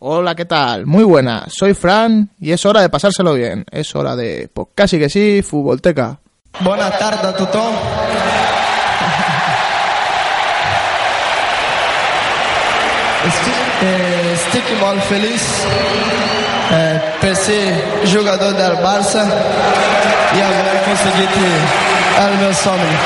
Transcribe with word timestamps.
Hola, 0.00 0.34
¿qué 0.34 0.44
tal? 0.44 0.86
Muy 0.86 1.04
buenas, 1.04 1.52
soy 1.56 1.72
Fran 1.72 2.28
y 2.40 2.50
es 2.50 2.66
hora 2.66 2.80
de 2.80 2.88
pasárselo 2.88 3.34
bien. 3.34 3.64
Es 3.70 3.94
hora 3.94 4.16
de, 4.16 4.50
pues 4.52 4.68
casi 4.74 4.98
que 4.98 5.08
sí, 5.08 5.40
Futbolteca. 5.42 6.18
Buenas 6.60 6.98
tardes 6.98 7.24
a 7.24 7.36
tothom. 7.36 7.74
Estic, 13.24 14.64
eh, 14.66 14.76
molt 14.80 15.02
feliç 15.08 15.44
eh, 16.74 17.00
per 17.20 17.34
ser 17.36 17.62
jugador 18.10 18.52
del 18.58 18.74
Barça 18.82 19.22
i 19.24 20.42
haver 20.42 20.74
aconseguit 20.74 21.38
el 22.24 22.36
meu 22.42 22.52
somni. 22.54 22.96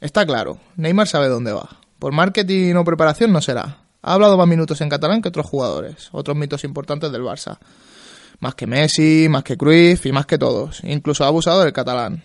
Está 0.00 0.26
claro, 0.26 0.58
Neymar 0.76 1.06
sabe 1.06 1.28
dónde 1.28 1.52
va. 1.52 1.80
Por 2.00 2.12
marketing 2.12 2.76
o 2.76 2.82
preparación 2.82 3.30
no 3.30 3.42
será. 3.42 3.84
Ha 4.00 4.14
hablado 4.14 4.38
más 4.38 4.48
minutos 4.48 4.80
en 4.80 4.88
catalán 4.88 5.20
que 5.20 5.28
otros 5.28 5.44
jugadores, 5.44 6.08
otros 6.12 6.34
mitos 6.34 6.64
importantes 6.64 7.12
del 7.12 7.20
Barça. 7.20 7.58
Más 8.38 8.54
que 8.54 8.66
Messi, 8.66 9.28
más 9.28 9.44
que 9.44 9.58
Cruyff 9.58 10.06
y 10.06 10.12
más 10.12 10.24
que 10.24 10.38
todos. 10.38 10.82
Incluso 10.82 11.24
ha 11.24 11.26
abusado 11.26 11.60
del 11.62 11.74
catalán. 11.74 12.24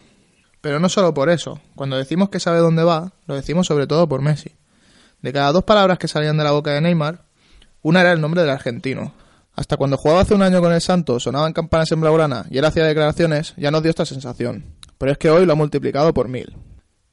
Pero 0.61 0.79
no 0.79 0.87
solo 0.87 1.13
por 1.13 1.29
eso. 1.29 1.59
Cuando 1.75 1.97
decimos 1.97 2.29
que 2.29 2.39
sabe 2.39 2.59
dónde 2.59 2.85
va, 2.85 3.11
lo 3.27 3.35
decimos 3.35 3.67
sobre 3.67 3.85
todo 3.85 4.07
por 4.07 4.21
Messi. 4.21 4.55
De 5.21 5.33
cada 5.33 5.51
dos 5.51 5.65
palabras 5.65 5.99
que 5.99 6.07
salían 6.07 6.37
de 6.37 6.45
la 6.45 6.51
boca 6.51 6.71
de 6.71 6.79
Neymar, 6.79 7.25
una 7.81 7.99
era 7.99 8.13
el 8.13 8.21
nombre 8.21 8.43
del 8.43 8.51
argentino. 8.51 9.13
Hasta 9.55 9.75
cuando 9.75 9.97
jugaba 9.97 10.21
hace 10.21 10.35
un 10.35 10.41
año 10.41 10.61
con 10.61 10.71
el 10.71 10.79
Santos, 10.79 11.23
sonaban 11.23 11.51
campanas 11.51 11.91
en 11.91 11.99
Blaugrana 11.99 12.45
y 12.49 12.59
él 12.59 12.65
hacía 12.65 12.85
declaraciones, 12.85 13.53
ya 13.57 13.71
nos 13.71 13.83
dio 13.83 13.89
esta 13.89 14.05
sensación. 14.05 14.77
Pero 14.97 15.11
es 15.11 15.17
que 15.17 15.29
hoy 15.29 15.45
lo 15.45 15.51
ha 15.51 15.57
multiplicado 15.57 16.13
por 16.13 16.29
mil. 16.29 16.55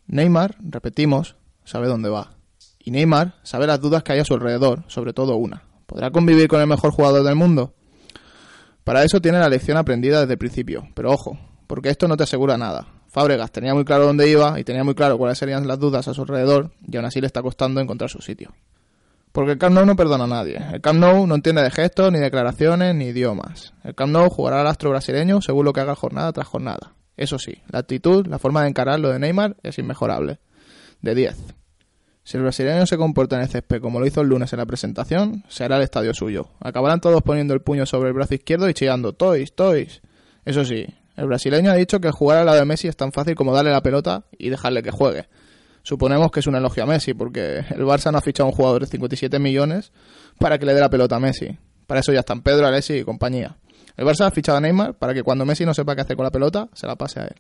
Neymar, 0.06 0.56
repetimos, 0.60 1.34
sabe 1.64 1.88
dónde 1.88 2.08
va. 2.08 2.36
Y 2.84 2.90
Neymar 2.90 3.34
sabe 3.44 3.66
las 3.68 3.80
dudas 3.80 4.02
que 4.02 4.12
hay 4.12 4.18
a 4.18 4.24
su 4.24 4.34
alrededor, 4.34 4.82
sobre 4.88 5.12
todo 5.12 5.36
una. 5.36 5.62
¿Podrá 5.86 6.10
convivir 6.10 6.48
con 6.48 6.60
el 6.60 6.66
mejor 6.66 6.90
jugador 6.90 7.22
del 7.22 7.36
mundo? 7.36 7.74
Para 8.82 9.04
eso 9.04 9.20
tiene 9.20 9.38
la 9.38 9.48
lección 9.48 9.76
aprendida 9.76 10.20
desde 10.20 10.32
el 10.32 10.38
principio, 10.38 10.88
pero 10.94 11.12
ojo, 11.12 11.38
porque 11.68 11.90
esto 11.90 12.08
no 12.08 12.16
te 12.16 12.24
asegura 12.24 12.58
nada. 12.58 12.88
Fábregas 13.06 13.52
tenía 13.52 13.74
muy 13.74 13.84
claro 13.84 14.06
dónde 14.06 14.28
iba 14.28 14.58
y 14.58 14.64
tenía 14.64 14.82
muy 14.82 14.94
claro 14.94 15.16
cuáles 15.16 15.38
serían 15.38 15.68
las 15.68 15.78
dudas 15.78 16.08
a 16.08 16.14
su 16.14 16.22
alrededor 16.22 16.72
y 16.90 16.96
aún 16.96 17.06
así 17.06 17.20
le 17.20 17.26
está 17.28 17.40
costando 17.42 17.80
encontrar 17.80 18.10
su 18.10 18.20
sitio. 18.20 18.52
Porque 19.30 19.52
el 19.52 19.58
Camp 19.58 19.74
Nou 19.74 19.86
no 19.86 19.96
perdona 19.96 20.24
a 20.24 20.26
nadie. 20.26 20.58
El 20.72 20.80
Camp 20.80 20.98
Nou 20.98 21.26
no 21.26 21.34
entiende 21.34 21.62
de 21.62 21.70
gestos, 21.70 22.10
ni 22.10 22.18
declaraciones, 22.18 22.94
ni 22.94 23.06
idiomas. 23.06 23.72
El 23.84 23.94
Camp 23.94 24.12
Nou 24.12 24.28
jugará 24.28 24.60
al 24.60 24.66
astro 24.66 24.90
brasileño 24.90 25.40
según 25.40 25.64
lo 25.64 25.72
que 25.72 25.80
haga 25.80 25.94
jornada 25.94 26.32
tras 26.32 26.48
jornada. 26.48 26.94
Eso 27.16 27.38
sí, 27.38 27.62
la 27.70 27.78
actitud, 27.78 28.26
la 28.26 28.38
forma 28.38 28.62
de 28.62 28.68
encarar 28.68 28.98
lo 28.98 29.10
de 29.10 29.18
Neymar 29.18 29.56
es 29.62 29.78
inmejorable. 29.78 30.40
De 31.00 31.14
10. 31.14 31.61
Si 32.24 32.36
el 32.36 32.44
brasileño 32.44 32.86
se 32.86 32.96
comporta 32.96 33.36
en 33.36 33.42
el 33.42 33.48
césped 33.48 33.80
como 33.80 33.98
lo 33.98 34.06
hizo 34.06 34.20
el 34.20 34.28
lunes 34.28 34.52
en 34.52 34.60
la 34.60 34.66
presentación, 34.66 35.44
será 35.48 35.76
el 35.76 35.82
estadio 35.82 36.14
suyo. 36.14 36.50
Acabarán 36.60 37.00
todos 37.00 37.22
poniendo 37.22 37.52
el 37.52 37.62
puño 37.62 37.84
sobre 37.84 38.08
el 38.08 38.14
brazo 38.14 38.34
izquierdo 38.34 38.68
y 38.68 38.74
chillando 38.74 39.12
Toys, 39.12 39.54
Toys. 39.54 40.02
Eso 40.44 40.64
sí, 40.64 40.86
el 41.16 41.26
brasileño 41.26 41.70
ha 41.70 41.74
dicho 41.74 42.00
que 42.00 42.10
jugar 42.10 42.38
al 42.38 42.46
lado 42.46 42.58
de 42.58 42.64
Messi 42.64 42.88
es 42.88 42.96
tan 42.96 43.12
fácil 43.12 43.34
como 43.34 43.52
darle 43.52 43.70
la 43.70 43.82
pelota 43.82 44.24
y 44.38 44.50
dejarle 44.50 44.82
que 44.82 44.90
juegue. 44.90 45.28
Suponemos 45.82 46.30
que 46.30 46.40
es 46.40 46.46
un 46.46 46.54
elogio 46.54 46.84
a 46.84 46.86
Messi, 46.86 47.12
porque 47.12 47.58
el 47.58 47.82
Barça 47.82 48.12
no 48.12 48.18
ha 48.18 48.22
fichado 48.22 48.46
a 48.46 48.50
un 48.50 48.56
jugador 48.56 48.82
de 48.82 48.86
57 48.86 49.38
millones 49.40 49.92
para 50.38 50.58
que 50.58 50.64
le 50.64 50.74
dé 50.74 50.80
la 50.80 50.90
pelota 50.90 51.16
a 51.16 51.20
Messi. 51.20 51.58
Para 51.88 52.00
eso 52.00 52.12
ya 52.12 52.20
están 52.20 52.42
Pedro, 52.42 52.66
Alessi 52.66 52.94
y 52.94 53.04
compañía. 53.04 53.56
El 53.96 54.06
Barça 54.06 54.26
ha 54.26 54.30
fichado 54.30 54.58
a 54.58 54.60
Neymar 54.60 54.94
para 54.94 55.12
que 55.12 55.22
cuando 55.24 55.44
Messi 55.44 55.66
no 55.66 55.74
sepa 55.74 55.96
qué 55.96 56.02
hacer 56.02 56.16
con 56.16 56.24
la 56.24 56.30
pelota, 56.30 56.68
se 56.72 56.86
la 56.86 56.96
pase 56.96 57.20
a 57.20 57.24
él. 57.24 57.34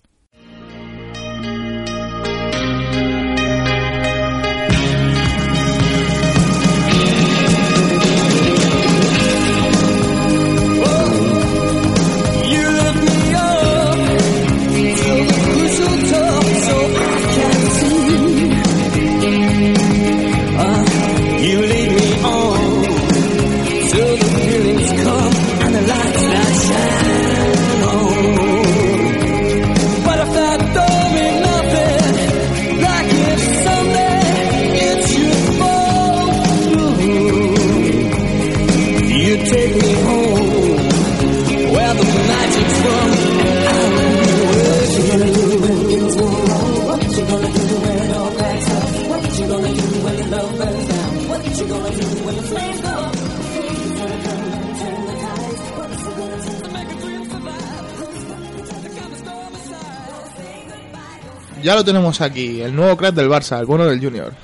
Ya 61.72 61.76
lo 61.76 61.84
tenemos 61.86 62.20
aquí, 62.20 62.60
el 62.60 62.76
nuevo 62.76 62.98
crack 62.98 63.14
del 63.14 63.30
Barça, 63.30 63.58
el 63.58 63.64
bueno 63.64 63.86
del 63.86 63.98
Junior. 63.98 64.34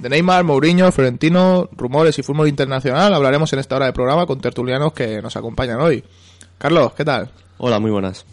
De 0.00 0.08
Neymar, 0.08 0.42
Mourinho, 0.42 0.90
Florentino, 0.90 1.68
rumores 1.76 2.18
y 2.18 2.24
fútbol 2.24 2.48
internacional 2.48 3.14
hablaremos 3.14 3.52
en 3.52 3.60
esta 3.60 3.76
hora 3.76 3.86
de 3.86 3.92
programa 3.92 4.26
con 4.26 4.40
tertulianos 4.40 4.92
que 4.92 5.22
nos 5.22 5.36
acompañan 5.36 5.80
hoy. 5.80 6.02
Carlos, 6.58 6.92
¿qué 6.94 7.04
tal? 7.04 7.30
Hola, 7.58 7.78
muy 7.78 7.92
buenas. 7.92 8.26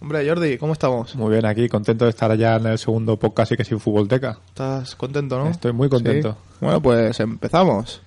Hombre, 0.00 0.24
Jordi, 0.24 0.56
¿cómo 0.56 0.74
estamos? 0.74 1.16
Muy 1.16 1.32
bien, 1.32 1.46
aquí 1.46 1.68
contento 1.68 2.04
de 2.04 2.10
estar 2.10 2.30
allá 2.30 2.54
en 2.54 2.66
el 2.66 2.78
segundo 2.78 3.16
podcast 3.16 3.50
y 3.50 3.56
que 3.56 3.64
sin 3.64 3.80
Futbolteca. 3.80 4.38
¿Estás 4.50 4.94
contento, 4.94 5.36
no? 5.36 5.48
Estoy 5.48 5.72
muy 5.72 5.88
contento. 5.88 6.30
Sí. 6.30 6.58
Bueno, 6.60 6.80
pues 6.80 7.18
empezamos. 7.18 8.02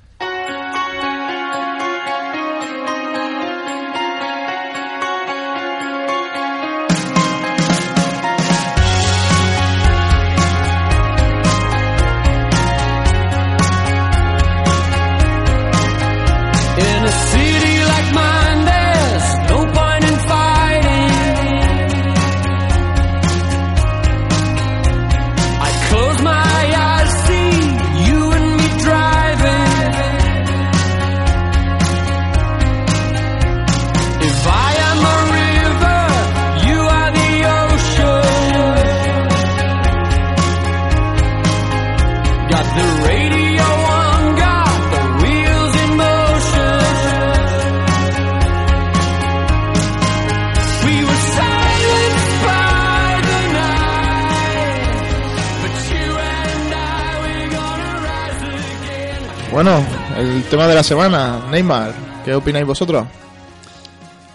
Bueno, 59.58 59.84
el 60.20 60.44
tema 60.44 60.68
de 60.68 60.76
la 60.76 60.84
semana, 60.84 61.48
Neymar. 61.50 61.92
¿Qué 62.24 62.32
opináis 62.36 62.64
vosotros? 62.64 63.08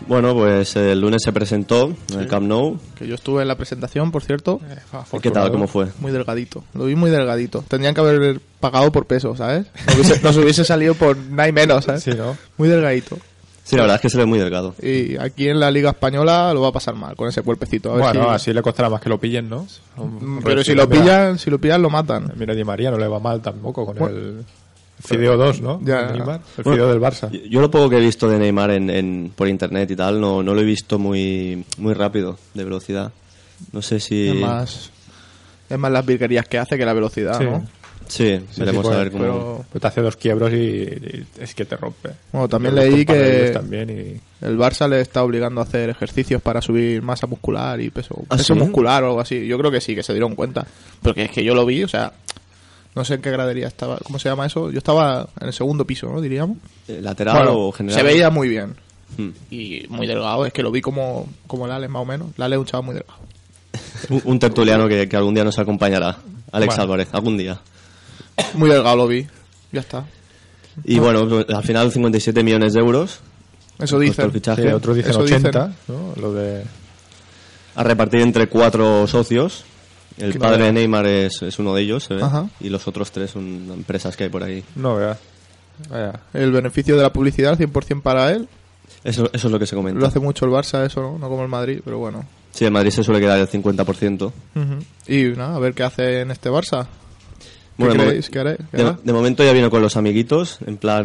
Bueno, 0.09 0.35
pues 0.35 0.75
el 0.75 1.01
lunes 1.01 1.23
se 1.25 1.33
presentó 1.33 1.93
en 2.13 2.19
el 2.23 2.27
Camp 2.27 2.49
Nou. 2.49 2.77
Que 2.97 3.07
yo 3.07 3.15
estuve 3.15 3.43
en 3.43 3.47
la 3.47 3.55
presentación, 3.55 4.11
por 4.11 4.25
cierto. 4.25 4.61
¿Y 5.13 5.21
¿Qué 5.21 5.31
tal? 5.31 5.53
¿Cómo 5.53 5.69
fue? 5.69 5.87
Muy 6.01 6.11
delgadito. 6.11 6.65
Lo 6.75 6.87
vi 6.87 6.97
muy 6.97 7.09
delgadito. 7.09 7.63
Tendrían 7.69 7.95
que 7.95 8.01
haber 8.01 8.41
pagado 8.59 8.91
por 8.91 9.07
peso, 9.07 9.37
¿sabes? 9.37 9.67
Nos 9.87 9.95
hubiese, 9.95 10.23
nos 10.25 10.37
hubiese 10.39 10.65
salido 10.65 10.95
por 10.97 11.17
nada 11.17 11.49
y 11.49 11.53
menos, 11.53 11.85
¿sabes? 11.85 12.03
Sí, 12.03 12.11
¿no? 12.17 12.37
Muy 12.59 12.69
delgadito. 12.69 13.17
Sí, 13.63 13.77
la 13.77 13.83
verdad 13.83 13.95
es 13.95 14.03
que 14.03 14.11
se 14.11 14.19
ve 14.19 14.27
muy 14.27 14.41
delgado. 14.41 14.75
Y 14.83 15.17
aquí 15.19 15.49
en 15.49 15.61
la 15.61 15.71
Liga 15.71 15.91
Española 15.91 16.53
lo 16.53 16.63
va 16.63 16.71
a 16.71 16.73
pasar 16.73 16.97
mal 16.97 17.15
con 17.15 17.29
ese 17.29 17.43
cuerpecito. 17.43 17.91
A 17.93 17.95
ver 17.95 18.03
Bueno, 18.03 18.25
si- 18.25 18.35
así 18.35 18.53
le 18.53 18.61
costará 18.61 18.91
más 18.91 19.01
que 19.01 19.09
lo 19.09 19.19
pillen, 19.21 19.49
¿no? 19.49 19.69
Mm, 19.99 20.39
Pero 20.43 20.65
si 20.65 20.75
lo 20.75 20.89
pillan, 20.89 21.39
si 21.39 21.49
lo 21.49 21.61
pillan 21.61 21.81
lo 21.81 21.91
matan. 21.91 22.33
Mira, 22.35 22.57
Di 22.57 22.65
María 22.65 22.91
no 22.91 22.99
le 22.99 23.07
va 23.07 23.21
mal 23.21 23.41
tampoco 23.41 23.87
con 23.87 23.97
Bueno. 23.99 24.17
el 24.17 24.45
Fideo 25.01 25.37
2, 25.37 25.61
¿no? 25.63 25.81
Ya. 25.85 26.13
Neymar, 26.13 26.41
el 26.59 26.65
Bueno, 26.65 26.77
Fideo 26.77 26.89
del 26.93 27.01
Barça. 27.01 27.31
Yo- 27.31 27.41
Yo 27.49 27.61
lo 27.61 27.71
poco 27.71 27.91
que 27.91 27.97
he 27.97 28.01
visto 28.01 28.29
de 28.29 28.39
Neymar 28.39 28.71
en, 28.71 28.89
en- 28.91 29.33
por 29.35 29.49
internet 29.49 29.91
y 29.91 29.97
tal, 29.97 30.21
no, 30.21 30.43
no 30.43 30.55
lo 30.55 30.61
he 30.61 30.65
visto 30.65 30.99
muy, 30.99 31.65
muy 31.79 31.95
rápido, 31.95 32.39
de 32.55 32.65
velocidad. 32.65 33.13
No 33.73 33.83
sé 33.83 33.99
si... 34.01 34.29
Es 34.29 34.35
más, 34.37 34.91
es 35.69 35.79
más 35.79 35.91
las 35.91 36.07
virguerías 36.07 36.47
que 36.47 36.59
hace 36.59 36.77
que 36.79 36.85
la 36.85 36.93
velocidad, 36.93 37.39
Sí. 37.39 37.45
¿no? 37.45 37.67
Sí, 38.09 38.39
veremos 38.59 38.85
sí, 38.87 38.93
a 38.93 38.97
ver 38.97 39.11
pues, 39.11 39.23
cómo... 39.23 39.33
pero- 39.33 39.65
pues 39.73 39.81
te 39.81 39.89
hace 39.89 40.03
dos 40.03 40.17
quiebros 40.17 40.53
y, 40.53 40.57
y 40.57 41.25
es 41.41 41.55
que 41.55 41.65
te 41.65 41.77
rompe. 41.77 42.11
Bueno, 42.31 42.49
también 42.49 42.75
leí 42.75 43.05
que- 43.07 43.13
vídeos 43.15 43.53
También 43.55 43.91
y... 43.91 44.45
El 44.47 44.59
Barça 44.59 44.89
le 44.89 45.01
está 45.01 45.23
obligando 45.23 45.61
a 45.61 45.65
hacer 45.65 45.89
ejercicios 45.91 46.43
para 46.43 46.61
subir 46.61 47.01
masa 47.01 47.27
muscular 47.27 47.81
y 47.81 47.91
peso, 47.91 48.17
¿Ah, 48.29 48.37
peso 48.37 48.55
sí? 48.55 48.61
muscular 48.61 49.03
o 49.05 49.07
algo 49.09 49.21
así. 49.21 49.47
Yo 49.47 49.57
creo 49.59 49.71
que 49.71 49.81
sí, 49.81 49.95
que 49.95 50.03
se 50.03 50.13
dieron 50.13 50.35
cuenta. 50.35 50.67
Porque 51.01 51.23
es 51.25 51.31
que 51.31 51.43
yo 51.45 51.55
lo 51.55 51.65
vi, 51.65 51.85
o 51.85 51.89
sea, 51.89 52.13
no 52.95 53.05
sé 53.05 53.15
en 53.15 53.23
qué 53.23 53.31
gradería 53.31 53.69
estaba. 53.69 53.99
¿Cómo 53.99 54.19
se 54.19 54.29
llama 54.29 54.47
eso? 54.47 54.71
Yo 54.71 54.79
estaba 54.79 55.29
en 55.41 55.47
el 55.49 55.53
segundo 55.53 55.87
piso, 55.87 56.09
¿no? 56.09 56.21
Diríamos. 56.21 56.59
eh, 56.89 56.99
lateral 57.03 57.37
Bueno, 57.37 57.59
o 57.59 57.73
general. 57.73 57.99
se 58.01 58.05
veía 58.07 58.31
muy 58.31 58.49
bien. 58.49 58.75
Hmm. 59.17 59.31
Y 59.51 59.85
muy 59.89 60.07
delgado, 60.07 60.47
es 60.47 60.53
que 60.53 60.63
lo 60.63 60.71
vi 60.71 60.81
como, 60.81 61.29
como 61.47 61.67
el 61.67 61.73
Ale 61.73 61.89
más 61.89 62.03
o 62.03 62.07
menos. 62.07 62.29
El 62.37 62.43
Ale 62.45 62.57
es 62.57 62.61
un 62.61 62.67
chaval 62.67 62.87
muy 62.87 62.95
delgado. 62.95 63.19
Un, 64.11 64.23
un 64.25 64.39
tertuliano 64.39 64.89
que, 64.89 65.09
que 65.09 65.17
algún 65.17 65.35
día 65.35 65.45
nos 65.45 65.59
acompañará. 65.59 66.17
Alex 66.51 66.69
Bueno. 66.77 66.83
Álvarez, 66.83 67.09
algún 67.13 67.37
día. 67.39 67.61
Muy 68.55 68.69
delgado 68.71 68.97
lo 68.97 69.07
vi. 69.07 69.27
Ya 69.71 69.81
está. 69.81 70.05
Y 70.85 70.99
bueno, 70.99 71.45
al 71.49 71.63
final 71.63 71.93
57 71.93 72.43
millones 72.43 72.73
de 72.73 72.81
euros 72.81 73.21
Eso 73.79 73.99
dicen. 73.99 74.25
el 74.27 74.33
fichaje. 74.33 74.63
Sí, 74.63 74.69
otros 74.69 74.97
dicen 74.97 75.11
Eso 75.11 75.21
80, 75.21 75.73
¿no? 75.89 76.15
Lo 76.21 76.33
de... 76.33 76.63
a 77.75 77.83
repartir 77.83 78.21
entre 78.23 78.49
cuatro 78.49 79.07
socios. 79.07 79.65
El 80.19 80.35
padre 80.39 80.65
de 80.65 80.73
Neymar 80.73 81.07
es, 81.07 81.43
es 81.43 81.59
uno 81.59 81.75
de 81.75 81.83
ellos, 81.83 82.09
Ajá. 82.11 82.49
y 82.61 82.69
los 82.69 82.87
otros 82.89 83.11
tres 83.13 83.31
son 83.31 83.45
empresas 83.73 84.17
que 84.17 84.25
hay 84.25 84.31
por 84.31 84.43
ahí. 84.43 84.63
No, 84.77 84.97
vea. 84.97 85.17
El 86.35 86.53
beneficio 86.53 86.97
de 86.97 87.03
la 87.03 87.13
publicidad 87.13 87.59
100% 87.59 88.03
para 88.03 88.31
él. 88.33 88.49
Eso, 89.05 89.29
eso 89.33 89.49
es 89.49 89.53
lo 89.53 89.59
que 89.59 89.67
se 89.67 89.75
comenta. 89.75 89.99
Lo 90.01 90.07
hace 90.07 90.21
mucho 90.21 90.45
el 90.45 90.51
Barça, 90.53 90.85
eso, 90.87 91.01
¿no? 91.01 91.19
No 91.19 91.29
como 91.29 91.43
el 91.43 91.49
Madrid, 91.49 91.81
pero 91.85 91.99
bueno. 91.99 92.25
Sí, 92.53 92.65
en 92.67 92.73
Madrid 92.73 92.91
se 92.91 93.03
suele 93.03 93.21
quedar 93.21 93.39
el 93.39 93.49
50%. 93.49 94.23
Ujú. 94.27 94.33
Y 95.09 95.25
nada, 95.37 95.57
a 95.57 95.59
ver 95.59 95.73
qué 95.75 95.83
hace 95.83 96.21
en 96.21 96.31
este 96.31 96.51
Barça. 96.51 96.85
¿Qué 96.85 97.85
Bueno, 97.85 97.95
de 97.95 98.09
creéis? 98.09 98.27
momen- 98.29 98.33
¿Qué 98.33 98.39
haré? 98.39 98.57
¿Qué 98.71 98.77
De, 98.77 98.83
hará? 98.83 98.99
de 99.03 99.13
momento 99.13 99.43
ya 99.43 99.53
vino 99.53 99.71
con 99.71 99.81
los 99.83 99.97
amiguitos, 99.97 100.59
en 100.67 100.77
plan 100.77 101.05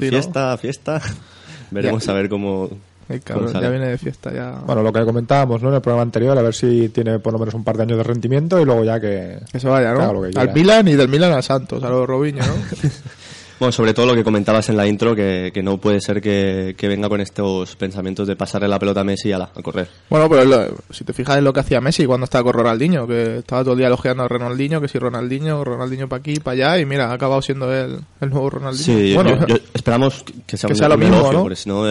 Sí, 0.00 0.04
¿no? 0.06 0.10
fiesta, 0.10 0.56
fiesta. 0.58 1.00
Veremos 1.70 2.06
a 2.08 2.12
ver 2.12 2.28
cómo, 2.28 2.68
Ay, 3.10 3.20
cabrón, 3.20 3.52
ya 3.52 3.70
viene 3.70 3.88
de 3.88 3.98
fiesta, 3.98 4.32
ya. 4.32 4.62
Bueno, 4.66 4.82
lo 4.82 4.92
que 4.92 5.02
comentábamos 5.04 5.62
¿no? 5.62 5.70
en 5.70 5.76
el 5.76 5.80
programa 5.80 6.02
anterior, 6.02 6.36
a 6.36 6.42
ver 6.42 6.54
si 6.54 6.90
tiene 6.90 7.18
por 7.18 7.32
lo 7.32 7.38
menos 7.38 7.54
un 7.54 7.64
par 7.64 7.76
de 7.76 7.84
años 7.84 7.96
de 7.96 8.04
rendimiento 8.04 8.60
y 8.60 8.66
luego 8.66 8.84
ya 8.84 9.00
que... 9.00 9.38
que 9.50 9.58
se 9.58 9.66
vaya, 9.66 9.94
¿no? 9.94 10.12
lo 10.12 10.22
que 10.22 10.38
Al. 10.38 10.52
Milan 10.52 10.88
y 10.88 10.94
del 10.94 11.08
Milan 11.08 11.32
al 11.32 11.42
Santos, 11.42 11.82
a 11.82 11.88
los 11.88 12.06
Robinho, 12.06 12.44
¿no? 12.44 12.52
Bueno, 13.58 13.72
sobre 13.72 13.92
todo 13.92 14.06
lo 14.06 14.14
que 14.14 14.22
comentabas 14.22 14.68
en 14.68 14.76
la 14.76 14.86
intro, 14.86 15.16
que, 15.16 15.50
que 15.52 15.62
no 15.62 15.78
puede 15.78 16.00
ser 16.00 16.20
que, 16.20 16.74
que 16.78 16.86
venga 16.86 17.08
con 17.08 17.20
estos 17.20 17.74
pensamientos 17.76 18.28
de 18.28 18.36
pasarle 18.36 18.68
la 18.68 18.78
pelota 18.78 19.00
a 19.00 19.04
Messi 19.04 19.30
y 19.30 19.32
ala, 19.32 19.50
a 19.54 19.62
correr. 19.62 19.88
bueno, 20.08 20.28
pero 20.28 20.44
lo- 20.44 20.76
si 20.90 21.02
te 21.04 21.12
fijas 21.12 21.38
en 21.38 21.44
lo 21.44 21.52
que 21.52 21.60
hacía 21.60 21.80
Messi 21.80 22.06
cuando 22.06 22.24
estaba 22.24 22.44
con 22.44 22.52
Ronaldinho, 22.52 23.06
que 23.06 23.38
estaba 23.38 23.62
todo 23.62 23.72
el 23.72 23.78
día 23.78 23.88
elogiando 23.88 24.22
a 24.22 24.28
Ronaldinho, 24.28 24.80
que 24.80 24.86
si 24.88 24.98
Ronaldinho, 24.98 25.64
Ronaldinho 25.64 26.08
para 26.08 26.20
aquí, 26.20 26.34
para 26.38 26.54
allá, 26.72 26.80
y 26.80 26.86
mira, 26.86 27.10
ha 27.10 27.14
acabado 27.14 27.42
siendo 27.42 27.72
él 27.74 27.98
el 28.20 28.30
nuevo 28.30 28.48
Ronaldinho. 28.50 28.84
Sí, 28.84 29.14
bueno, 29.14 29.38
yo- 29.40 29.46
yo- 29.48 29.56
esperamos 29.74 30.24
que 30.46 30.56
sea, 30.56 30.68
que 30.68 30.74
sea 30.76 30.88
lo 30.88 30.96
mismo, 30.96 31.28
porque 31.42 31.56
si 31.56 31.68
no, 31.68 31.82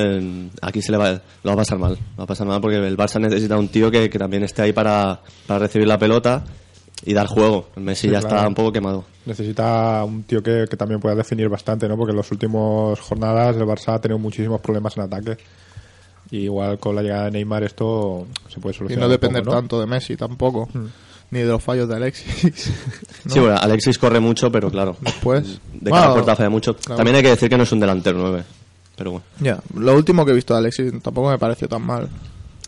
aquí 0.61 0.81
se 0.81 0.91
le 0.93 0.97
va, 0.97 1.11
lo 1.11 1.21
va 1.49 1.53
a 1.53 1.57
pasar 1.57 1.77
mal. 1.79 1.91
Lo 2.11 2.17
va 2.19 2.23
a 2.23 2.27
pasar 2.27 2.47
mal 2.47 2.61
porque 2.61 2.77
el 2.77 2.95
Barça 2.97 3.19
necesita 3.19 3.57
un 3.57 3.67
tío 3.67 3.91
que, 3.91 4.09
que 4.09 4.17
también 4.17 4.43
esté 4.43 4.61
ahí 4.61 4.71
para, 4.71 5.19
para 5.45 5.59
recibir 5.59 5.87
la 5.87 5.97
pelota 5.99 6.45
y 7.05 7.13
dar 7.13 7.27
juego. 7.27 7.69
El 7.75 7.83
Messi 7.83 8.07
Sí, 8.07 8.13
ya 8.13 8.21
claro. 8.21 8.35
está 8.37 8.47
un 8.47 8.55
poco 8.55 8.71
quemado. 8.71 9.03
Necesita 9.27 10.03
un 10.05 10.23
tío 10.23 10.41
que, 10.41 10.65
que 10.69 10.77
también 10.77 11.01
pueda 11.01 11.13
definir 11.13 11.49
bastante, 11.49 11.87
¿no? 11.87 11.97
Porque 11.97 12.11
en 12.11 12.17
las 12.17 12.31
últimas 12.31 12.99
jornadas 13.01 13.55
el 13.57 13.63
Barça 13.63 13.93
ha 13.93 13.99
tenido 14.01 14.17
muchísimos 14.17 14.61
problemas 14.61 14.95
en 14.97 15.03
ataque. 15.03 15.37
Y 16.31 16.39
igual 16.39 16.79
con 16.79 16.95
la 16.95 17.01
llegada 17.01 17.25
de 17.25 17.31
Neymar 17.31 17.63
esto 17.63 18.25
se 18.49 18.59
puede 18.59 18.73
y 18.75 18.77
solucionar. 18.77 19.01
no 19.01 19.05
un 19.07 19.11
depender 19.11 19.43
poco, 19.43 19.55
¿no? 19.55 19.61
tanto 19.61 19.79
de 19.79 19.85
Messi 19.85 20.15
tampoco, 20.17 20.69
ni 21.31 21.39
de 21.39 21.45
los 21.45 21.61
fallos 21.63 21.87
de 21.89 21.95
Alexis. 21.95 22.71
¿no? 23.25 23.33
Sí, 23.33 23.39
bueno, 23.39 23.57
Alexis 23.57 23.97
corre 23.97 24.19
mucho, 24.19 24.51
pero 24.51 24.69
claro, 24.71 24.95
Después. 25.01 25.59
de 25.73 25.89
Bueno, 25.89 25.95
cada 25.95 26.13
puerta 26.13 26.35
falla 26.35 26.49
mucho. 26.49 26.75
claro. 26.75 26.97
También 26.97 27.17
hay 27.17 27.23
que 27.23 27.29
decir 27.29 27.49
que 27.49 27.57
no 27.57 27.63
es 27.63 27.71
un 27.71 27.79
delantero 27.81 28.17
9. 28.17 28.43
Pero 28.95 29.11
bueno. 29.11 29.25
Ya, 29.39 29.59
lo 29.75 29.93
último 29.95 30.25
que 30.25 30.31
he 30.31 30.35
visto 30.35 30.53
de 30.53 30.59
Alexis 30.59 30.91
tampoco 31.01 31.29
me 31.29 31.37
pareció 31.37 31.67
tan 31.67 31.81
mal. 31.81 32.09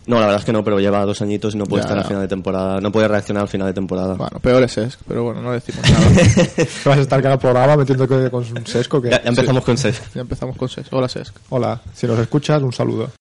No, 0.10 0.16
la 0.16 0.22
verdad 0.26 0.40
es 0.40 0.46
que 0.46 0.54
no, 0.54 0.64
pero 0.64 0.80
lleva 0.80 1.06
dos 1.06 1.22
añitos 1.22 1.54
y 1.54 1.58
no 1.60 1.66
puede 1.66 1.82
Ya, 1.84 1.86
estar 1.86 1.98
al 2.00 2.04
ya. 2.04 2.08
final 2.08 2.22
de 2.24 2.28
temporada. 2.30 2.82
No 2.82 2.92
puede 2.92 3.08
reaccionar 3.08 3.44
al 3.44 3.48
final 3.48 3.68
de 3.68 3.74
temporada. 3.74 4.16
Bueno, 4.16 4.40
peor 4.40 4.64
es 4.64 4.72
Sesc, 4.72 5.00
pero 5.08 5.24
bueno, 5.26 5.42
no 5.44 5.52
decimos 5.52 5.84
nada. 5.88 6.08
¿Vas 6.86 6.98
a 6.98 7.02
estar 7.02 7.22
cada 7.22 7.38
programa 7.38 7.78
metiendo 7.78 8.08
que- 8.08 8.32
con 8.32 8.44
un 8.44 8.66
sesco? 8.66 9.00
que 9.02 9.12
Ya, 9.12 9.22
ya 9.22 9.30
empezamos 9.30 9.64
con 9.64 9.78
seis. 9.78 10.02
ya 10.16 10.22
empezamos 10.22 10.58
con 10.58 10.68
Sesc. 10.68 10.92
Hola 10.92 11.08
Sesc. 11.08 11.36
Hola, 11.50 11.80
si 11.94 12.08
nos 12.08 12.18
escuchas, 12.18 12.60
un 12.64 12.74
saludo. 12.74 13.12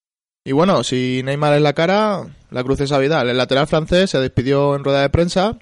Y 0.44 0.52
bueno, 0.52 0.82
si 0.82 1.20
Neymar 1.24 1.52
en 1.54 1.62
la 1.62 1.74
cara, 1.74 2.22
la 2.50 2.64
cruz 2.64 2.80
es 2.80 2.90
a 2.92 2.96
Vidal. 2.98 3.28
El 3.28 3.36
lateral 3.36 3.66
francés 3.66 4.08
se 4.08 4.18
despidió 4.18 4.74
en 4.74 4.82
rueda 4.82 5.02
de 5.02 5.10
prensa 5.10 5.58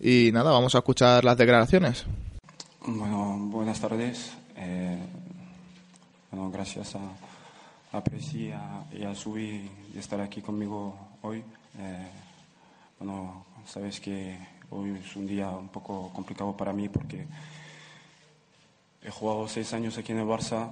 y 0.00 0.30
nada, 0.32 0.50
vamos 0.50 0.74
a 0.74 0.78
escuchar 0.78 1.24
las 1.24 1.38
declaraciones. 1.38 2.04
Bueno, 2.84 3.36
buenas 3.52 3.80
tardes. 3.80 4.32
Eh, 4.56 4.98
bueno, 6.32 6.50
gracias 6.50 6.96
a, 6.96 6.98
a 7.94 8.02
Presi 8.02 8.50
y 8.92 9.04
a, 9.04 9.14
Subi 9.14 9.70
de 9.92 10.00
estar 10.00 10.20
aquí 10.20 10.40
conmigo 10.40 10.98
hoy. 11.22 11.44
Eh, 11.78 12.08
bueno, 12.98 13.46
sabes 13.64 14.00
que 14.00 14.36
hoy 14.70 14.98
es 15.00 15.14
un 15.14 15.28
día 15.28 15.50
un 15.50 15.68
poco 15.68 16.10
complicado 16.12 16.56
para 16.56 16.72
mí 16.72 16.88
porque 16.88 17.24
he 19.00 19.10
jugado 19.10 19.46
seis 19.46 19.72
años 19.74 19.96
aquí 19.96 20.10
en 20.10 20.18
el 20.18 20.26
Barça. 20.26 20.70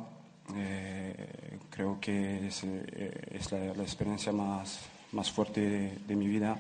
Eh, 0.57 1.59
creo 1.71 2.01
que 2.01 2.49
es, 2.49 2.65
eh, 2.65 3.29
es 3.31 3.53
la, 3.53 3.83
experiencia 3.83 4.33
más, 4.33 4.81
más 5.13 5.31
fuerte 5.31 6.01
de, 6.05 6.17
mi 6.17 6.27
vida. 6.27 6.59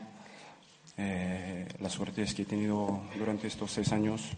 La 0.96 1.90
suerte 1.90 2.22
es 2.22 2.34
que 2.34 2.42
he 2.42 2.46
tenido 2.46 3.02
durante 3.18 3.48
estos 3.48 3.72
seis 3.72 3.90
años 3.90 4.30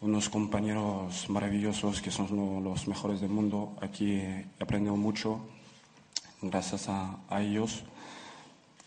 unos 0.00 0.28
compañeros 0.28 1.28
maravillosos 1.28 2.00
que 2.00 2.10
son 2.10 2.28
lo- 2.34 2.60
los 2.60 2.88
mejores 2.88 3.20
del 3.20 3.30
mundo. 3.30 3.76
Aquí 3.80 4.12
he 4.12 4.46
aprendido 4.58 4.96
mucho 4.96 5.40
gracias 6.42 6.88
a, 6.88 7.18
a 7.28 7.42
ellos, 7.42 7.82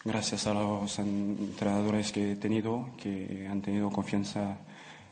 gracias 0.04 0.48
a 0.48 0.54
los 0.56 0.98
entrenadores 1.00 2.12
que 2.12 2.32
he 2.32 2.36
tenido, 2.36 2.90
que 2.98 3.48
han 3.50 3.62
tenido 3.62 3.92
confianza 3.92 4.58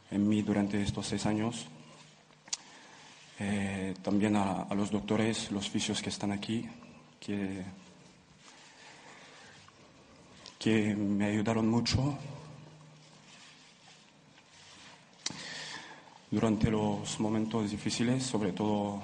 en 0.10 0.28
mí 0.28 0.42
durante 0.42 0.82
estos 0.82 1.06
seis 1.08 1.26
años. 1.26 1.68
Eh, 3.40 3.94
también 4.02 4.36
a, 4.36 4.64
a 4.64 4.74
los 4.76 4.92
doctores, 4.92 5.52
los 5.52 5.70
fisios 5.70 6.02
que 6.02 6.10
están 6.10 6.32
aquí, 6.32 6.68
que, 7.20 7.64
que 10.60 10.96
me 10.96 11.26
ayudaron 11.26 11.68
mucho 11.68 12.18
durante 16.32 16.72
los 16.72 17.20
momentos 17.20 17.70
difíciles, 17.70 18.24
sobre 18.24 18.54
todo 18.54 19.04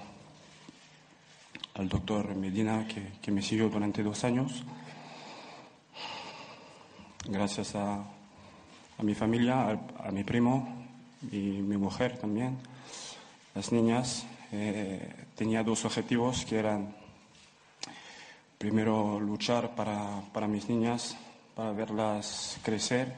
al 1.73 1.89
doctor 1.89 2.33
Medina, 2.35 2.87
que, 3.21 3.31
me 3.31 3.41
siguió 3.41 3.67
durante 3.69 4.01
dos 4.01 4.23
años. 4.23 4.63
Gracias 7.25 7.75
a, 7.75 8.01
mi 9.03 9.13
familia, 9.13 9.67
a, 9.67 10.07
a 10.07 10.11
mi 10.11 10.23
primo 10.23 10.87
y 11.29 11.61
mi 11.61 11.75
mujer 11.75 12.17
también, 12.17 12.57
las 13.53 13.71
niñas. 13.73 14.25
eh, 14.53 15.25
tenía 15.35 15.61
dos 15.61 15.83
objetivos 15.83 16.45
que 16.45 16.57
eran, 16.57 16.95
primero, 18.57 19.19
luchar 19.19 19.75
para, 19.75 20.21
para 20.31 20.47
mis 20.47 20.69
niñas, 20.69 21.17
para 21.53 21.73
verlas 21.73 22.57
crecer, 22.63 23.13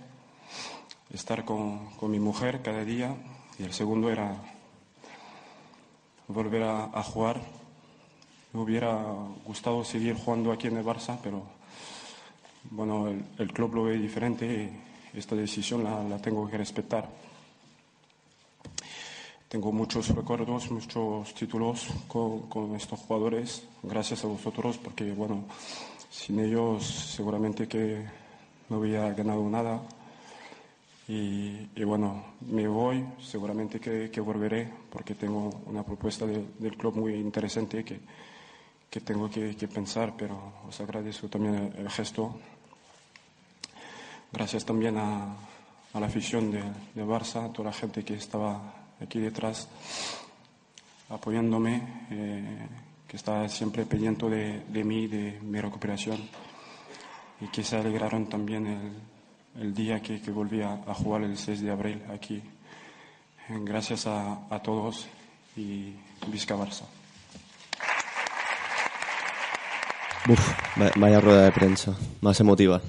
estar 1.13 1.45
con, 1.45 1.91
con 1.97 2.09
mi 2.09 2.19
mujer 2.19 2.63
cada 2.63 2.83
día 2.83 3.15
y 3.59 3.63
el 3.63 3.73
segundo 3.73 4.09
era 4.09 4.33
volver 6.29 6.63
a, 6.63 7.03
jugar. 7.03 7.41
Me 8.53 8.61
hubiera 8.61 9.03
gustado 9.45 9.83
seguir 9.83 10.15
jugando 10.15 10.51
aquí 10.51 10.67
en 10.67 10.77
el 10.77 10.85
Barça, 10.85 11.19
pero 11.21 11.43
bueno, 12.71 13.09
el, 13.37 13.53
club 13.53 13.75
lo 13.75 13.83
ve 13.83 13.97
diferente 13.97 14.71
y 15.13 15.17
esta 15.17 15.35
decisión 15.35 15.83
la, 15.83 16.01
la 16.03 16.17
tengo 16.19 16.49
que 16.49 16.57
respetar. 16.57 17.09
Tengo 19.49 19.71
muchos 19.71 20.07
recuerdos, 20.15 20.71
muchos 20.71 21.33
títulos 21.33 21.87
con, 22.07 22.43
con 22.43 22.75
estos 22.75 22.99
jugadores, 22.99 23.63
gracias 23.83 24.23
a 24.23 24.27
vosotros, 24.27 24.77
porque 24.77 25.11
bueno, 25.11 25.43
sin 26.09 26.39
ellos 26.39 26.85
seguramente 26.85 27.67
que 27.67 28.05
no 28.69 28.77
hubiera 28.77 29.11
ganado 29.11 29.49
nada. 29.49 29.81
Y, 31.11 31.83
bueno, 31.85 32.23
me 32.41 32.67
voy, 32.67 33.03
seguramente 33.19 33.79
que, 33.79 34.11
que 34.11 34.21
volveré, 34.21 34.69
porque 34.91 35.15
tengo 35.15 35.49
una 35.65 35.81
propuesta 35.83 36.27
de- 36.27 36.45
del 36.59 36.77
club 36.77 36.97
muy 36.97 37.15
interesante 37.15 37.83
que, 37.83 37.99
que 38.91 39.01
tengo 39.01 39.27
que, 39.27 39.55
pensar, 39.67 40.13
pero 40.15 40.37
os 40.67 40.79
agradezco 40.79 41.27
también 41.27 41.73
el, 41.75 41.89
gesto. 41.89 42.37
Gracias 44.31 44.63
también 44.63 44.97
a, 44.97 45.33
a 45.93 45.99
la 45.99 46.05
afición 46.05 46.51
de, 46.51 46.61
de 46.93 47.03
Barça, 47.03 47.43
a 47.45 47.51
toda 47.51 47.71
la 47.71 47.75
gente 47.75 48.05
que 48.05 48.13
estaba 48.13 48.61
aquí 49.01 49.17
detrás 49.17 49.67
apoyándome, 51.09 52.05
eh, 52.11 52.67
que 53.07 53.17
estaba 53.17 53.49
siempre 53.49 53.83
pendiente 53.85 54.29
de, 54.29 54.59
de 54.63 54.83
mí, 54.83 55.07
de 55.07 55.39
mi 55.41 55.59
recuperación, 55.59 56.21
y 57.41 57.47
que 57.47 57.63
se 57.63 57.77
alegraron 57.77 58.29
también 58.29 58.67
el, 58.67 59.18
el 59.59 59.73
día 59.73 60.01
que, 60.01 60.21
que 60.21 60.31
volví 60.31 60.61
a, 60.61 60.73
a 60.87 60.93
jugar 60.93 61.23
el 61.23 61.37
6 61.37 61.61
de 61.61 61.71
abril 61.71 62.01
aquí 62.13 62.41
Gracias 63.65 64.05
a, 64.05 64.45
a 64.51 64.61
todos 64.61 65.07
y 65.57 65.95
Vizca 66.27 66.55
Barça. 66.55 66.83
Uf, 70.27 70.49
va- 70.79 70.91
vaya 70.97 71.19
rueda 71.19 71.43
de 71.45 71.51
prensa, 71.51 71.95
más 72.21 72.39
emotiva. 72.39 72.79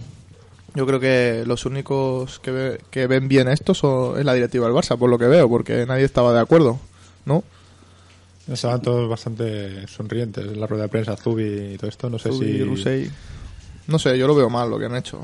Yo 0.74 0.86
creo 0.86 1.00
que 1.00 1.44
los 1.46 1.64
únicos 1.64 2.38
que, 2.40 2.50
ve- 2.50 2.80
que 2.90 3.06
ven 3.06 3.26
bien 3.28 3.48
esto 3.48 3.72
son, 3.72 4.18
es 4.18 4.24
la 4.26 4.34
directiva 4.34 4.66
del 4.66 4.74
Barça, 4.74 4.98
por 4.98 5.08
lo 5.08 5.18
que 5.18 5.26
veo, 5.28 5.48
porque 5.48 5.86
nadie 5.86 6.04
estaba 6.04 6.32
de 6.34 6.40
acuerdo, 6.40 6.78
¿no? 7.24 7.42
Estaban 8.46 8.82
todos 8.82 9.08
bastante 9.08 9.86
sonrientes 9.88 10.44
en 10.44 10.60
la 10.60 10.66
rueda 10.66 10.82
de 10.84 10.88
prensa, 10.90 11.16
Zubi 11.16 11.72
y 11.74 11.76
todo 11.78 11.88
esto. 11.88 12.10
No 12.10 12.18
sé 12.18 12.30
Zubi, 12.30 12.46
si. 12.58 12.64
Rusey. 12.64 13.10
No 13.86 13.98
sé, 13.98 14.18
yo 14.18 14.26
lo 14.26 14.34
veo 14.34 14.50
mal 14.50 14.68
lo 14.68 14.78
que 14.78 14.86
han 14.86 14.96
hecho. 14.96 15.20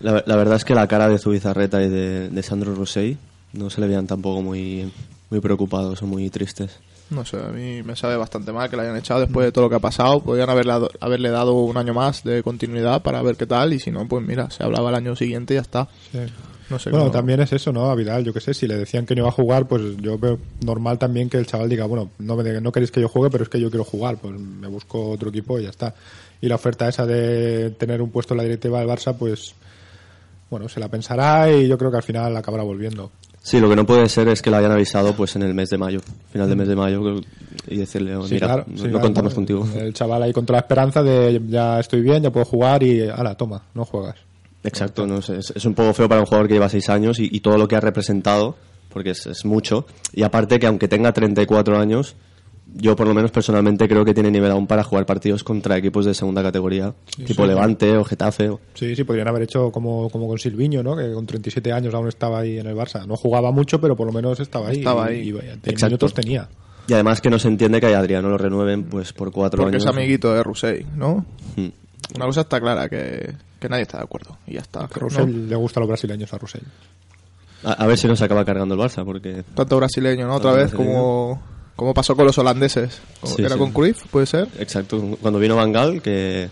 La, 0.00 0.22
la 0.26 0.36
verdad 0.36 0.56
es 0.56 0.64
que 0.64 0.74
la 0.74 0.86
cara 0.88 1.08
de 1.08 1.18
Zubizarreta 1.18 1.82
y 1.82 1.88
de, 1.88 2.28
de 2.28 2.42
Sandro 2.42 2.74
Rosell 2.74 3.16
no 3.52 3.70
se 3.70 3.80
le 3.80 3.86
veían 3.86 4.06
tampoco 4.06 4.42
muy, 4.42 4.90
muy 5.30 5.40
preocupados 5.40 6.02
o 6.02 6.06
muy 6.06 6.28
tristes. 6.30 6.78
No 7.10 7.24
sé, 7.24 7.36
a 7.36 7.48
mí 7.48 7.82
me 7.82 7.94
sabe 7.96 8.16
bastante 8.16 8.50
mal 8.50 8.68
que 8.70 8.76
la 8.76 8.82
hayan 8.84 8.96
echado 8.96 9.20
después 9.20 9.44
de 9.46 9.52
todo 9.52 9.64
lo 9.64 9.70
que 9.70 9.76
ha 9.76 9.80
pasado. 9.80 10.20
Podrían 10.20 10.48
haberle, 10.50 10.72
dado- 10.72 10.90
haberle 11.00 11.30
dado 11.30 11.52
un 11.54 11.76
año 11.76 11.92
más 11.94 12.24
de 12.24 12.42
continuidad 12.42 13.02
para 13.02 13.22
ver 13.22 13.36
qué 13.36 13.46
tal 13.46 13.72
y 13.72 13.78
si 13.78 13.90
no, 13.90 14.08
pues 14.08 14.26
mira, 14.26 14.50
se 14.50 14.64
hablaba 14.64 14.88
el 14.88 14.94
año 14.96 15.14
siguiente 15.14 15.54
y 15.54 15.56
ya 15.56 15.60
está. 15.60 15.88
Sí. 16.10 16.18
No 16.70 16.78
sé 16.78 16.88
Bueno, 16.88 17.04
cómo- 17.04 17.12
también 17.12 17.40
es 17.40 17.52
eso, 17.52 17.72
¿no? 17.72 17.90
A 17.90 17.94
Vidal, 17.94 18.24
yo 18.24 18.32
qué 18.32 18.40
sé, 18.40 18.54
si 18.54 18.66
le 18.66 18.76
decían 18.78 19.04
que 19.04 19.14
no 19.14 19.20
iba 19.20 19.28
a 19.28 19.32
jugar, 19.32 19.68
pues 19.68 19.82
yo 19.98 20.18
veo 20.18 20.38
normal 20.64 20.98
también 20.98 21.28
que 21.28 21.36
el 21.36 21.46
chaval 21.46 21.68
diga, 21.68 21.84
bueno, 21.84 22.10
no, 22.18 22.36
me, 22.36 22.60
no 22.62 22.72
queréis 22.72 22.90
que 22.90 23.02
yo 23.02 23.08
juegue, 23.08 23.30
pero 23.30 23.44
es 23.44 23.50
que 23.50 23.60
yo 23.60 23.68
quiero 23.70 23.84
jugar, 23.84 24.16
pues 24.16 24.34
me 24.40 24.66
busco 24.66 25.10
otro 25.10 25.28
equipo 25.28 25.60
y 25.60 25.64
ya 25.64 25.68
está. 25.68 25.94
Y 26.40 26.48
la 26.48 26.54
oferta 26.54 26.88
esa 26.88 27.04
de 27.06 27.70
tener 27.78 28.00
un 28.00 28.10
puesto 28.10 28.32
en 28.32 28.38
la 28.38 28.44
directiva 28.44 28.78
del 28.80 28.88
Barça, 28.88 29.14
pues, 29.14 29.54
bueno, 30.50 30.68
se 30.68 30.80
la 30.80 30.88
pensará 30.88 31.50
y 31.50 31.66
yo 31.68 31.76
creo 31.78 31.90
que 31.90 31.96
al 31.96 32.02
final 32.02 32.36
acabará 32.36 32.62
volviendo. 32.62 33.10
Sí, 33.42 33.60
lo 33.60 33.68
que 33.68 33.76
no 33.76 33.84
puede 33.84 34.08
ser 34.08 34.28
es 34.28 34.40
que 34.40 34.50
lo 34.50 34.56
hayan 34.56 34.72
avisado 34.72 35.14
pues 35.14 35.36
en 35.36 35.42
el 35.42 35.52
mes 35.52 35.68
de 35.68 35.76
mayo, 35.76 36.00
final 36.32 36.48
del 36.48 36.56
mes 36.56 36.68
de 36.68 36.76
mayo, 36.76 37.20
y 37.68 37.76
decirle, 37.76 38.16
oh, 38.16 38.26
Sí, 38.26 38.34
mira, 38.34 38.46
claro, 38.46 38.64
no, 38.66 38.76
sí, 38.76 38.84
no 38.84 38.88
claro, 38.88 39.00
contamos 39.02 39.34
bueno, 39.34 39.60
contigo. 39.60 39.80
El 39.80 39.92
chaval 39.92 40.22
ahí 40.22 40.32
con 40.32 40.46
toda 40.46 40.60
la 40.60 40.62
esperanza 40.62 41.02
de 41.02 41.42
ya 41.48 41.78
estoy 41.78 42.00
bien, 42.00 42.22
ya 42.22 42.30
puedo 42.30 42.46
jugar 42.46 42.82
y, 42.82 43.02
ala, 43.02 43.36
toma, 43.36 43.62
no 43.74 43.84
juegas. 43.84 44.16
Exacto, 44.62 45.06
no 45.06 45.20
sé, 45.20 45.38
es, 45.38 45.52
es 45.54 45.64
un 45.66 45.74
poco 45.74 45.92
feo 45.92 46.08
para 46.08 46.22
un 46.22 46.26
jugador 46.26 46.48
que 46.48 46.54
lleva 46.54 46.70
seis 46.70 46.88
años 46.88 47.18
y, 47.18 47.28
y 47.30 47.40
todo 47.40 47.58
lo 47.58 47.68
que 47.68 47.76
ha 47.76 47.80
representado, 47.80 48.56
porque 48.88 49.10
es, 49.10 49.26
es 49.26 49.44
mucho. 49.44 49.84
Y 50.14 50.22
aparte 50.22 50.58
que 50.58 50.66
aunque 50.66 50.88
tenga 50.88 51.12
34 51.12 51.78
años, 51.78 52.16
yo 52.76 52.96
por 52.96 53.06
lo 53.06 53.14
menos 53.14 53.30
personalmente 53.30 53.86
creo 53.88 54.04
que 54.04 54.14
tiene 54.14 54.30
nivel 54.30 54.50
aún 54.50 54.66
para 54.66 54.82
jugar 54.82 55.06
partidos 55.06 55.44
contra 55.44 55.76
equipos 55.76 56.04
de 56.06 56.14
segunda 56.14 56.42
categoría, 56.42 56.92
tipo 57.24 57.42
sí. 57.42 57.48
Levante 57.48 57.96
o 57.96 58.04
Getafe. 58.04 58.48
o- 58.48 58.60
Sí, 58.74 58.96
sí, 58.96 59.04
podrían 59.04 59.28
haber 59.28 59.42
hecho 59.42 59.70
como, 59.70 60.08
como 60.10 60.26
con 60.26 60.38
Silviño, 60.38 60.82
¿no? 60.82 60.96
Que 60.96 61.12
con 61.12 61.24
37 61.26 61.72
años 61.72 61.94
aún 61.94 62.08
estaba 62.08 62.40
ahí 62.40 62.58
en 62.58 62.66
el 62.66 62.74
Barça. 62.74 63.06
No 63.06 63.16
jugaba 63.16 63.50
mucho, 63.52 63.80
pero 63.80 63.94
por 63.96 64.06
lo 64.06 64.12
menos 64.12 64.40
estaba 64.40 64.68
ahí. 64.68 64.78
Estaba 64.78 65.10
y- 65.12 65.14
ahí. 65.20 65.28
Y, 65.28 65.32
vaya, 65.32 65.52
Exacto. 65.52 65.86
minutos 65.86 66.14
tenía. 66.14 66.48
Y 66.88 66.92
además 66.92 67.20
que 67.20 67.30
no 67.30 67.38
se 67.38 67.48
entiende 67.48 67.80
que 67.80 67.94
a 67.94 67.98
Adriano 67.98 68.28
lo 68.28 68.36
renueven 68.38 68.84
pues 68.84 69.12
por 69.12 69.30
cuatro 69.32 69.62
Porque 69.62 69.76
es 69.78 69.86
años. 69.86 69.96
amiguito 69.96 70.34
de 70.34 70.42
Rusey, 70.42 70.84
¿no? 70.96 71.24
Mm. 71.56 71.68
Una 72.16 72.26
cosa 72.26 72.42
está 72.42 72.60
clara, 72.60 72.88
que, 72.90 73.32
que 73.58 73.68
nadie 73.70 73.82
está 73.84 73.96
de 73.98 74.04
acuerdo. 74.04 74.36
Y 74.46 74.54
ya 74.54 74.60
está. 74.60 74.86
Que 74.88 75.00
le 75.26 75.56
gusta 75.56 75.80
a 75.80 75.82
los 75.82 75.88
brasileños 75.88 76.32
a 76.34 76.38
Russell. 76.38 76.62
A, 77.62 77.72
a 77.72 77.86
ver 77.86 77.96
si 77.96 78.06
nos 78.06 78.20
acaba 78.20 78.44
cargando 78.44 78.74
el 78.74 78.80
Barça, 78.80 79.02
porque 79.04 79.42
Tanto 79.54 79.76
brasileño, 79.78 80.26
¿no? 80.26 80.34
Otra 80.34 80.52
vez, 80.52 80.72
brasileño. 80.72 80.94
como, 80.94 81.42
como 81.76 81.92
pasó 81.94 82.14
con 82.16 82.26
los 82.26 82.36
holandeses. 82.38 83.00
Sí, 83.24 83.36
era 83.42 83.50
sí. 83.54 83.58
con 83.58 83.72
Cruyff, 83.72 84.04
puede 84.10 84.26
ser. 84.26 84.48
Exacto, 84.58 85.16
cuando 85.20 85.38
vino 85.40 85.56
Van 85.56 85.72
Gaal, 85.72 86.00
que, 86.02 86.48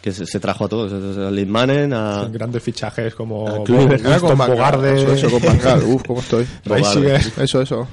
que 0.00 0.12
se, 0.12 0.26
se 0.26 0.40
trajo 0.40 0.64
a 0.64 0.68
todos, 0.68 0.92
a 1.18 1.30
Lindmanen, 1.30 1.92
a... 1.92 2.28
Grandes 2.30 2.62
fichajes 2.62 3.14
como 3.14 3.48
A 3.48 3.56
con 3.64 4.06
Aston 4.06 4.38
Van 4.38 4.48
Gaal, 4.48 4.50
Bogarde. 4.50 5.02
Eso, 5.02 5.12
eso, 5.14 5.30
con 5.30 5.42
Van 5.42 5.58
Gaal. 5.58 5.82
Uf, 5.84 6.02
cómo 6.06 6.20
estoy. 6.20 6.46
Bogarde. 6.64 7.16
Eso, 7.38 7.60
eso. 7.62 7.88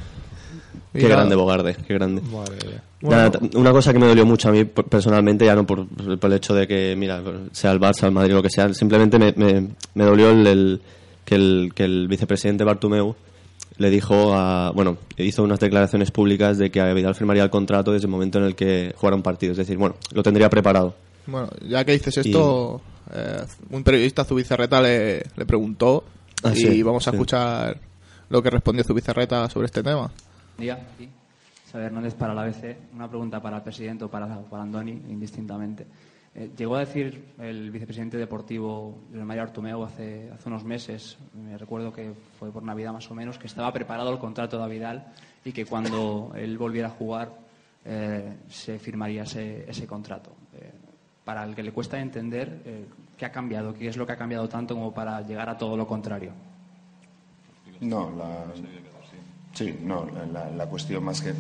Y 0.93 0.99
Qué 0.99 1.03
nada. 1.03 1.17
grande 1.17 1.35
Bogarde, 1.35 1.75
qué 1.87 1.93
grande. 1.93 2.21
Madre 2.21 2.57
mía. 2.65 2.83
Nada, 3.01 3.29
t- 3.31 3.55
una 3.57 3.71
cosa 3.71 3.93
que 3.93 3.99
me 3.99 4.07
dolió 4.07 4.25
mucho 4.25 4.49
a 4.49 4.51
mí 4.51 4.65
personalmente, 4.65 5.45
ya 5.45 5.53
no 5.53 5.67
por, 5.67 5.85
por 6.17 6.31
el 6.31 6.37
hecho 6.37 6.55
de 6.55 6.65
que, 6.67 6.95
mira, 6.97 7.21
sea 7.51 7.71
el 7.71 7.79
Barça, 7.79 8.05
el 8.05 8.11
Madrid, 8.11 8.33
lo 8.33 8.41
que 8.41 8.49
sea, 8.49 8.73
simplemente 8.73 9.19
me, 9.19 9.33
me, 9.35 9.67
me 9.93 10.03
dolió 10.05 10.31
el, 10.31 10.47
el- 10.47 10.81
que, 11.23 11.35
el, 11.35 11.71
que 11.75 11.83
el 11.83 12.07
vicepresidente 12.07 12.63
Bartomeu 12.63 13.15
le 13.77 13.89
dijo 13.89 14.33
a, 14.33 14.71
bueno, 14.71 14.97
hizo 15.17 15.43
unas 15.43 15.59
declaraciones 15.59 16.11
públicas 16.11 16.57
de 16.57 16.71
que 16.71 16.81
a 16.81 16.93
Vidal 16.93 17.15
firmaría 17.15 17.43
el 17.43 17.49
contrato 17.49 17.91
desde 17.91 18.05
el 18.07 18.11
momento 18.11 18.39
en 18.39 18.45
el 18.45 18.55
que 18.55 18.93
jugara 18.97 19.15
un 19.15 19.23
partido, 19.23 19.51
es 19.51 19.57
decir, 19.57 19.77
bueno, 19.77 19.95
lo 20.13 20.23
tendría 20.23 20.49
preparado. 20.49 20.95
Bueno, 21.25 21.49
ya 21.67 21.83
que 21.85 21.91
dices 21.91 22.17
esto, 22.17 22.81
eh, 23.13 23.43
un 23.69 23.83
periodista, 23.83 24.23
Zubizarreta, 24.23 24.81
le, 24.81 25.23
le 25.35 25.45
preguntó 25.45 26.03
Ah, 26.43 26.51
y 26.53 26.57
sí, 26.57 26.83
vamos 26.83 27.07
a 27.07 27.11
sí. 27.11 27.15
escuchar 27.17 27.79
lo 28.29 28.43
que 28.43 28.49
respondió 28.49 28.83
Zubizarreta 28.83 29.49
sobre 29.49 29.65
este 29.65 29.81
tema. 29.81 30.11
día, 30.57 30.73
aquí. 30.93 31.09
Xavier 31.71 31.87
Hernández 31.87 32.13
para 32.13 32.33
la 32.33 32.43
ABC. 32.43 32.77
Una 32.93 33.09
pregunta 33.09 33.41
para 33.41 33.57
el 33.57 33.63
presidente 33.63 34.05
o 34.05 34.09
para, 34.09 34.39
para 34.41 34.63
Andoni, 34.63 34.91
indistintamente. 35.09 35.85
Eh, 36.37 36.51
llegó 36.55 36.75
a 36.75 36.81
decir 36.81 37.33
el 37.39 37.71
vicepresidente 37.71 38.15
deportivo, 38.15 38.99
José 39.09 39.23
María 39.23 39.41
Artumeu, 39.41 39.83
hace, 39.83 40.29
hace 40.31 40.49
unos 40.49 40.63
meses, 40.63 41.17
me 41.33 41.57
recuerdo 41.57 41.91
que 41.91 42.13
fue 42.37 42.51
por 42.51 42.61
Navidad 42.61 42.93
más 42.93 43.09
o 43.09 43.15
menos, 43.15 43.39
que 43.39 43.47
estaba 43.47 43.73
preparado 43.73 44.11
el 44.11 44.19
contrato 44.19 44.61
de 44.61 44.69
Vidal 44.69 45.13
y 45.43 45.51
que 45.51 45.65
cuando 45.65 46.31
él 46.37 46.59
volviera 46.59 46.89
a 46.89 46.91
jugar 46.91 47.31
eh, 47.83 48.37
se 48.49 48.77
firmaría 48.77 49.23
ese, 49.23 49.67
ese 49.67 49.87
contrato. 49.87 50.29
Eh, 50.53 50.71
para 51.25 51.43
el 51.43 51.55
que 51.55 51.63
le 51.63 51.71
cuesta 51.71 51.99
entender 51.99 52.61
eh, 52.65 52.85
qué 53.17 53.25
ha 53.25 53.31
cambiado, 53.31 53.73
qué 53.73 53.87
es 53.87 53.97
lo 53.97 54.05
que 54.05 54.13
ha 54.13 54.17
cambiado 54.17 54.47
tanto 54.47 54.75
como 54.75 54.93
para 54.93 55.19
llegar 55.21 55.49
a 55.49 55.57
todo 55.57 55.75
lo 55.75 55.87
contrario. 55.87 56.33
No, 57.81 58.11
la, 58.11 58.45
sí, 59.53 59.75
no, 59.81 60.07
la 60.55 60.65
cuestión 60.67 61.03
más 61.03 61.19
que 61.21 61.33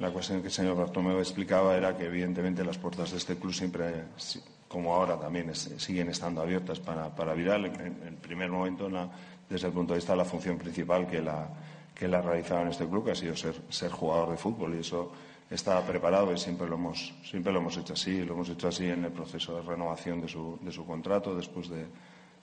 la 0.00 0.10
cuestión 0.10 0.40
que 0.40 0.48
el 0.48 0.52
señor 0.52 0.76
Bartomeu 0.76 1.18
explicaba 1.18 1.76
era 1.76 1.96
que 1.96 2.06
evidentemente 2.06 2.64
las 2.64 2.78
puertas 2.78 3.12
de 3.12 3.18
este 3.18 3.36
club 3.36 3.52
siempre, 3.54 4.04
si- 4.16 4.42
como 4.66 4.94
ahora 4.94 5.18
también, 5.18 5.54
siguen 5.54 6.08
estando 6.10 6.40
abiertas 6.42 6.80
para, 6.80 7.14
para 7.14 7.34
Vidal. 7.34 7.66
En, 7.66 8.02
en 8.06 8.16
primer 8.16 8.50
momento, 8.50 8.86
en 8.86 8.94
la- 8.94 9.10
desde 9.48 9.66
el 9.68 9.72
punto 9.72 9.92
de 9.94 9.98
vista 9.98 10.12
de 10.12 10.18
la 10.18 10.24
función 10.24 10.58
principal 10.58 11.06
que 11.06 11.20
la 11.20 11.48
que 11.94 12.06
él 12.06 12.14
ha 12.14 12.22
realizado 12.22 12.62
en 12.62 12.68
este 12.68 12.86
club, 12.86 13.04
que 13.04 13.10
ha 13.10 13.14
sido 13.14 13.36
ser, 13.36 13.54
ser 13.68 13.90
jugador 13.90 14.30
de 14.30 14.38
fútbol 14.38 14.74
y 14.74 14.78
eso 14.78 15.12
estaba 15.50 15.82
preparado 15.84 16.32
y 16.32 16.38
siempre 16.38 16.66
lo 16.66 16.76
hemos 16.76 17.12
siempre 17.22 17.52
lo 17.52 17.58
hemos 17.58 17.76
hecho 17.76 17.92
así, 17.92 18.24
lo 18.24 18.32
hemos 18.32 18.48
hecho 18.48 18.68
así 18.68 18.86
en 18.86 19.04
el 19.04 19.12
proceso 19.12 19.56
de 19.56 19.62
renovación 19.62 20.20
de 20.22 20.28
su, 20.28 20.58
de 20.62 20.72
su 20.72 20.86
contrato 20.86 21.34
después 21.34 21.68
de 21.68 21.84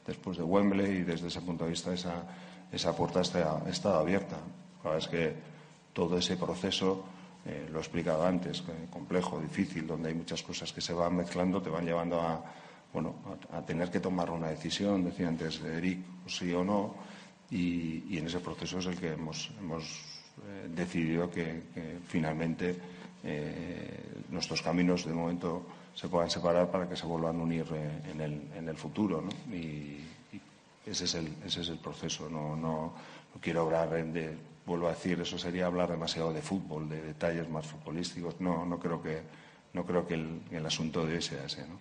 después 0.06 0.38
de 0.38 0.44
Wembley 0.44 0.98
y 0.98 1.02
desde 1.04 1.28
ese 1.30 1.42
punto 1.42 1.64
de 1.64 1.72
vista 1.72 1.92
esa, 1.94 2.24
esa 2.72 2.96
puerta 2.96 3.22
está, 3.22 3.58
ha 3.64 4.00
abierta. 4.00 4.36
La 4.84 4.92
verdad 4.92 4.98
es 5.00 5.08
que 5.08 5.34
todo 5.94 6.18
ese 6.20 6.38
proceso, 6.38 7.04
eh, 7.48 7.68
lo 7.72 7.78
he 7.80 7.82
explicado 7.82 8.26
antes, 8.26 8.64
complejo, 8.90 9.40
difícil, 9.40 9.88
donde 9.88 10.10
hay 10.10 10.16
muchas 10.16 10.44
cosas 10.44 10.74
que 10.74 10.82
se 10.82 10.94
van 10.94 11.16
mezclando, 11.16 11.62
te 11.62 11.70
van 11.70 11.86
llevando 11.86 12.22
a, 12.22 12.44
bueno, 12.94 13.16
a, 13.52 13.62
tener 13.62 13.90
que 13.90 14.00
tomar 14.00 14.30
una 14.30 14.50
decisión, 14.50 15.04
decía 15.04 15.28
antes 15.28 15.62
Eric, 15.62 16.00
sí 16.28 16.54
o 16.54 16.64
no, 16.64 16.96
y, 17.50 18.04
y 18.10 18.18
en 18.18 18.28
ese 18.28 18.40
proceso 18.40 18.80
es 18.80 18.86
el 18.88 19.00
que 19.00 19.14
hemos, 19.14 19.52
hemos 19.60 19.84
eh, 20.46 20.68
decidido 20.70 21.32
que, 21.32 21.64
finalmente 22.08 22.78
eh, 23.24 24.24
nuestros 24.30 24.62
caminos 24.62 25.04
de 25.06 25.14
momento 25.14 25.66
se 25.96 26.08
puedan 26.08 26.30
separar 26.30 26.70
para 26.70 26.88
que 26.88 26.96
se 26.96 27.08
vuelvan 27.08 27.40
a 27.40 27.44
unir 27.44 27.66
en, 28.12 28.22
el, 28.22 28.48
en 28.56 28.70
el 28.70 28.78
futuro. 28.78 29.20
¿no? 29.22 29.30
Y, 29.56 30.04
ese, 30.86 31.06
es 31.06 31.16
el, 31.16 31.34
ese 31.44 31.62
es 31.62 31.70
el 31.70 31.80
proceso. 31.80 32.30
No, 32.30 32.56
no, 32.56 32.94
no 33.34 33.42
quiero 33.42 33.64
hablar 33.64 33.90
de, 33.90 34.38
vuelvo 34.68 34.88
a 34.88 34.92
decir, 34.92 35.20
eso 35.22 35.38
sería 35.40 35.66
hablar 35.66 35.90
demasiado 35.90 36.32
de 36.34 36.42
fútbol, 36.42 36.90
de 36.90 37.02
detalles 37.02 37.50
más 37.50 37.66
futbolísticos. 37.66 38.36
No, 38.40 38.66
no 38.66 38.78
creo 38.78 39.02
que, 39.02 39.22
no 39.74 39.86
creo 39.86 40.06
que 40.06 40.14
el, 40.14 40.66
asunto 40.66 41.06
de 41.06 41.16
hoy 41.16 41.22
sea 41.22 41.46
ese. 41.46 41.62
¿no? 41.62 41.80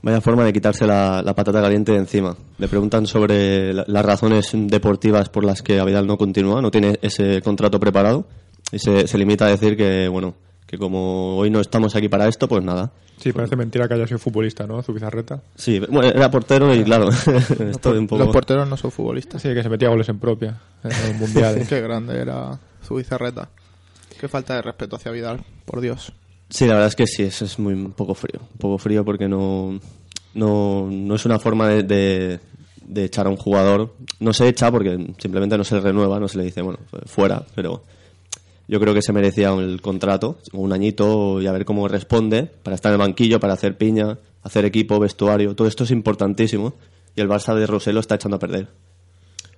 Vaya 0.00 0.20
forma 0.20 0.44
de 0.44 0.52
quitarse 0.52 0.86
la, 0.86 1.22
patata 1.34 1.60
caliente 1.60 1.92
de 1.92 1.98
encima. 1.98 2.36
Le 2.58 2.68
preguntan 2.68 3.06
sobre 3.06 3.74
la- 3.74 3.84
las 3.88 4.04
razones 4.04 4.50
deportivas 4.54 5.28
por 5.28 5.44
las 5.44 5.62
que 5.62 5.80
Avidal 5.80 6.06
no 6.06 6.16
continúa, 6.16 6.62
no 6.62 6.70
tiene 6.70 6.98
ese 7.02 7.42
contrato 7.42 7.80
preparado 7.80 8.26
y 8.70 8.78
se 8.78 9.18
limita 9.18 9.46
a 9.46 9.48
decir 9.50 9.76
que, 9.76 10.08
bueno, 10.08 10.34
que 10.66 10.78
como 10.78 11.36
hoy 11.36 11.50
no 11.50 11.60
estamos 11.60 11.94
aquí 11.94 12.08
para 12.08 12.28
esto, 12.28 12.48
pues 12.48 12.62
nada. 12.64 12.92
Sí, 13.18 13.32
parece 13.32 13.56
mentira 13.56 13.86
que 13.86 13.94
haya 13.94 14.06
sido 14.06 14.18
futbolista, 14.18 14.66
¿no? 14.66 14.82
Zubizarreta. 14.82 15.40
Sí, 15.54 15.78
bueno, 15.78 16.10
era 16.10 16.30
portero 16.30 16.74
y 16.74 16.82
claro, 16.84 17.08
esto 17.70 17.92
un 17.92 18.06
poco... 18.06 18.24
Los 18.24 18.32
porteros 18.32 18.68
no 18.68 18.76
son 18.76 18.90
futbolistas. 18.90 19.40
Sí, 19.40 19.54
que 19.54 19.62
se 19.62 19.68
metía 19.68 19.88
goles 19.88 20.08
en 20.08 20.18
propia 20.18 20.60
en 20.82 20.90
los 20.90 21.20
mundiales. 21.20 21.68
Qué 21.68 21.80
grande 21.80 22.18
era 22.18 22.58
Zubizarreta. 22.84 23.48
Qué 24.20 24.28
falta 24.28 24.54
de 24.54 24.62
respeto 24.62 24.96
hacia 24.96 25.12
Vidal, 25.12 25.44
por 25.64 25.80
Dios. 25.80 26.12
Sí, 26.48 26.66
la 26.66 26.74
verdad 26.74 26.88
es 26.88 26.96
que 26.96 27.06
sí, 27.06 27.22
es, 27.22 27.42
es 27.42 27.58
muy 27.58 27.74
un 27.74 27.92
poco 27.92 28.14
frío. 28.14 28.40
Un 28.40 28.58
poco 28.58 28.78
frío 28.78 29.04
porque 29.04 29.28
no, 29.28 29.78
no, 30.34 30.88
no 30.90 31.14
es 31.14 31.24
una 31.24 31.38
forma 31.38 31.68
de, 31.68 31.82
de, 31.82 32.40
de 32.86 33.04
echar 33.04 33.26
a 33.26 33.30
un 33.30 33.36
jugador. 33.36 33.94
No 34.20 34.32
se 34.32 34.48
echa 34.48 34.70
porque 34.70 35.14
simplemente 35.18 35.56
no 35.58 35.64
se 35.64 35.76
le 35.76 35.80
renueva, 35.80 36.20
no 36.20 36.28
se 36.28 36.38
le 36.38 36.44
dice, 36.44 36.62
bueno, 36.62 36.78
fuera, 37.06 37.44
pero 37.54 37.84
yo 38.68 38.80
creo 38.80 38.94
que 38.94 39.02
se 39.02 39.12
merecía 39.12 39.52
el 39.52 39.80
contrato, 39.80 40.38
un 40.52 40.72
añito 40.72 41.40
y 41.40 41.46
a 41.46 41.52
ver 41.52 41.64
cómo 41.64 41.88
responde 41.88 42.44
para 42.62 42.74
estar 42.74 42.90
en 42.90 43.00
el 43.00 43.06
banquillo, 43.06 43.40
para 43.40 43.52
hacer 43.52 43.76
piña, 43.76 44.18
hacer 44.42 44.64
equipo, 44.64 44.98
vestuario. 44.98 45.54
Todo 45.54 45.68
esto 45.68 45.84
es 45.84 45.90
importantísimo 45.90 46.74
y 47.14 47.20
el 47.20 47.28
Barça 47.28 47.54
de 47.54 47.66
Rosell 47.66 47.94
lo 47.94 48.00
está 48.00 48.14
echando 48.14 48.36
a 48.36 48.40
perder. 48.40 48.68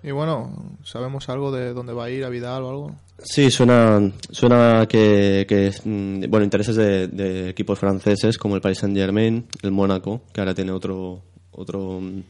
Y 0.03 0.11
bueno, 0.11 0.77
¿sabemos 0.85 1.29
algo 1.29 1.51
de 1.51 1.73
dónde 1.73 1.93
va 1.93 2.05
a 2.05 2.11
ir, 2.11 2.25
a 2.25 2.29
Vidal 2.29 2.63
o 2.63 2.71
algo? 2.71 2.95
Sí, 3.19 3.51
suena, 3.51 4.13
suena 4.31 4.87
que, 4.87 5.47
que 5.49 5.73
mm, 5.85 6.31
bueno, 6.31 6.45
intereses 6.45 6.77
de, 6.77 7.09
de 7.09 7.49
equipos 7.51 7.79
franceses 7.79 8.39
como 8.39 8.55
el 8.55 8.61
Paris 8.61 8.79
Saint 8.79 8.97
Germain, 8.97 9.47
el 9.63 9.73
Mónaco, 9.73 10.21
que 10.33 10.41
ahora 10.41 10.55
tiene 10.55 10.71
otro, 10.71 11.23
otro 11.51 12.01
mm, 12.01 12.21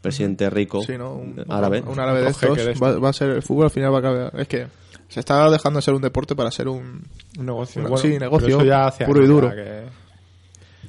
presidente 0.00 0.48
rico 0.50 0.82
Sí, 0.82 0.96
¿no? 0.96 1.14
Un, 1.14 1.44
árabe. 1.48 1.82
Un 1.86 1.98
árabe 1.98 2.22
de 2.22 2.28
estos. 2.28 2.58
va 2.80 3.08
a 3.08 3.12
ser 3.12 3.30
el 3.30 3.42
fútbol 3.42 3.64
al 3.64 3.70
final 3.70 3.92
va 3.92 3.96
a 3.96 4.00
acabar. 4.00 4.40
Es 4.40 4.48
que 4.48 4.66
se 5.08 5.20
está 5.20 5.48
dejando 5.50 5.78
de 5.78 5.82
ser 5.82 5.94
un 5.94 6.02
deporte 6.02 6.34
para 6.36 6.50
ser 6.50 6.68
un. 6.68 7.02
Un 7.38 7.46
negocio. 7.46 7.82
Bueno, 7.82 7.96
sí, 7.96 8.08
pero 8.08 8.20
negocio 8.20 8.48
eso 8.48 8.64
ya 8.64 8.86
hace 8.86 9.04
puro 9.04 9.24
y 9.24 9.26
duro. 9.26 9.50
que- 9.54 9.84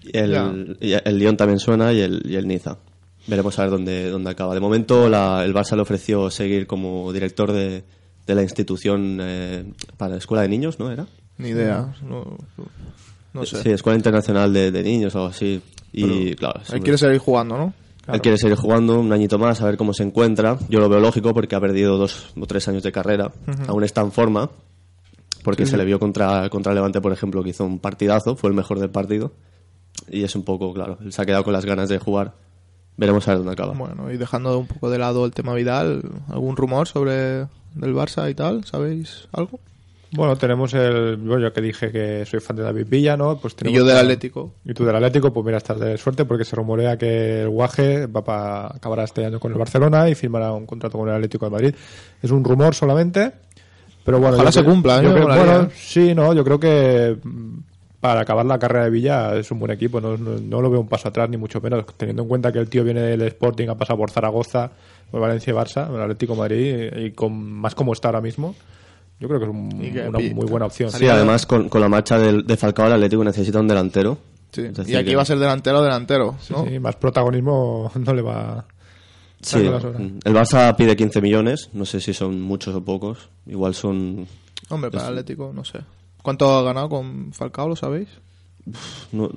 Y 0.04 0.18
El, 0.18 0.78
y 0.82 0.94
el 0.94 1.18
Lyon 1.20 1.38
también 1.38 1.60
suena 1.60 1.92
y 1.94 2.02
el, 2.02 2.22
y 2.26 2.36
el 2.36 2.48
Niza. 2.48 2.78
Veremos 3.28 3.58
a 3.60 3.64
ver 3.64 3.72
dónde, 3.72 4.10
dónde 4.10 4.30
acaba. 4.32 4.54
De 4.54 4.60
momento 4.60 5.08
la- 5.10 5.44
el 5.46 5.54
Barça 5.54 5.76
le 5.76 5.82
ofreció 5.82 6.30
seguir 6.32 6.66
como 6.68 7.12
director 7.14 7.52
de, 7.52 7.84
de 8.26 8.36
la 8.36 8.42
institución 8.44 9.20
eh, 9.22 9.66
para 9.98 10.14
la 10.14 10.18
escuela 10.18 10.42
de 10.44 10.50
niños, 10.50 10.80
¿no 10.80 10.92
era? 10.92 11.06
Ni 11.38 11.50
idea. 11.50 11.94
No, 12.04 12.38
no 13.34 13.46
sé. 13.46 13.62
Sí, 13.64 13.70
Escuela 13.72 13.98
Internacional 13.98 14.52
de, 14.52 14.72
de 14.72 14.84
Niños 14.84 15.14
o 15.16 15.20
algo 15.20 15.30
así. 15.30 15.62
Y 15.92 16.34
claro, 16.36 16.62
Él 16.74 16.82
quiere 16.82 16.98
seguir 16.98 17.18
jugando, 17.20 17.58
¿no? 17.58 17.74
Él 18.12 18.22
quiere 18.22 18.38
seguir 18.38 18.58
jugando 18.58 19.00
un 19.00 19.12
añito 19.12 19.38
más, 19.38 19.62
a 19.62 19.66
ver 19.66 19.78
cómo 19.78 19.94
se 19.94 20.04
encuentra. 20.04 20.58
Yo 20.70 20.80
lo 20.80 20.89
veo 20.89 21.00
lógico 21.00 21.34
porque 21.34 21.56
ha 21.56 21.60
perdido 21.60 21.98
dos 21.98 22.34
o 22.39 22.46
tres 22.46 22.68
años 22.68 22.84
de 22.84 22.92
carrera. 22.92 23.32
Aún 23.68 23.84
está 23.84 24.01
en 24.01 24.12
forma. 24.12 24.50
Porque 25.44 25.66
se 25.66 25.78
le 25.78 25.86
vio 25.86 26.00
contra, 26.00 26.50
contra 26.50 26.74
Levante, 26.74 27.00
por 27.00 27.13
ejemplo, 27.13 27.42
que 27.44 27.51
hizo 27.51 27.66
un 27.66 27.80
partidazo, 27.80 28.36
fue 28.36 28.50
el 28.50 28.56
mejor 28.56 28.80
del 28.80 28.89
partido. 28.89 29.32
Y 30.10 30.24
es 30.24 30.36
un 30.36 30.44
poco, 30.44 30.74
claro, 30.74 30.98
él 31.01 31.13
se 31.13 31.22
ha 31.22 31.25
quedado 31.25 31.44
con 31.44 31.54
las 31.54 31.66
ganas 31.66 31.89
de 31.89 31.98
jugar. 31.98 32.34
Veremos 32.98 33.28
a 33.28 33.32
ver 33.32 33.38
dónde 33.38 33.54
acaba. 33.54 33.74
Bueno, 33.74 34.12
y 34.12 34.18
dejando 34.18 34.58
un 34.60 34.68
poco 34.68 34.89
de 34.89 34.98
lado 34.98 35.25
el 35.25 35.32
tema 35.32 35.54
Vidal, 35.54 36.04
¿algún 36.28 36.58
rumor 36.58 36.88
sobre 36.88 37.48
del 37.74 37.96
Barça 37.96 38.30
y 38.30 38.36
tal? 38.36 38.66
¿Sabéis 38.66 39.30
algo? 39.32 39.60
Bueno, 40.12 40.36
tenemos 40.38 40.74
el. 40.74 41.18
Bueno, 41.18 41.44
yo 41.44 41.54
que 41.54 41.62
dije 41.62 41.92
que 41.92 42.25
soy 42.25 42.39
fan 42.39 42.56
de 42.56 42.63
David 42.63 42.88
Villa, 42.89 43.16
¿no? 43.16 43.38
Pues 43.38 43.54
Y 43.54 43.58
tenemos 43.58 43.78
yo 43.80 43.86
del 43.86 43.98
Atlético. 43.98 44.54
Y 44.66 44.74
tú 44.74 44.84
del 44.84 44.96
Atlético, 44.96 45.32
pues 45.32 45.46
mira, 45.46 45.58
estás 45.60 45.80
de 45.80 45.98
suerte 46.00 46.25
porque 46.25 46.46
se 46.46 46.56
rumorea 46.56 46.98
que 46.98 47.42
el 47.44 47.50
Guaje 47.50 48.08
va 48.08 48.24
para 48.24 48.68
acabará 48.68 49.04
este 49.04 49.24
año 49.25 49.39
con 49.39 49.51
el 49.51 49.58
Barcelona 49.60 50.10
y 50.10 50.16
firmará 50.16 50.51
un 50.54 50.66
contrato 50.66 50.98
con 50.98 51.08
el 51.10 51.16
Atlético 51.16 51.46
de 51.46 51.51
Madrid. 51.51 51.75
Es 52.24 52.32
un 52.32 52.44
rumor 52.44 52.74
solamente, 52.74 53.32
pero 54.04 54.20
bueno. 54.20 54.36
Ojalá 54.36 54.50
yo 54.50 54.54
se 54.54 54.62
creo- 54.62 54.72
cumpla, 54.74 54.98
¿eh? 54.98 55.01
creo- 55.13 55.28
bueno, 55.28 55.70
sí, 55.75 56.16
no, 56.16 56.34
yo 56.34 56.44
creo 56.44 56.60
que 56.60 57.16
mm, 57.24 57.58
para 58.00 58.22
acabar 58.22 58.48
la 58.48 58.58
carrera 58.58 58.86
de 58.86 58.89
Villa 58.89 59.36
es 59.36 59.51
un 59.51 59.60
buen 59.60 59.72
equipo, 59.72 60.01
no, 60.01 60.18
no, 60.18 60.39
no 60.39 60.62
lo 60.62 60.72
veo 60.72 60.80
un 60.80 60.88
paso 60.88 61.10
atrás 61.10 61.30
ni 61.30 61.38
mucho 61.38 61.62
menos, 61.62 61.86
teniendo 61.98 62.24
en 62.24 62.30
cuenta 62.30 62.51
que 62.51 62.58
el 62.58 62.68
tío 62.68 62.84
viene 62.84 63.01
del 63.01 63.22
Sporting, 63.24 63.68
ha 63.68 63.75
pasado 63.75 64.00
por 64.00 64.10
Zaragoza, 64.10 64.72
por 65.12 65.22
Valencia 65.22 65.51
y 65.51 65.56
Barça, 65.56 65.88
el 65.94 66.01
Atlético 66.01 66.34
de 66.34 66.39
Madrid 66.39 66.89
y 66.98 67.12
con 67.12 67.34
más 67.39 67.75
como 67.75 67.94
está 67.94 68.08
ahora 68.08 68.22
mismo. 68.22 68.56
Yo 69.20 69.28
creo 69.28 69.40
que 69.40 69.46
es 69.46 69.52
un- 69.52 69.84
Y 69.84 69.92
que 69.92 70.08
una 70.08 70.20
muy 70.20 70.46
buena 70.48 70.66
opción. 70.68 70.90
Sí, 70.92 71.08
además 71.08 71.46
con, 71.46 71.68
con 71.70 71.82
la 71.82 71.90
marcha 71.90 72.18
del- 72.18 72.46
de 72.46 72.56
Falcao 72.58 72.88
el 72.88 72.94
Atlético 72.94 73.24
necesita 73.24 73.60
un 73.60 73.68
delantero. 73.68 74.18
Sí. 74.52 74.62
Es 74.62 74.74
decir, 74.76 74.94
Y 74.94 74.98
aquí 74.98 75.10
que- 75.10 75.16
va 75.16 75.22
a 75.22 75.26
ser 75.26 75.38
delantero 75.40 75.82
delantero, 75.84 76.36
¿no? 76.50 76.66
Sí, 76.66 76.80
más 76.80 76.96
protagonismo 76.96 77.92
no 77.96 78.14
le 78.14 78.22
va 78.22 78.66
Sí, 79.42 79.64
las 79.64 79.84
horas. 79.84 80.02
el 80.02 80.34
Barça 80.34 80.76
pide 80.76 80.96
15 80.96 81.22
millones, 81.22 81.70
no 81.74 81.86
sé 81.86 82.00
si 82.02 82.14
son 82.14 82.42
muchos 82.42 82.74
o 82.76 82.84
pocos. 82.84 83.30
Igual 83.46 83.74
son 83.76 84.28
Hombre, 84.70 84.90
para 84.92 85.04
el 85.06 85.10
Atlético, 85.10 85.52
no 85.54 85.64
sé. 85.64 85.80
¿Cuánto 86.22 86.58
ha 86.58 86.64
ganado 86.64 86.90
con 86.90 87.32
Falcao, 87.34 87.70
lo 87.70 87.76
sabéis? 87.76 88.10
no, 89.12 89.30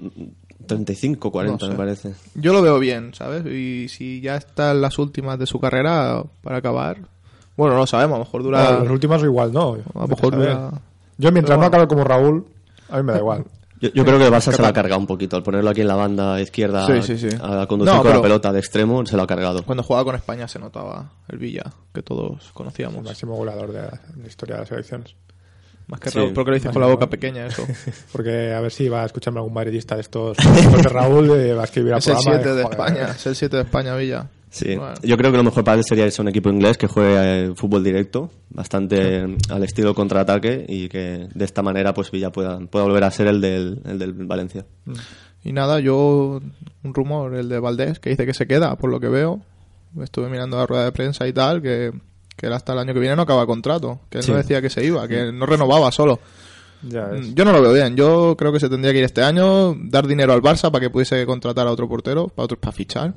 35, 0.67 1.31
40 1.31 1.67
No 1.67 1.67
sé. 1.67 1.73
me 1.73 1.77
parece. 1.79 2.15
Yo 2.35 2.53
lo 2.53 2.63
veo 2.63 2.79
bien, 2.79 3.15
¿sabes? 3.15 3.45
Y 3.47 3.89
si 3.89 4.21
ya 4.21 4.37
está 4.37 4.73
en 4.73 4.81
las 4.81 4.99
últimas 4.99 5.39
de 5.39 5.47
su 5.47 5.59
carrera 5.61 6.23
para 6.43 6.59
acabar. 6.59 6.99
Bueno, 7.57 7.75
no 7.75 7.81
lo 7.81 7.87
sabemos, 7.87 8.17
a 8.17 8.19
lo 8.19 8.25
mejor 8.25 8.43
dura. 8.43 8.63
Bueno, 8.65 8.85
los 8.85 8.93
últimos 8.93 9.23
igual 9.23 9.53
no. 9.53 9.75
a 9.95 9.99
lo 10.01 10.09
mejor 10.09 10.35
a 10.35 10.37
dura. 10.37 10.71
Yo 11.19 11.31
mientras 11.33 11.59
no 11.59 11.67
acabe 11.67 11.87
como 11.87 12.05
Raúl, 12.05 12.45
a 12.91 12.97
mí 12.99 13.03
me 13.03 13.13
da 13.13 13.19
igual. 13.19 13.45
Yo, 13.83 13.89
yo 13.95 14.05
creo 14.05 14.17
que 14.17 14.27
el 14.27 14.33
Barça 14.33 14.53
se 14.53 14.63
lo 14.63 14.69
ha 14.69 14.73
cargado 14.73 15.01
un 15.01 15.09
poquito. 15.09 15.35
Al 15.37 15.43
ponerlo 15.43 15.69
aquí 15.71 15.81
en 15.81 15.89
la 15.89 15.97
banda 15.97 16.41
izquierda 16.41 16.87
Sí, 16.87 17.03
sí, 17.03 17.19
sí. 17.29 17.37
a 17.43 17.67
conducir 17.67 17.93
No, 17.93 18.03
con 18.03 18.13
la 18.13 18.23
pelota 18.23 18.53
de 18.53 18.61
extremo, 18.61 19.05
se 19.05 19.17
lo 19.17 19.25
ha 19.25 19.27
cargado. 19.27 19.65
Cuando 19.65 19.83
jugaba 19.83 20.05
con 20.05 20.15
España 20.15 20.47
se 20.47 20.61
notaba 20.61 21.11
el 21.29 21.39
Villa, 21.39 21.65
que 21.93 22.01
todos 22.01 22.47
El 22.47 22.53
conocíamos. 22.53 23.03
máximo 23.03 23.35
goleador 23.35 23.73
de 23.73 23.83
la, 23.83 23.89
de 24.15 24.23
la 24.23 24.29
historia 24.29 24.55
de 24.55 24.61
las 24.61 24.69
selecciones. 24.69 25.17
Más 25.89 25.99
que 25.99 26.11
Sí. 26.11 26.19
Raúl, 26.21 26.33
porque 26.33 26.51
lo 26.53 26.55
dices 26.59 26.71
con 26.71 26.81
la 26.81 26.87
boca 26.87 27.09
pequeña, 27.11 27.45
eso. 27.47 27.67
Porque 28.13 28.55
a 28.55 28.61
ver 28.61 28.71
si 28.71 28.89
va 28.89 29.03
a 29.03 29.07
escucharme 29.07 29.41
algún 29.41 29.53
madridista 29.53 29.97
de 29.97 30.03
estos 30.03 30.37
de 30.37 30.83
Raúl 30.85 31.29
eh, 31.33 31.53
va 31.53 31.63
a 31.63 31.65
escribir 31.65 31.93
al 31.95 31.99
es 31.99 32.07
el 32.07 32.15
programa 32.15 32.39
7 32.45 32.55
de 32.55 32.63
España, 32.63 33.09
es 33.17 33.27
el 33.27 33.35
7 33.35 33.57
de 33.57 33.63
España, 33.65 33.97
Villa. 33.97 34.27
Sí. 34.53 34.77
Bueno. 34.77 34.95
Yo 35.03 35.17
creo 35.17 35.31
que 35.33 35.39
lo 35.39 35.45
mejor 35.45 35.65
para 35.65 35.79
él 35.79 35.85
sería 35.85 36.05
irse 36.05 36.21
a 36.21 36.25
un 36.25 36.29
equipo 36.29 36.51
inglés 36.51 36.77
que 36.77 36.87
juegue 36.87 37.47
eh, 37.47 37.53
fútbol 37.57 37.83
directo, 37.83 38.31
bastante 38.51 39.37
al 39.49 39.65
estilo 39.65 39.95
contraataque 39.95 40.67
y 40.69 40.89
que 40.91 41.27
de 41.35 41.45
esta 41.45 41.63
manera 41.63 41.95
pues 41.95 42.11
Villa 42.11 42.31
pueda, 42.31 42.59
pueda 42.61 42.85
volver 42.85 43.03
a 43.05 43.11
ser 43.11 43.29
el 43.29 43.41
del, 43.41 43.81
el 43.87 43.99
del 43.99 44.13
Valencia. 44.13 44.67
Y 45.43 45.53
nada, 45.53 45.81
yo, 45.81 46.41
un 46.85 46.95
rumor, 46.95 47.35
el 47.35 47.49
de 47.49 47.59
Valdés, 47.59 47.99
que 47.99 48.11
dice 48.11 48.27
que 48.27 48.35
se 48.35 48.47
queda, 48.47 48.77
por 48.77 48.91
lo 48.91 49.01
que 49.01 49.09
veo. 49.09 49.41
Estuve 50.03 50.29
mirando 50.29 50.57
la 50.59 50.67
rueda 50.67 50.85
de 50.85 50.93
prensa 50.93 51.27
y 51.27 51.33
tal, 51.33 51.61
que, 51.63 51.91
que 52.37 52.47
él 52.47 52.53
hasta 52.53 52.75
el 52.75 52.79
año 52.79 52.93
que 52.95 53.01
viene 53.01 53.17
no 53.17 53.23
acaba 53.23 53.47
contrato. 53.47 54.01
Que 54.11 54.19
él 54.19 54.25
Sí. 54.25 54.31
no 54.33 54.37
decía 54.37 54.61
que 54.63 54.71
se 54.71 54.85
iba, 54.85 55.09
que 55.09 55.33
no 55.33 55.47
renovaba 55.47 55.91
solo. 55.91 56.21
Ya. 56.83 57.07
Mm, 57.07 57.35
Yo 57.35 57.45
no 57.45 57.53
lo 57.53 57.63
veo 57.63 57.73
bien. 57.73 57.97
Yo 57.97 58.37
creo 58.37 58.53
que 58.53 58.61
se 58.61 58.69
tendría 58.69 58.93
que 58.93 58.99
ir 58.99 59.05
este 59.05 59.23
año, 59.23 59.75
dar 59.75 60.07
dinero 60.07 60.33
al 60.33 60.43
Barça 60.43 60.71
para 60.71 60.81
que 60.81 60.91
pudiese 60.91 61.25
contratar 61.27 61.67
a 61.67 61.71
otro 61.73 61.89
portero, 61.89 62.29
para 62.29 62.45
otros 62.45 62.61
para 62.61 62.73
fichar. 62.73 63.15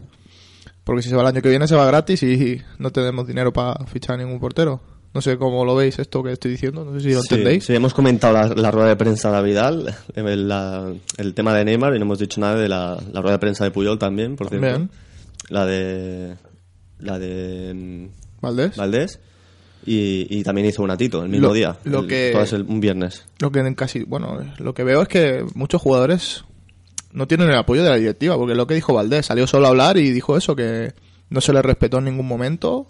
Porque 0.85 1.01
si 1.01 1.09
se 1.09 1.15
va 1.15 1.23
el 1.23 1.27
año 1.27 1.41
que 1.41 1.49
viene 1.49 1.67
se 1.67 1.75
va 1.75 1.85
gratis 1.85 2.23
y 2.23 2.61
no 2.77 2.91
tenemos 2.91 3.27
dinero 3.27 3.51
para 3.51 3.85
fichar 3.85 4.15
a 4.15 4.23
ningún 4.23 4.39
portero. 4.39 4.79
No 5.13 5.21
sé 5.21 5.37
cómo 5.37 5.63
lo 5.65 5.75
veis 5.75 5.97
esto 5.99 6.21
que 6.23 6.31
estoy 6.33 6.51
diciendo, 6.51 6.83
no 6.85 6.93
sé 6.93 6.99
si 7.09 7.13
lo 7.13 7.21
Sí, 7.21 7.27
entendéis. 7.31 7.63
Sí, 7.65 7.73
hemos 7.73 7.93
comentado 7.93 8.33
la, 8.33 8.47
la 8.49 8.69
rueda 8.71 8.89
de 8.89 8.95
prensa 8.97 9.31
de 9.31 9.43
Vidal, 9.43 9.95
el, 10.13 10.47
la- 10.47 10.93
el 11.17 11.33
tema 11.33 11.53
de 11.53 11.65
Neymar 11.65 11.95
y 11.95 11.99
no 11.99 12.05
hemos 12.05 12.19
dicho 12.19 12.39
nada 12.41 12.55
de 12.55 12.67
la, 12.69 12.97
la 13.13 13.21
rueda 13.21 13.35
de 13.37 13.39
prensa 13.39 13.63
de 13.63 13.71
Puyol 13.71 13.97
también, 13.97 14.35
por 14.35 14.49
cierto. 14.49 14.87
La 15.49 15.65
de 15.65 16.35
la 16.99 17.17
de 17.19 17.73
mm, 17.73 18.41
Valdés. 18.41 18.75
Valdés 18.75 19.19
y, 19.85 20.27
y 20.29 20.43
también 20.43 20.67
hizo 20.67 20.83
un 20.83 20.91
atito 20.91 21.23
el 21.23 21.29
mismo 21.29 21.47
Lo- 21.47 21.53
día, 21.53 21.77
lo 21.85 22.01
el- 22.01 22.07
que- 22.07 22.31
todas 22.33 22.51
el- 22.53 22.63
un 22.63 22.79
viernes. 22.81 23.23
Lo 23.39 23.51
que 23.51 23.59
en 23.59 23.73
casi, 23.75 24.03
bueno, 24.03 24.37
lo 24.59 24.73
que 24.73 24.83
veo 24.83 25.01
es 25.01 25.07
que 25.07 25.45
muchos 25.55 25.81
jugadores 25.81 26.43
no 27.15 27.27
tienen 27.27 27.49
el 27.49 27.55
apoyo 27.55 27.83
de 27.83 27.89
la 27.89 27.95
directiva, 27.95 28.37
porque 28.37 28.55
lo 28.55 28.67
que 28.67 28.75
dijo 28.75 28.93
Valdés, 28.93 29.25
salió 29.25 29.47
solo 29.47 29.67
a 29.67 29.69
hablar 29.69 29.97
y 29.97 30.11
dijo 30.11 30.37
eso, 30.37 30.55
que 30.55 30.93
no 31.29 31.41
se 31.41 31.53
le 31.53 31.61
respetó 31.61 31.97
en 31.97 32.05
ningún 32.05 32.27
momento 32.27 32.87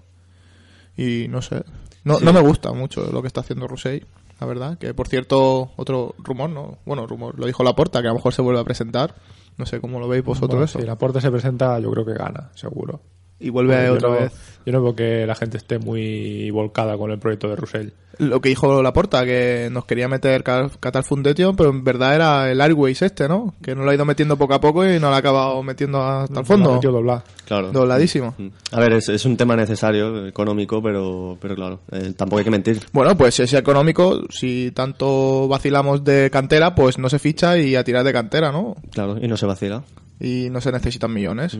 y 0.98 1.28
no 1.30 1.42
sé, 1.42 1.64
no, 2.04 2.20
no 2.20 2.34
me 2.34 2.42
gusta 2.42 2.74
mucho 2.74 3.10
lo 3.12 3.22
que 3.22 3.28
está 3.28 3.42
haciendo 3.42 3.68
Rusey, 3.68 4.04
la 4.40 4.48
verdad, 4.48 4.78
que 4.80 4.94
por 4.96 5.08
cierto, 5.08 5.72
otro 5.76 6.16
rumor, 6.18 6.50
¿no? 6.50 6.80
Bueno, 6.86 7.06
rumor, 7.06 7.38
lo 7.38 7.46
dijo 7.46 7.64
Laporta, 7.64 8.02
que 8.02 8.08
a 8.08 8.12
lo 8.12 8.16
mejor 8.16 8.34
se 8.34 8.42
vuelve 8.42 8.60
a 8.60 8.64
presentar, 8.64 9.16
no 9.58 9.68
sé 9.68 9.80
cómo 9.80 10.00
lo 10.00 10.08
veis 10.08 10.26
vosotros 10.26 10.50
Bueno, 10.50 10.66
eso. 10.66 10.80
Si 10.80 10.86
la 10.86 10.98
puerta 10.98 11.22
se 11.22 11.30
presenta, 11.30 11.80
yo 11.80 11.92
creo 11.92 12.06
que 12.06 12.14
gana, 12.14 12.50
seguro. 12.56 13.02
Y 13.39 13.50
vuelve 13.50 13.86
yo 13.86 13.93
otra 13.93 14.10
no, 14.10 14.15
vez. 14.15 14.32
Yo 14.65 14.71
no 14.71 14.82
veo 14.82 14.95
que 14.95 15.26
la 15.26 15.36
gente 15.36 15.58
esté 15.58 15.78
muy 15.78 16.50
volcada 16.52 16.98
con 16.98 17.12
el 17.12 17.19
proyecto 17.19 17.50
de 17.50 17.56
Russell. 17.56 17.89
Lo 18.17 18.39
que 18.39 18.50
dijo 18.50 18.82
Laporta, 18.82 19.26
que 19.26 19.67
nos 19.71 19.86
quería 19.86 20.08
meter 20.08 20.41
Qatar 20.43 21.04
Foundation, 21.04 21.56
pero 21.56 21.69
en 21.69 21.84
verdad 21.84 22.15
era 22.15 22.52
el 22.52 22.62
Airways 22.62 23.02
este, 23.02 23.28
¿no? 23.28 23.54
Que 23.62 23.76
no 23.76 23.84
lo 23.84 23.91
ha 23.91 23.95
ido 23.95 24.06
metiendo 24.06 24.38
poco 24.38 24.54
a 24.54 24.62
poco 24.62 24.86
y 24.86 25.00
no 25.00 25.10
lo 25.10 25.15
ha 25.15 25.17
acabado 25.17 25.62
metiendo 25.63 26.02
hasta 26.02 26.39
el 26.39 26.45
fondo. 26.45 26.80
Doblar. 26.82 27.24
Claro. 27.45 27.71
Dobladísimo. 27.71 28.34
Mm. 28.38 28.48
A 28.71 28.80
ver, 28.80 28.93
es, 28.93 29.10
es 29.10 29.26
un 29.26 29.36
tema 29.36 29.56
necesario, 29.56 30.26
económico, 30.28 30.82
pero, 30.82 31.38
pero 31.41 31.56
claro, 31.56 31.82
eh, 31.91 32.13
tampoco 32.15 32.39
hay 32.39 32.45
que 32.45 32.52
mentir. 32.52 32.80
Bueno, 32.93 33.17
pues 33.17 33.36
si 33.36 33.43
es 33.43 33.54
económico, 33.54 34.21
si 34.30 34.71
tanto 34.71 35.48
vacilamos 35.50 36.04
de 36.04 36.30
cantera, 36.32 36.74
pues 36.74 36.98
no 36.98 37.10
se 37.10 37.19
ficha 37.19 37.58
y 37.58 37.76
a 37.76 37.84
tirar 37.84 38.06
de 38.06 38.13
cantera, 38.13 38.52
¿no? 38.52 38.76
Claro, 38.91 39.17
y 39.21 39.28
no 39.28 39.36
se 39.36 39.45
vacila. 39.45 39.84
Y 40.19 40.48
no 40.50 40.62
se 40.62 40.71
necesitan 40.71 41.13
millones. 41.13 41.60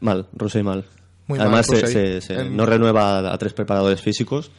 Mal, 0.00 0.26
Rosey 0.32 0.62
mal. 0.62 0.84
Muy 1.26 1.38
Además, 1.38 1.68
mal, 1.70 1.78
se- 1.78 1.86
Rosell. 1.86 2.20
se- 2.22 2.34
se- 2.34 2.40
En- 2.42 2.56
no 2.56 2.66
renueva 2.66 3.32
a, 3.32 3.38
tres 3.38 3.52
preparadores 3.54 4.00
físicos. 4.00 4.50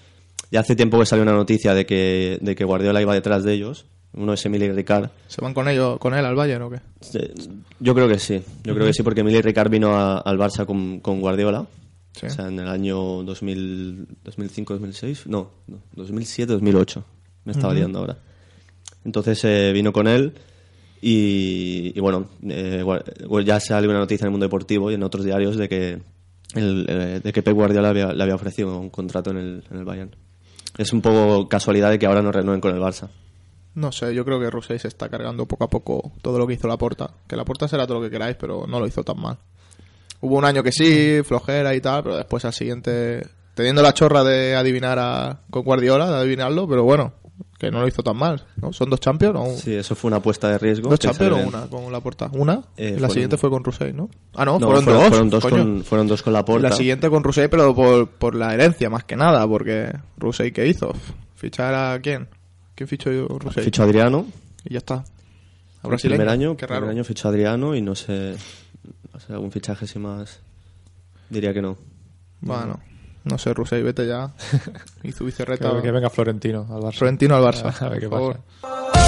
Ya 0.52 0.62
hace 0.62 0.76
tiempo 0.76 1.00
que 1.00 1.06
salió 1.06 1.24
una 1.24 1.34
noticia 1.34 1.74
de 1.74 1.86
que, 1.86 2.38
de 2.41 2.56
que 2.56 2.63
Guardiola 2.63 3.02
iba 3.02 3.13
detrás 3.13 3.43
de 3.43 3.54
ellos. 3.54 3.86
Uno 4.13 4.34
es 4.34 4.45
Emily 4.45 4.71
Ricard. 4.71 5.10
¿Se 5.28 5.41
van 5.41 5.54
con 5.54 5.67
ellos, 5.67 6.00
con 6.00 6.13
él 6.13 6.24
al 6.26 6.36
Bayern 6.36 6.63
o 6.63 6.69
qué? 6.69 6.80
Yo 7.80 7.93
creo 7.93 8.08
que 8.08 8.17
sí. 8.17 8.41
Yo 8.63 8.74
creo 8.74 8.88
que 8.88 8.93
sí, 8.93 9.04
porque 9.04 9.21
Emily 9.21 9.41
Ricard 9.41 9.69
vino 9.69 9.95
a- 9.98 10.19
al 10.19 10.38
Barça 10.38 10.65
con, 10.65 11.00
con 11.02 11.19
Guardiola. 11.19 11.65
Sí. 12.13 12.28
O 12.28 12.30
sea, 12.30 12.48
en 12.48 12.58
el 12.60 12.67
año 12.69 12.95
2000, 13.24 14.08
2005-2006. 14.24 15.26
No, 15.28 15.52
no 15.67 15.80
2007-2008. 15.98 17.04
Me 17.43 17.52
estaba 17.52 17.74
liando 17.74 18.00
ahora. 18.00 18.17
Entonces 19.04 19.43
eh, 19.43 19.71
vino 19.74 19.91
con 19.91 20.08
él. 20.08 20.34
Y, 21.01 21.99
bueno, 21.99 22.29
eh, 22.47 22.84
ya 23.43 23.60
salió 23.60 23.89
una 23.89 23.99
noticia 23.99 24.23
en 24.23 24.27
el 24.27 24.31
mundo 24.31 24.45
deportivo 24.45 24.89
y 24.89 24.95
en 24.95 25.03
otros 25.03 25.23
diarios 25.23 25.58
de 25.58 25.69
que, 25.69 25.99
el, 26.55 26.86
eh, 26.89 27.21
de 27.23 27.34
que 27.34 27.43
Pep 27.43 27.53
Guardiola 27.53 27.93
le 27.93 28.23
había 28.23 28.36
ofrecido 28.36 28.79
un 28.79 28.89
contrato 28.89 29.31
en 29.31 29.38
el, 29.38 29.63
en 29.69 29.77
el 29.77 29.86
Bayern. 29.86 30.15
Es 30.77 30.93
un 30.93 31.01
poco 31.01 31.47
casualidad 31.47 31.91
de 31.91 31.99
que 31.99 32.05
ahora 32.05 32.21
no 32.21 32.31
renueven 32.31 32.62
con 32.62 32.73
el 32.73 32.81
Barça. 32.81 33.10
No 33.75 33.91
sé, 33.91 34.15
yo 34.15 34.25
creo 34.25 34.39
que 34.39 34.49
Rusey 34.49 34.79
se 34.79 34.88
está 34.88 35.10
cargando 35.10 35.45
poco 35.45 35.65
a 35.65 35.69
poco 35.69 36.12
todo 36.21 36.39
lo 36.39 36.47
que 36.47 36.53
hizo 36.53 36.67
la 36.67 36.77
porta. 36.77 37.12
Que 37.27 37.36
la 37.36 37.45
porta 37.45 37.67
será 37.67 37.86
todo 37.86 37.99
lo 37.99 38.03
que 38.05 38.10
queráis, 38.10 38.38
pero 38.39 38.65
no 38.67 38.79
lo 38.79 38.88
hizo 38.88 39.03
tan 39.03 39.19
mal. 39.19 39.38
Hubo 40.21 40.38
un 40.38 40.45
año 40.45 40.63
que 40.63 40.71
sí, 40.71 41.21
flojera 41.23 41.75
y 41.75 41.81
tal, 41.81 42.03
pero 42.03 42.15
después 42.15 42.45
al 42.45 42.53
siguiente 42.53 43.21
teniendo 43.55 43.81
la 43.81 43.93
chorra 43.93 44.23
de 44.23 44.55
adivinar 44.55 44.99
a, 44.99 45.39
con 45.49 45.63
Guardiola, 45.63 46.12
de 46.12 46.17
adivinarlo, 46.17 46.67
pero 46.67 46.84
bueno, 46.84 47.13
que 47.58 47.72
no 47.72 47.80
lo 47.80 47.88
hizo 47.88 48.04
tan 48.04 48.18
mal, 48.18 48.44
¿no? 48.58 48.74
Son 48.74 48.89
dos 48.89 49.00
Champions, 49.00 49.36
o 49.39 49.58
Sí, 49.58 49.74
eso 49.74 49.96
fue 49.96 50.10
una 50.10 50.18
apuesta 50.18 50.50
de 50.50 50.58
riesgo. 50.58 50.89
dos 50.89 51.00
Champions 51.00 51.46
o 51.46 51.48
una 51.48 51.68
con 51.68 51.91
la 51.91 52.02
porta. 52.02 52.30
Una, 52.34 52.62
Eh, 52.78 52.98
la 53.00 53.10
siguiente 53.10 53.38
fue 53.38 53.50
con 53.50 53.63
Rusey, 53.63 53.94
¿no? 53.94 54.10
Ah, 54.34 54.44
no, 54.46 54.60
No, 54.60 54.68
fueron, 54.68 54.84
fueron, 54.84 55.00
dos. 55.02 55.10
fueron 55.10 55.30
dos 55.30 55.44
coño. 55.44 55.58
con, 55.58 55.84
fueron 55.86 56.08
dos 56.08 56.22
con 56.22 56.34
la 56.34 56.44
porta. 56.44 56.70
la 56.70 56.76
siguiente 56.76 57.10
con 57.10 57.24
Rusey, 57.24 57.48
pero 57.48 57.74
por, 57.74 58.10
por 58.10 58.36
la 58.36 58.54
herencia, 58.54 58.89
más 58.89 59.04
que 59.06 59.15
nada, 59.15 59.48
porque 59.48 59.91
Rusey, 60.18 60.52
¿qué 60.52 60.68
hizo? 60.68 60.94
¿Fichar 61.36 61.74
a 61.74 62.00
quién? 62.02 62.28
¿Quién 62.76 62.88
fichó 62.89 63.12
yo 63.12 63.28
Rusey? 63.28 63.63
Fichó 63.63 63.84
a 63.84 63.86
Adriano. 63.86 64.26
Y 64.65 64.74
ya 64.74 64.80
está. 64.80 65.06
A 65.82 65.88
brasileño. 65.88 66.18
primer 66.18 66.30
año, 66.34 66.58
Qué 66.58 66.65
primer 66.68 66.82
raro. 66.82 66.91
año 66.91 67.04
fichó 67.06 67.28
a 67.28 67.32
Adriano 67.32 67.74
y 67.76 67.82
no 67.82 67.96
sé, 67.96 68.36
no 69.13 69.20
sé, 69.20 69.32
algún 69.32 69.52
fichaje 69.52 69.86
así 69.86 69.98
más. 70.00 70.39
Diría 71.30 71.54
que 71.54 71.62
no. 71.62 71.78
Bueno, 72.41 72.80
no 73.25 73.38
sé, 73.38 73.53
Rusey, 73.53 73.81
vete 73.83 74.07
ya. 74.07 74.31
y 75.03 75.11
su 75.11 75.25
vicerreta. 75.25 75.71
Que, 75.75 75.81
que 75.81 75.91
venga 75.91 76.09
Florentino 76.09 76.67
al 76.71 76.81
Barça. 76.81 76.97
Florentino 76.97 77.35
al 77.35 77.43
Barça. 77.43 77.81
A 77.85 77.89
ver 77.89 77.99
qué 77.99 78.09
pasa. 78.09 79.05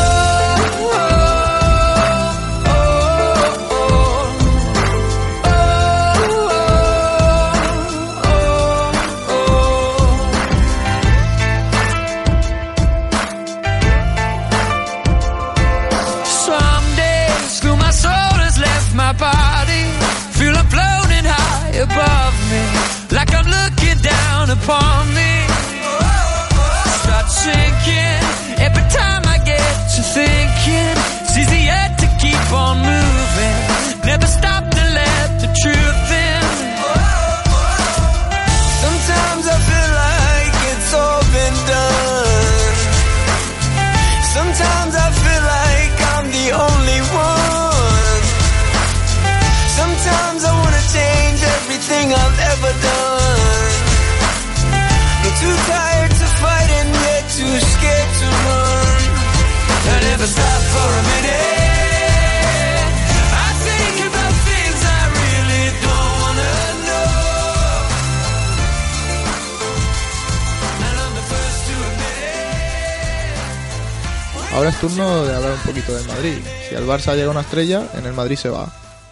Ahora 74.58 74.72
es 74.72 74.80
turno 74.80 75.24
de 75.24 75.36
hablar 75.36 75.52
un 75.52 75.60
poquito 75.60 75.93
del 75.96 76.08
Madrid. 76.08 76.39
Si 76.67 76.74
al 76.74 76.88
Barça 76.88 77.15
llega 77.15 77.30
una 77.30 77.41
estrella, 77.41 77.89
en 77.93 78.08
el 78.08 78.13
Madrid 78.13 78.38
se 78.38 78.50
va. 78.50 78.67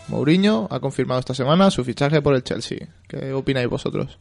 Mourinho 0.08 0.68
ha 0.72 0.80
confirmado 0.80 1.20
esta 1.20 1.36
semana 1.36 1.70
su 1.70 1.84
fichaje 1.84 2.20
por 2.20 2.34
el 2.34 2.44
Chelsea. 2.44 2.88
¿Qué 3.08 3.32
opináis 3.32 3.68
vosotros? 3.70 4.18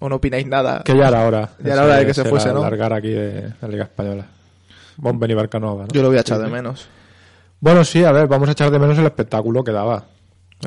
¿O 0.00 0.10
no 0.10 0.16
opináis 0.16 0.46
nada? 0.46 0.82
Que 0.84 0.94
ya 0.94 1.08
era 1.08 1.26
hora. 1.26 1.52
Ya 1.64 1.72
era 1.72 1.84
hora 1.84 1.96
de 1.96 2.04
que 2.04 2.12
se 2.12 2.20
Ese 2.20 2.28
fuese, 2.28 2.52
¿no? 2.52 2.60
largar 2.60 2.92
aquí 2.92 3.08
de 3.08 3.54
la 3.62 3.68
Liga 3.68 3.84
Española. 3.84 4.26
Barcanova, 4.98 5.84
¿no? 5.84 5.88
Yo 5.94 6.02
lo 6.02 6.08
voy 6.08 6.18
a 6.18 6.20
echar 6.20 6.40
de 6.40 6.48
menos. 6.48 6.88
Bueno, 7.58 7.82
sí, 7.82 8.04
a 8.04 8.12
ver, 8.12 8.26
vamos 8.26 8.50
a 8.50 8.52
echar 8.52 8.70
de 8.70 8.78
menos 8.78 8.98
el 8.98 9.06
espectáculo 9.06 9.64
que 9.64 9.72
daba. 9.72 10.04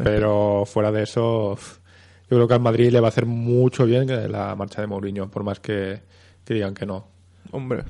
Pero 0.03 0.63
fuera 0.65 0.91
de 0.91 1.03
eso, 1.03 1.55
yo 1.55 2.29
creo 2.29 2.47
que 2.47 2.53
al 2.55 2.61
Madrid 2.61 2.89
le 2.91 2.99
va 2.99 3.09
a 3.09 3.09
hacer 3.09 3.27
mucho 3.27 3.85
bien 3.85 4.07
que 4.07 4.27
la 4.27 4.55
marcha 4.55 4.81
de 4.81 4.87
Mourinho, 4.87 5.29
por 5.29 5.43
más 5.43 5.59
que, 5.59 6.01
que 6.43 6.55
digan 6.55 6.73
que 6.73 6.87
no. 6.87 7.05
Hombre, 7.51 7.83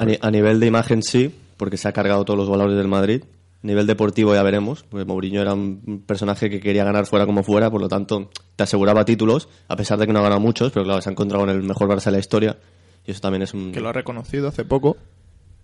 A, 0.00 0.04
ni- 0.06 0.18
a 0.20 0.30
nivel 0.30 0.58
de 0.60 0.66
imagen 0.66 1.02
sí, 1.02 1.34
porque 1.56 1.76
se 1.76 1.88
ha 1.88 1.92
cargado 1.92 2.24
todos 2.24 2.38
los 2.38 2.48
valores 2.48 2.76
del 2.76 2.88
Madrid. 2.88 3.22
A 3.62 3.66
nivel 3.66 3.86
deportivo 3.86 4.34
ya 4.34 4.42
veremos, 4.42 4.84
porque 4.88 5.04
Mourinho 5.04 5.42
era 5.42 5.52
un 5.52 6.02
personaje 6.06 6.48
que 6.48 6.60
quería 6.60 6.82
ganar 6.82 7.04
fuera 7.06 7.26
como 7.26 7.42
fuera, 7.42 7.70
por 7.70 7.80
lo 7.82 7.88
tanto 7.88 8.30
te 8.56 8.62
aseguraba 8.64 9.04
títulos, 9.04 9.48
a 9.68 9.76
pesar 9.76 9.98
de 9.98 10.06
que 10.06 10.12
no 10.14 10.20
ha 10.20 10.22
ganado 10.22 10.40
muchos, 10.40 10.72
pero 10.72 10.84
claro, 10.86 11.02
se 11.02 11.10
ha 11.10 11.12
encontrado 11.12 11.44
en 11.44 11.50
el 11.50 11.62
mejor 11.62 11.86
Barça 11.88 12.06
de 12.06 12.12
la 12.12 12.18
historia. 12.20 12.56
Y 13.06 13.10
eso 13.10 13.20
también 13.20 13.42
es 13.42 13.52
un... 13.52 13.70
que 13.72 13.80
lo 13.80 13.90
ha 13.90 13.92
reconocido 13.92 14.48
hace 14.48 14.64
poco. 14.64 14.96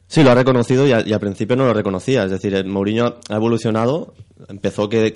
Sí, 0.08 0.22
lo 0.22 0.30
ha 0.30 0.34
reconocido 0.34 0.86
y, 0.86 0.92
a- 0.92 1.00
y 1.06 1.12
al 1.14 1.20
principio 1.20 1.56
no 1.56 1.64
lo 1.66 1.72
reconocía. 1.72 2.24
Es 2.24 2.30
decir, 2.30 2.54
el 2.54 2.66
Mourinho 2.66 3.16
ha 3.30 3.34
evolucionado. 3.36 4.14
Empezó 4.48 4.88
que, 4.90 5.12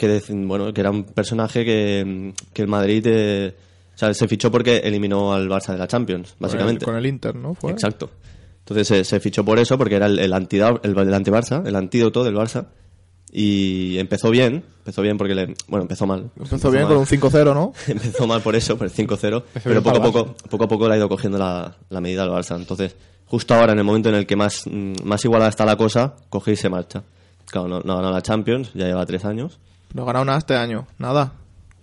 bueno, 0.46 0.72
que 0.72 0.80
era 0.80 0.90
un 0.90 1.04
personaje 1.04 1.64
que, 1.66 2.32
que 2.54 2.62
el 2.62 2.68
Madrid 2.68 3.04
eh, 3.06 3.54
o 3.94 3.98
sea, 3.98 4.12
se 4.14 4.26
fichó 4.26 4.50
porque 4.50 4.78
eliminó 4.78 5.32
al 5.34 5.48
Barça 5.48 5.72
de 5.72 5.78
la 5.78 5.86
Champions, 5.86 6.34
básicamente. 6.38 6.84
Con 6.86 6.94
el, 6.94 6.98
con 7.00 7.04
el 7.04 7.12
Inter, 7.14 7.36
¿no? 7.36 7.54
Fue. 7.54 7.70
Exacto. 7.70 8.10
Entonces 8.60 8.86
se, 8.88 9.04
se 9.04 9.20
fichó 9.20 9.44
por 9.44 9.58
eso, 9.58 9.76
porque 9.78 9.96
era 9.96 10.06
el, 10.06 10.18
el, 10.18 10.32
el, 10.32 10.98
el 10.98 11.14
anti-Barça, 11.14 11.66
el 11.66 11.76
antídoto 11.76 12.24
del 12.24 12.34
Barça. 12.34 12.66
Y 13.32 13.98
empezó 13.98 14.30
bien, 14.30 14.64
empezó 14.78 15.02
bien 15.02 15.16
porque 15.16 15.34
le, 15.34 15.54
bueno, 15.68 15.82
empezó 15.82 16.06
mal. 16.06 16.30
Empezó 16.36 16.70
bien 16.70 16.84
mal. 16.84 16.92
con 16.92 16.98
un 16.98 17.06
5-0, 17.06 17.54
¿no? 17.54 17.72
empezó 17.86 18.26
mal 18.26 18.40
por 18.42 18.56
eso, 18.56 18.76
por 18.76 18.86
el 18.88 18.92
5-0, 18.92 19.44
pero 19.62 19.82
poco 19.82 19.98
a 19.98 20.02
poco, 20.02 20.34
poco 20.48 20.64
a 20.64 20.68
poco 20.68 20.88
le 20.88 20.94
ha 20.94 20.96
ido 20.96 21.08
cogiendo 21.08 21.38
la, 21.38 21.76
la 21.88 22.00
medida 22.00 22.24
al 22.24 22.30
Barça. 22.30 22.56
Entonces, 22.56 22.96
justo 23.26 23.54
ahora, 23.54 23.72
en 23.72 23.78
el 23.78 23.84
momento 23.84 24.08
en 24.08 24.16
el 24.16 24.26
que 24.26 24.34
más, 24.34 24.64
más 25.04 25.24
igualada 25.24 25.48
está 25.48 25.64
la 25.64 25.76
cosa, 25.76 26.16
coge 26.28 26.52
y 26.52 26.56
se 26.56 26.68
marcha. 26.68 27.04
Claro, 27.46 27.68
no, 27.68 27.80
no 27.80 27.92
ha 27.92 27.96
ganado 27.96 28.14
la 28.14 28.22
Champions, 28.22 28.72
ya 28.74 28.86
lleva 28.86 29.06
tres 29.06 29.24
años. 29.24 29.58
No 29.94 30.02
ha 30.02 30.06
ganado 30.06 30.24
nada 30.24 30.38
este 30.38 30.56
año. 30.56 30.86
Nada. 30.98 31.32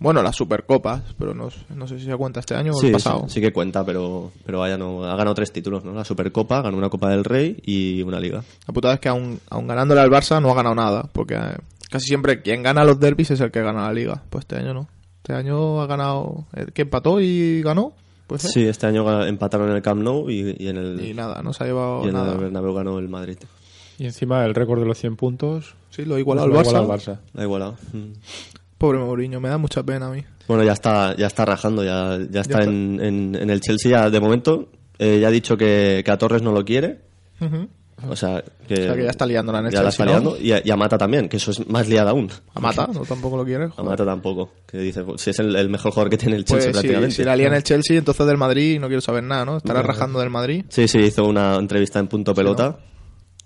Bueno, 0.00 0.22
las 0.22 0.36
Supercopas, 0.36 1.02
pero 1.18 1.34
no, 1.34 1.48
no 1.74 1.86
sé 1.88 1.98
si 1.98 2.04
se 2.06 2.16
cuenta 2.16 2.40
este 2.40 2.54
año 2.54 2.72
o 2.72 2.78
Sí, 2.80 2.86
el 2.86 2.92
pasado. 2.92 3.24
sí, 3.26 3.34
sí 3.34 3.40
que 3.40 3.52
cuenta, 3.52 3.84
pero, 3.84 4.30
pero 4.46 4.60
vaya, 4.60 4.78
no, 4.78 5.04
ha 5.04 5.16
ganado 5.16 5.34
tres 5.34 5.50
títulos, 5.52 5.84
¿no? 5.84 5.92
La 5.92 6.04
Supercopa, 6.04 6.62
ganó 6.62 6.76
una 6.76 6.88
Copa 6.88 7.10
del 7.10 7.24
Rey 7.24 7.56
y 7.64 8.02
una 8.02 8.20
Liga. 8.20 8.42
La 8.66 8.72
putada 8.74 8.94
es 8.94 9.00
que 9.00 9.08
aún, 9.08 9.40
aún 9.50 9.66
ganándole 9.66 10.00
al 10.00 10.10
Barça 10.10 10.40
no 10.40 10.50
ha 10.50 10.54
ganado 10.54 10.74
nada, 10.76 11.08
porque 11.12 11.34
eh, 11.34 11.56
casi 11.90 12.06
siempre 12.06 12.42
quien 12.42 12.62
gana 12.62 12.84
los 12.84 13.00
derbis 13.00 13.32
es 13.32 13.40
el 13.40 13.50
que 13.50 13.60
gana 13.62 13.86
la 13.86 13.92
liga. 13.92 14.22
Pues 14.30 14.42
este 14.44 14.56
año 14.56 14.72
no. 14.74 14.88
Este 15.16 15.32
año 15.34 15.80
ha 15.82 15.86
ganado... 15.86 16.46
¿El 16.54 16.72
que 16.72 16.82
empató 16.82 17.20
y 17.20 17.60
ganó? 17.62 17.92
Pues 18.28 18.42
Sí, 18.42 18.64
este 18.66 18.86
año 18.86 19.24
empataron 19.24 19.68
en 19.70 19.76
el 19.76 19.82
Camp 19.82 20.00
Nou 20.02 20.30
y, 20.30 20.54
y 20.58 20.68
en 20.68 20.76
el, 20.76 21.00
Y 21.04 21.12
nada, 21.14 21.42
no 21.42 21.52
se 21.52 21.64
ha 21.64 21.66
llevado 21.66 22.04
y 22.04 22.08
en 22.08 22.14
nada. 22.14 22.32
el 22.34 22.38
Bernabéu 22.38 22.72
ganó 22.74 22.98
el 22.98 23.08
Madrid. 23.08 23.38
Y 23.98 24.04
encima 24.04 24.44
el 24.44 24.54
récord 24.54 24.78
de 24.80 24.86
los 24.86 24.96
100 24.98 25.16
puntos. 25.16 25.74
Sí, 25.90 26.04
lo 26.04 26.14
ha 26.14 26.20
igualado 26.20 26.46
lo 26.46 26.54
al 26.54 26.60
ha 26.60 26.62
Barça. 26.62 26.68
igualado 26.70 26.92
al 26.92 26.98
Barça. 27.00 27.18
Da 27.34 27.42
igualado. 27.42 27.76
Mm. 27.92 28.12
Pobre 28.78 28.98
Mourinho, 28.98 29.40
me 29.40 29.48
da 29.48 29.58
mucha 29.58 29.82
pena 29.82 30.06
a 30.06 30.10
mí. 30.10 30.24
Bueno, 30.46 30.62
ya 30.64 30.72
está, 30.72 31.14
ya 31.16 31.26
está 31.26 31.44
rajando, 31.44 31.84
ya, 31.84 32.16
ya 32.30 32.40
está, 32.40 32.60
está. 32.60 32.62
En, 32.62 33.00
en- 33.02 33.34
en 33.34 33.50
el 33.50 33.60
Chelsea 33.60 33.90
ya, 33.90 34.08
de 34.08 34.20
momento. 34.20 34.68
eh, 34.98 35.18
ya 35.20 35.28
ha 35.28 35.30
dicho 35.30 35.56
que, 35.56 36.02
que 36.04 36.10
a 36.10 36.16
Torres 36.18 36.42
no 36.42 36.52
lo 36.52 36.64
quiere. 36.64 37.00
O 38.08 38.14
sea, 38.14 38.44
que, 38.68 38.74
O 38.74 38.76
sea, 38.76 38.94
que 38.94 39.02
ya 39.02 39.10
está 39.10 39.26
liándola 39.26 39.58
en 39.58 39.66
el 39.66 39.72
ya 39.72 39.82
la 39.82 39.88
está 39.88 40.04
¿no? 40.04 40.10
liando. 40.12 40.38
Y, 40.40 40.52
a, 40.52 40.62
y 40.64 40.70
a 40.70 40.76
Mata 40.76 40.96
también, 40.96 41.28
que 41.28 41.36
eso 41.38 41.50
es 41.50 41.68
más 41.68 41.88
liada 41.88 42.12
aún. 42.12 42.30
A 42.54 42.60
Mata, 42.60 42.88
no 42.92 43.00
tampoco 43.00 43.36
lo 43.36 43.44
quiere. 43.44 43.64
A 43.64 43.68
joder. 43.70 43.90
Mata 43.90 44.04
tampoco. 44.04 44.52
Que 44.70 44.78
dice, 44.78 45.02
pues, 45.02 45.20
si 45.20 45.30
es 45.30 45.38
el, 45.40 45.54
el 45.56 45.68
mejor 45.68 45.90
jugador 45.90 46.08
que 46.10 46.16
tiene 46.18 46.36
el 46.36 46.44
Pues 46.44 46.62
Chelsea 46.64 46.68
si, 46.68 46.72
prácticamente. 46.74 47.16
si 47.16 47.24
la 47.24 47.34
lía 47.34 47.48
en 47.48 47.54
el 47.54 47.62
Chelsea, 47.64 47.98
entonces 47.98 48.24
del 48.24 48.36
Madrid 48.36 48.78
no 48.80 48.86
quiero 48.86 49.00
saber 49.00 49.24
nada, 49.24 49.44
¿no? 49.44 49.56
Estará 49.56 49.82
rajando 49.82 50.20
del 50.20 50.30
Madrid. 50.30 50.64
Sí, 50.68 50.86
sí, 50.86 50.98
hizo 50.98 51.24
una 51.24 51.56
entrevista 51.56 51.98
en 51.98 52.06
Punto 52.06 52.32
Pelota. 52.34 52.78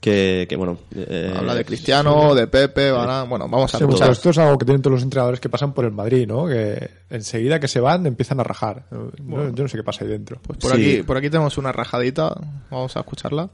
Que, 0.03 0.47
que, 0.49 0.57
bueno. 0.57 0.79
eh, 0.95 1.33
Habla 1.35 1.55
de 1.55 1.65
Cristiano, 1.65 2.35
de 2.35 2.49
Pepe, 2.49 2.91
Varane. 2.91 3.29
Bueno, 3.29 3.49
vamos 3.49 3.73
a 3.73 3.79
Sí, 3.79 3.85
escuchar. 3.85 4.09
pues 4.09 4.19
esto 4.19 4.31
es 4.31 4.38
algo 4.38 4.59
que 4.59 4.65
tienen 4.67 4.83
todos 4.83 4.95
los 4.97 5.03
entrenadores 5.05 5.38
que 5.38 5.49
pasan 5.49 5.73
por 5.73 5.85
el 5.85 5.93
Madrid, 5.93 6.27
¿no? 6.27 6.49
Que 6.49 6.91
enseguida 7.09 7.61
que 7.61 7.69
se 7.69 7.79
van 7.79 8.05
empiezan 8.07 8.41
a 8.41 8.43
rajar. 8.43 8.85
No- 8.91 9.55
yo 9.55 9.62
no 9.62 9.69
sé 9.69 9.77
qué 9.77 9.85
pasa 9.85 10.05
ahí 10.05 10.11
dentro. 10.11 10.41
Pues 10.45 10.59
por, 10.59 10.73
Sí. 10.73 10.77
aquí, 10.97 11.03
por 11.05 11.17
aquí 11.17 11.31
tenemos 11.31 11.57
una 11.57 11.71
rajadita. 11.71 12.35
Vamos 12.69 12.97
a 12.97 13.01
escucharla. 13.01 13.49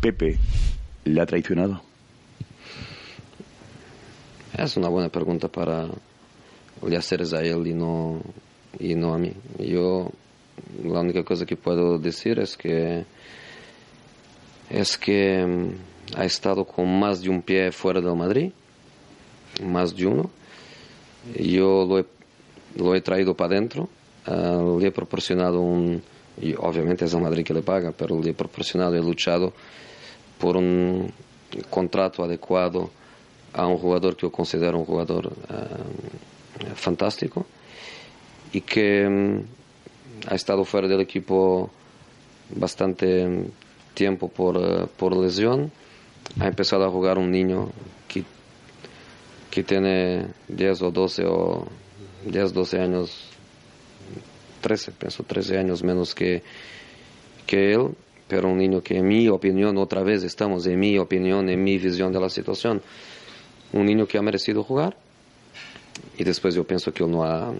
Pepe 0.00 0.38
le 1.04 1.20
ha 1.20 1.26
traicionado. 1.26 1.82
Es 4.56 4.76
una 4.76 4.88
buena 4.88 5.08
pregunta 5.08 5.48
para 5.48 5.86
le 6.86 6.96
haceres 6.96 7.32
a 7.32 7.40
él 7.42 7.66
y 7.66 7.74
no, 7.74 8.20
y 8.78 8.94
no 8.94 9.14
a 9.14 9.18
mí. 9.18 9.32
Yo 9.58 10.10
la 10.84 11.00
única 11.00 11.24
cosa 11.24 11.44
que 11.46 11.56
puedo 11.56 11.98
decir 11.98 12.38
es 12.38 12.56
que 12.56 13.04
es 14.70 14.96
que 14.96 15.44
mm, 15.44 16.18
ha 16.18 16.24
estado 16.24 16.64
con 16.64 16.98
más 16.98 17.20
de 17.20 17.28
un 17.28 17.42
pie 17.42 17.72
fuera 17.72 18.00
del 18.00 18.16
Madrid, 18.16 18.52
más 19.62 19.94
de 19.94 20.06
uno. 20.06 20.30
Yo 21.38 21.84
lo 21.84 21.98
he, 21.98 22.06
lo 22.76 22.94
he 22.94 23.00
traído 23.02 23.34
para 23.34 23.56
adentro, 23.56 23.88
ah, 24.26 24.76
le 24.78 24.86
he 24.86 24.92
proporcionado 24.92 25.60
un, 25.60 26.02
obviamente 26.58 27.04
es 27.04 27.12
el 27.12 27.20
Madrid 27.20 27.44
que 27.44 27.52
le 27.52 27.62
paga, 27.62 27.92
pero 27.92 28.20
le 28.22 28.30
he 28.30 28.34
proporcionado, 28.34 28.94
he 28.94 29.00
luchado 29.00 29.52
por 30.38 30.56
un 30.56 31.12
contrato 31.68 32.22
adecuado 32.22 32.90
a 33.52 33.66
un 33.66 33.76
jugador 33.78 34.16
que 34.16 34.22
yo 34.22 34.32
considero 34.32 34.78
un 34.78 34.84
jugador 34.84 35.32
ah, 35.48 35.66
fantástico 36.74 37.44
y 38.52 38.60
que 38.62 39.06
mm, 39.08 40.28
ha 40.28 40.34
estado 40.34 40.64
fuera 40.64 40.88
del 40.88 41.00
equipo 41.00 41.70
bastante 42.54 43.50
tiempo 43.94 44.28
por, 44.28 44.56
eh, 44.56 44.86
por 44.96 45.16
lesión. 45.16 45.70
Ha 46.38 46.46
empezado 46.46 46.84
a 46.84 46.90
jugar 46.90 47.18
un 47.18 47.30
niño 47.30 47.70
que, 48.08 48.24
que 49.50 49.62
tiene 49.62 50.26
10 50.48 50.82
o 50.82 50.90
12 50.90 51.24
o 51.26 51.66
10, 52.26 52.52
12 52.52 52.80
años, 52.80 53.28
13, 54.60 54.92
pienso 54.92 55.22
13 55.22 55.58
años 55.58 55.82
menos 55.82 56.14
que, 56.14 56.42
que 57.46 57.72
él, 57.72 57.90
pero 58.28 58.48
un 58.48 58.58
niño 58.58 58.82
que 58.82 58.98
en 58.98 59.08
mi 59.08 59.28
opinión, 59.28 59.76
otra 59.78 60.02
vez 60.02 60.22
estamos 60.22 60.66
en 60.66 60.78
mi 60.78 60.98
opinión, 60.98 61.48
en 61.48 61.62
mi 61.62 61.78
visión 61.78 62.12
de 62.12 62.20
la 62.20 62.28
situación, 62.28 62.82
un 63.72 63.86
niño 63.86 64.06
que 64.06 64.18
ha 64.18 64.22
merecido 64.22 64.62
jugar 64.62 64.96
y 66.18 66.24
después 66.24 66.54
yo 66.54 66.64
pienso 66.64 66.92
que 66.92 67.02
él 67.02 67.10
no 67.10 67.24
ha 67.24 67.52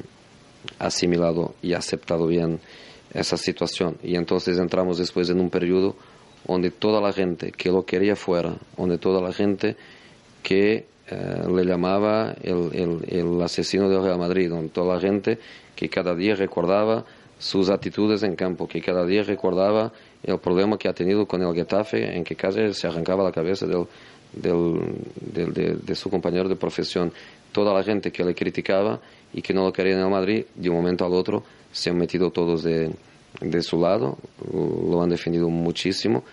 asimilado 0.79 1.55
y 1.63 1.73
aceptado 1.73 2.27
bien 2.27 2.61
esa 3.13 3.37
situación 3.37 3.97
y 4.03 4.17
entonces 4.17 4.59
entramos 4.59 4.99
después 4.99 5.31
en 5.31 5.41
un 5.41 5.51
periodo 5.51 5.97
donde 6.47 6.71
toda 6.71 7.01
la 7.01 7.13
gente 7.13 7.53
que 7.53 7.71
lo 7.71 7.85
quería 7.85 8.17
fuera, 8.17 8.55
donde 8.77 8.99
toda 8.99 9.21
la 9.21 9.33
gente 9.33 9.77
que 10.43 10.87
eh, 11.09 11.43
le 11.55 11.65
llamaba 11.65 12.35
el, 12.43 13.41
asesino 13.43 13.89
del 13.89 14.03
Real 14.03 14.19
Madrid, 14.19 14.49
donde 14.49 14.69
toda 14.71 14.95
la 14.95 15.01
gente 15.01 15.39
que 15.77 15.89
cada 15.89 16.15
día 16.15 16.35
recordaba 16.35 17.05
sus 17.39 17.69
actitudes 17.71 18.23
en 18.23 18.37
campo, 18.37 18.69
que 18.69 18.81
cada 18.81 19.05
día 19.07 19.23
recordaba 19.23 19.93
el 20.23 20.39
problema 20.39 20.77
que 20.79 20.89
ha 20.89 20.93
tenido 20.93 21.27
con 21.27 21.43
el 21.43 21.55
Getafe, 21.55 22.17
en 22.17 22.23
que 22.25 22.37
casi 22.37 22.73
se 22.75 22.87
arrancaba 22.87 23.25
la 23.25 23.33
cabeza 23.33 23.67
del- 23.67 23.87
de, 24.33 25.75
de 25.83 25.95
su 25.95 26.11
compañero 26.11 26.49
de 26.49 26.57
profesión. 26.57 27.13
Toda 27.53 27.75
la 27.75 27.83
gente 27.83 28.13
que 28.13 28.25
le 28.25 28.35
criticaba 28.35 29.01
y 29.33 29.43
que 29.43 29.53
no 29.55 29.65
lo 29.65 29.73
quería 29.73 29.95
en 29.95 30.01
el 30.01 30.11
Madrid, 30.11 30.45
de 30.55 30.71
un 30.71 30.77
momento 30.77 31.05
al 31.05 31.13
otro 31.15 31.43
se 31.73 31.91
han 31.91 31.99
metido 31.99 32.31
todos 32.31 32.63
de, 32.63 32.91
de 33.41 33.63
su 33.63 33.81
lado, 33.81 34.19
lo 34.53 35.03
han 35.03 35.11
defendido 35.11 35.49
muchísimo 35.49 36.25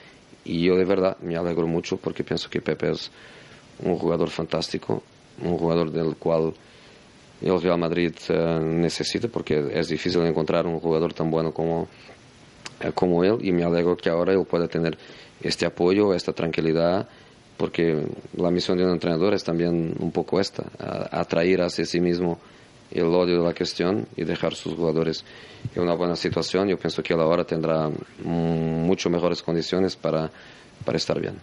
y 0.44 0.66
yo 0.66 0.76
de 0.76 0.86
verdad 0.86 1.18
me 1.22 1.36
alegro 1.36 1.68
mucho 1.68 1.98
porque 1.98 2.24
pienso 2.24 2.50
que 2.50 2.62
Pepe 2.62 2.92
es 2.92 3.12
un 3.84 3.98
jugador 3.98 4.30
fantástico, 4.30 5.04
un 5.42 5.58
jugador 5.58 5.92
del 5.92 6.16
cual 6.16 6.54
el 7.42 7.62
Real 7.62 7.78
Madrid 7.78 8.14
eh, 8.30 8.60
necesita 8.62 9.28
porque 9.28 9.70
es 9.74 9.90
difícil 9.90 10.22
encontrar 10.24 10.66
un 10.66 10.80
jugador 10.80 11.14
tan 11.14 11.30
bueno 11.30 11.54
como, 11.54 11.88
eh, 12.80 12.92
como 12.94 13.24
él 13.24 13.38
y 13.42 13.52
me 13.52 13.64
alegro 13.64 13.96
que 13.96 14.10
ahora 14.10 14.34
él 14.34 14.46
pueda 14.50 14.68
tener 14.68 14.98
este 15.42 15.66
apoyo, 15.66 16.14
esta 16.14 16.34
tranquilidad 16.34 17.08
porque 17.58 18.06
la 18.36 18.52
misión 18.52 18.78
de 18.78 18.86
un 18.86 18.92
entrenador 18.92 19.34
es 19.34 19.44
también 19.44 19.96
un 20.00 20.12
poco 20.12 20.40
esta, 20.40 20.64
atraer 21.12 21.62
hacia 21.62 21.86
sí 21.86 22.00
mismo 22.00 22.40
el 22.92 23.06
odio 23.06 23.40
de 23.40 23.48
la 23.48 23.54
cuestión 23.54 24.08
y 24.16 24.24
dejar 24.24 24.54
sus 24.56 24.76
jugadores 24.76 25.24
en 25.76 25.84
una 25.84 25.94
buena 25.96 26.16
situación. 26.16 26.68
Yo 26.68 26.78
pienso 26.78 27.02
que 27.04 27.14
él 27.14 27.20
ahora 27.20 27.44
tendrá 27.44 27.90
mm, 27.90 28.86
mucho 28.86 29.10
mejores 29.10 29.42
condiciones 29.44 29.96
para, 29.96 30.30
para 30.86 30.98
estar 30.98 31.20
bien. 31.20 31.36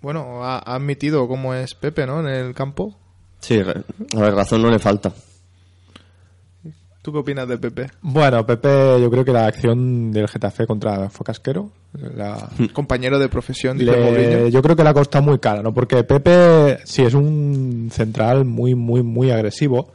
Bueno, 0.00 0.44
ha, 0.44 0.58
admitido 0.58 1.26
cómo 1.28 1.54
es 1.54 1.74
Pepe, 1.74 2.06
¿no? 2.06 2.20
En 2.20 2.26
el 2.26 2.54
campo. 2.54 2.94
Sí, 3.40 3.58
a 3.60 3.64
ver, 4.20 4.34
razón 4.34 4.62
no 4.62 4.70
le 4.70 4.78
falta. 4.78 5.12
¿Tú 7.02 7.12
qué 7.12 7.18
opinas 7.18 7.46
de 7.46 7.58
Pepe? 7.58 7.90
Bueno, 8.00 8.46
Pepe, 8.46 8.98
yo 8.98 9.10
creo 9.10 9.26
que 9.26 9.32
la 9.32 9.46
acción 9.46 10.10
del 10.10 10.26
Getafe 10.26 10.66
contra 10.66 11.10
fue 11.10 11.26
casquero. 11.26 11.70
La, 11.92 12.48
Compañero 12.72 13.18
de 13.18 13.28
profesión, 13.28 13.76
le- 13.76 14.50
yo 14.50 14.62
creo 14.62 14.74
que 14.74 14.82
le 14.82 14.88
ha 14.88 14.94
costado 14.94 15.22
muy 15.22 15.38
cara, 15.38 15.62
¿no? 15.62 15.74
Porque 15.74 16.02
Pepe 16.04 16.78
sí 16.84 17.02
es 17.02 17.12
un 17.12 17.90
central 17.92 18.46
muy, 18.46 18.74
muy, 18.74 19.02
muy 19.02 19.30
agresivo, 19.30 19.92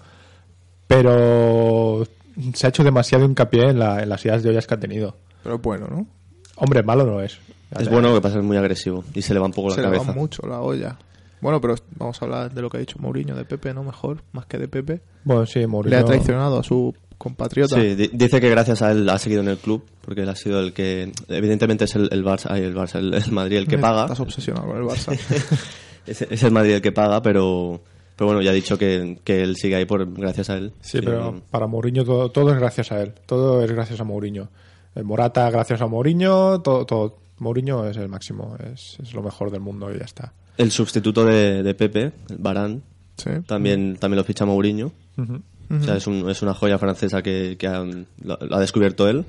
pero 0.90 2.06
se 2.54 2.66
ha 2.66 2.70
hecho 2.70 2.84
demasiado 2.84 3.24
hincapié 3.26 3.70
en, 3.70 3.80
la- 3.80 4.02
en 4.02 4.10
las 4.10 4.26
ideas 4.26 4.42
de 4.44 4.50
ollas 4.50 4.66
que 4.68 4.74
ha 4.74 4.80
tenido. 4.80 5.16
Pero 5.44 5.60
bueno, 5.60 5.88
¿no? 5.88 6.08
Hombre, 6.56 6.82
malo 6.84 7.06
no 7.06 7.22
es. 7.22 7.38
Es 7.80 7.88
bueno, 7.90 8.10
lo 8.10 8.16
que 8.16 8.22
pasa 8.22 8.30
es 8.30 8.34
que 8.38 8.40
es 8.40 8.46
muy 8.48 8.58
agresivo 8.58 9.04
y 9.14 9.22
se 9.22 9.34
le 9.36 9.40
va 9.40 9.46
un 9.46 9.54
poco 9.54 9.70
Se 9.70 9.82
la 9.82 9.90
le 9.90 9.94
cabeza. 9.98 10.12
va 10.12 10.18
mucho 10.18 10.48
la 10.48 10.60
olla. 10.62 10.98
Bueno, 11.42 11.62
pero 11.62 11.76
vamos 11.96 12.20
a 12.22 12.26
hablar 12.26 12.52
de 12.54 12.62
lo 12.62 12.70
que 12.70 12.78
ha 12.78 12.80
dicho 12.80 12.98
Mourinho 13.00 13.36
de 13.36 13.46
Pepe, 13.46 13.74
¿no? 13.74 13.84
Mejor, 13.84 14.24
más 14.34 14.46
que 14.48 14.58
de 14.58 14.68
Pepe. 14.68 15.00
Bueno, 15.24 15.46
sí, 15.46 15.66
Mourinho... 15.68 15.96
Le 15.96 16.02
ha 16.02 16.06
traicionado 16.06 16.60
a 16.60 16.64
su 16.64 16.94
compatriota. 17.18 17.76
Sí, 17.80 17.94
di- 17.96 18.10
dice 18.12 18.42
que 18.42 18.50
gracias 18.50 18.82
a 18.82 18.92
él 18.92 19.08
ha 19.08 19.18
seguido 19.20 19.42
en 19.42 19.50
el 19.50 19.58
club, 19.58 19.84
porque 20.02 20.22
él 20.24 20.30
ha 20.30 20.36
sido 20.36 20.60
el 20.60 20.74
que, 20.74 21.12
evidentemente 21.28 21.86
es 21.86 21.96
el, 21.96 22.10
el 22.12 22.26
Barça, 22.26 22.48
ay, 22.50 22.64
el 22.64 22.76
Barça, 22.76 22.96
el, 23.00 23.14
el 23.14 23.32
Madrid 23.32 23.58
el 23.58 23.68
que 23.68 23.78
paga. 23.78 24.02
Estás 24.04 24.20
obsesionado 24.22 24.68
con 24.68 24.78
el 24.78 24.84
Barça. 24.84 25.14
es, 26.08 26.22
es 26.24 26.44
el 26.44 26.52
Madrid 26.52 26.74
el 26.74 26.82
que 26.82 26.92
paga, 26.92 27.22
pero, 27.22 27.80
pero 28.20 28.26
bueno, 28.28 28.42
ya 28.42 28.52
ha 28.52 28.54
dicho 28.54 28.78
que, 28.78 29.18
que 29.24 29.42
él 29.42 29.56
sigue 29.56 29.76
ahí 29.78 29.86
por 29.86 30.06
gracias 30.14 30.50
a 30.50 30.58
él. 30.58 30.74
Sí, 30.82 31.00
pero 31.02 31.42
para 31.50 31.68
Mourinho 31.68 32.04
todo, 32.04 32.30
todo 32.30 32.52
es 32.52 32.60
gracias 32.60 32.92
a 32.92 33.02
él. 33.02 33.14
Todo 33.26 33.64
es 33.64 33.72
gracias 33.72 34.02
a 34.02 34.04
Mourinho. 34.04 34.50
Eh, 34.94 35.04
Morata 35.04 35.50
gracias 35.50 35.82
a 35.82 35.88
Mourinho, 35.88 36.60
todo, 36.62 36.86
todo. 36.86 37.18
Mourinho 37.38 37.88
es 37.88 37.96
el 37.96 38.10
máximo, 38.10 38.58
es, 38.74 38.98
es 39.02 39.14
lo 39.14 39.24
mejor 39.24 39.52
del 39.52 39.62
mundo 39.62 39.90
y 39.96 39.98
ya 40.00 40.04
está. 40.04 40.34
El 40.58 40.72
sustituto 40.72 41.24
de, 41.24 41.64
de 41.64 41.74
Pepe, 41.74 42.12
el 42.30 42.38
Barán, 42.38 42.84
Sí. 43.16 43.30
también, 43.48 43.96
también 43.98 44.18
lo 44.18 44.24
ficha 44.26 44.46
Mourinho. 44.46 44.92
O 45.18 45.84
sea, 45.84 45.96
es, 45.96 46.06
un- 46.08 46.30
es 46.30 46.42
una 46.42 46.54
joya 46.54 46.78
francesa 46.78 47.22
que, 47.22 47.56
que 47.58 47.68
ha, 47.68 47.80
lo, 47.84 48.38
lo 48.42 48.56
ha 48.56 48.60
descubierto 48.60 49.08
él 49.08 49.24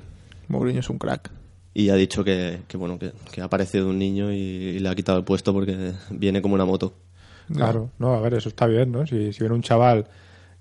Mourinho 0.49 0.79
es 0.81 0.89
un 0.89 0.97
crack. 0.97 1.29
y 1.73 1.87
ha 1.89 1.95
dicho 1.95 2.23
que, 2.25 2.61
que 2.67 2.75
bueno 2.77 2.99
que, 2.99 3.11
que 3.31 3.39
ha 3.41 3.45
aparecido 3.45 3.87
un 3.87 3.97
niño 3.99 4.31
y, 4.33 4.35
y 4.37 4.79
le 4.79 4.89
ha 4.89 4.95
quitado 4.95 5.17
el 5.19 5.23
puesto 5.23 5.53
porque 5.53 5.93
viene 6.09 6.41
como 6.41 6.55
una 6.55 6.65
moto. 6.65 6.93
Claro, 7.53 7.89
no, 7.99 8.13
a 8.13 8.19
ver, 8.19 8.35
eso 8.35 8.49
está 8.49 8.67
bien, 8.67 8.91
¿no? 8.91 9.05
Si, 9.05 9.33
si 9.33 9.39
viene 9.39 9.55
un 9.55 9.61
chaval 9.61 10.05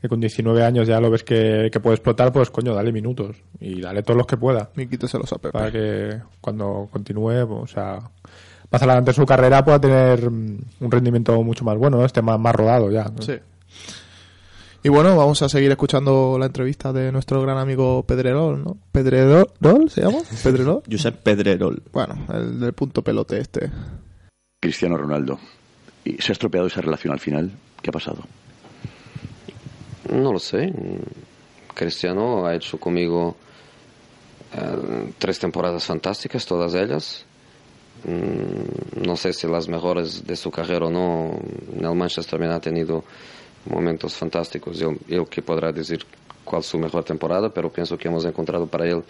que 0.00 0.08
con 0.08 0.20
19 0.20 0.64
años 0.64 0.88
ya 0.88 1.00
lo 1.00 1.10
ves 1.10 1.22
que, 1.24 1.68
que 1.70 1.80
puede 1.80 1.96
explotar, 1.96 2.32
pues 2.32 2.50
coño, 2.50 2.74
dale 2.74 2.90
minutos 2.90 3.36
y 3.60 3.80
dale 3.80 4.02
todos 4.02 4.16
los 4.16 4.26
que 4.26 4.36
pueda. 4.36 4.70
Y 4.76 4.86
quíteselos 4.86 5.32
a 5.32 5.36
Pepe. 5.36 5.52
Para 5.52 5.70
que 5.70 6.20
cuando 6.40 6.88
continúe, 6.90 7.46
pues, 7.46 7.62
o 7.62 7.66
sea, 7.66 7.98
más 8.70 8.82
adelante 8.82 9.10
en 9.10 9.14
su 9.14 9.26
carrera 9.26 9.64
pueda 9.64 9.80
tener 9.80 10.30
mm, 10.30 10.58
un 10.80 10.90
rendimiento 10.90 11.42
mucho 11.42 11.64
más 11.64 11.76
bueno, 11.76 11.98
¿no? 11.98 12.04
esté 12.04 12.22
más, 12.22 12.40
más 12.40 12.54
rodado 12.54 12.90
ya. 12.90 13.04
¿no? 13.04 13.20
Sí. 13.20 13.34
Y 14.82 14.88
bueno, 14.88 15.14
vamos 15.14 15.42
a 15.42 15.48
seguir 15.50 15.70
escuchando 15.70 16.38
la 16.38 16.46
entrevista 16.46 16.90
de 16.94 17.12
nuestro 17.12 17.42
gran 17.42 17.58
amigo 17.58 18.02
Pedrerol, 18.04 18.64
¿no? 18.64 18.78
¿Pedrerol 18.90 19.90
se 19.90 20.00
llama? 20.00 20.18
¿Pedrerol? 20.42 20.82
Josep 20.90 21.16
Pedrerol. 21.22 21.82
Bueno, 21.92 22.14
el 22.32 22.58
del 22.58 22.72
punto 22.72 23.02
pelote 23.04 23.38
este. 23.38 23.70
Cristiano 24.58 24.96
Ronaldo. 24.96 25.38
¿Y 26.10 26.20
se 26.20 26.32
ha 26.32 26.34
estropeado 26.34 26.66
esa 26.66 26.80
relación 26.80 27.12
al 27.12 27.20
final? 27.20 27.52
¿Qué 27.80 27.90
ha 27.90 27.92
pasado? 27.92 28.24
No 30.12 30.32
lo 30.32 30.40
sé. 30.40 30.72
Cristiano 31.72 32.46
ha 32.46 32.54
hecho 32.54 32.78
conmigo 32.78 33.36
eh, 34.52 35.12
tres 35.18 35.38
temporadas 35.38 35.84
fantásticas, 35.84 36.44
todas 36.44 36.74
ellas. 36.74 37.24
Mm, 38.04 39.06
no 39.06 39.14
sé 39.14 39.32
si 39.32 39.46
las 39.46 39.68
mejores 39.68 40.26
de 40.26 40.34
su 40.34 40.50
carrera 40.50 40.86
o 40.86 40.90
no. 40.90 41.38
En 41.76 41.84
el 41.84 41.94
Manchester 41.94 42.32
también 42.32 42.52
ha 42.52 42.60
tenido 42.60 43.04
momentos 43.66 44.14
fantásticos. 44.16 44.80
Él, 44.82 44.98
él 45.08 45.28
que 45.28 45.42
podrá 45.42 45.70
decir 45.70 46.04
cuál 46.44 46.62
es 46.62 46.66
su 46.66 46.78
mejor 46.78 47.04
temporada, 47.04 47.50
pero 47.50 47.70
pienso 47.70 47.96
que 47.96 48.08
hemos 48.08 48.24
encontrado 48.24 48.66
para 48.66 48.86
él 48.86 49.04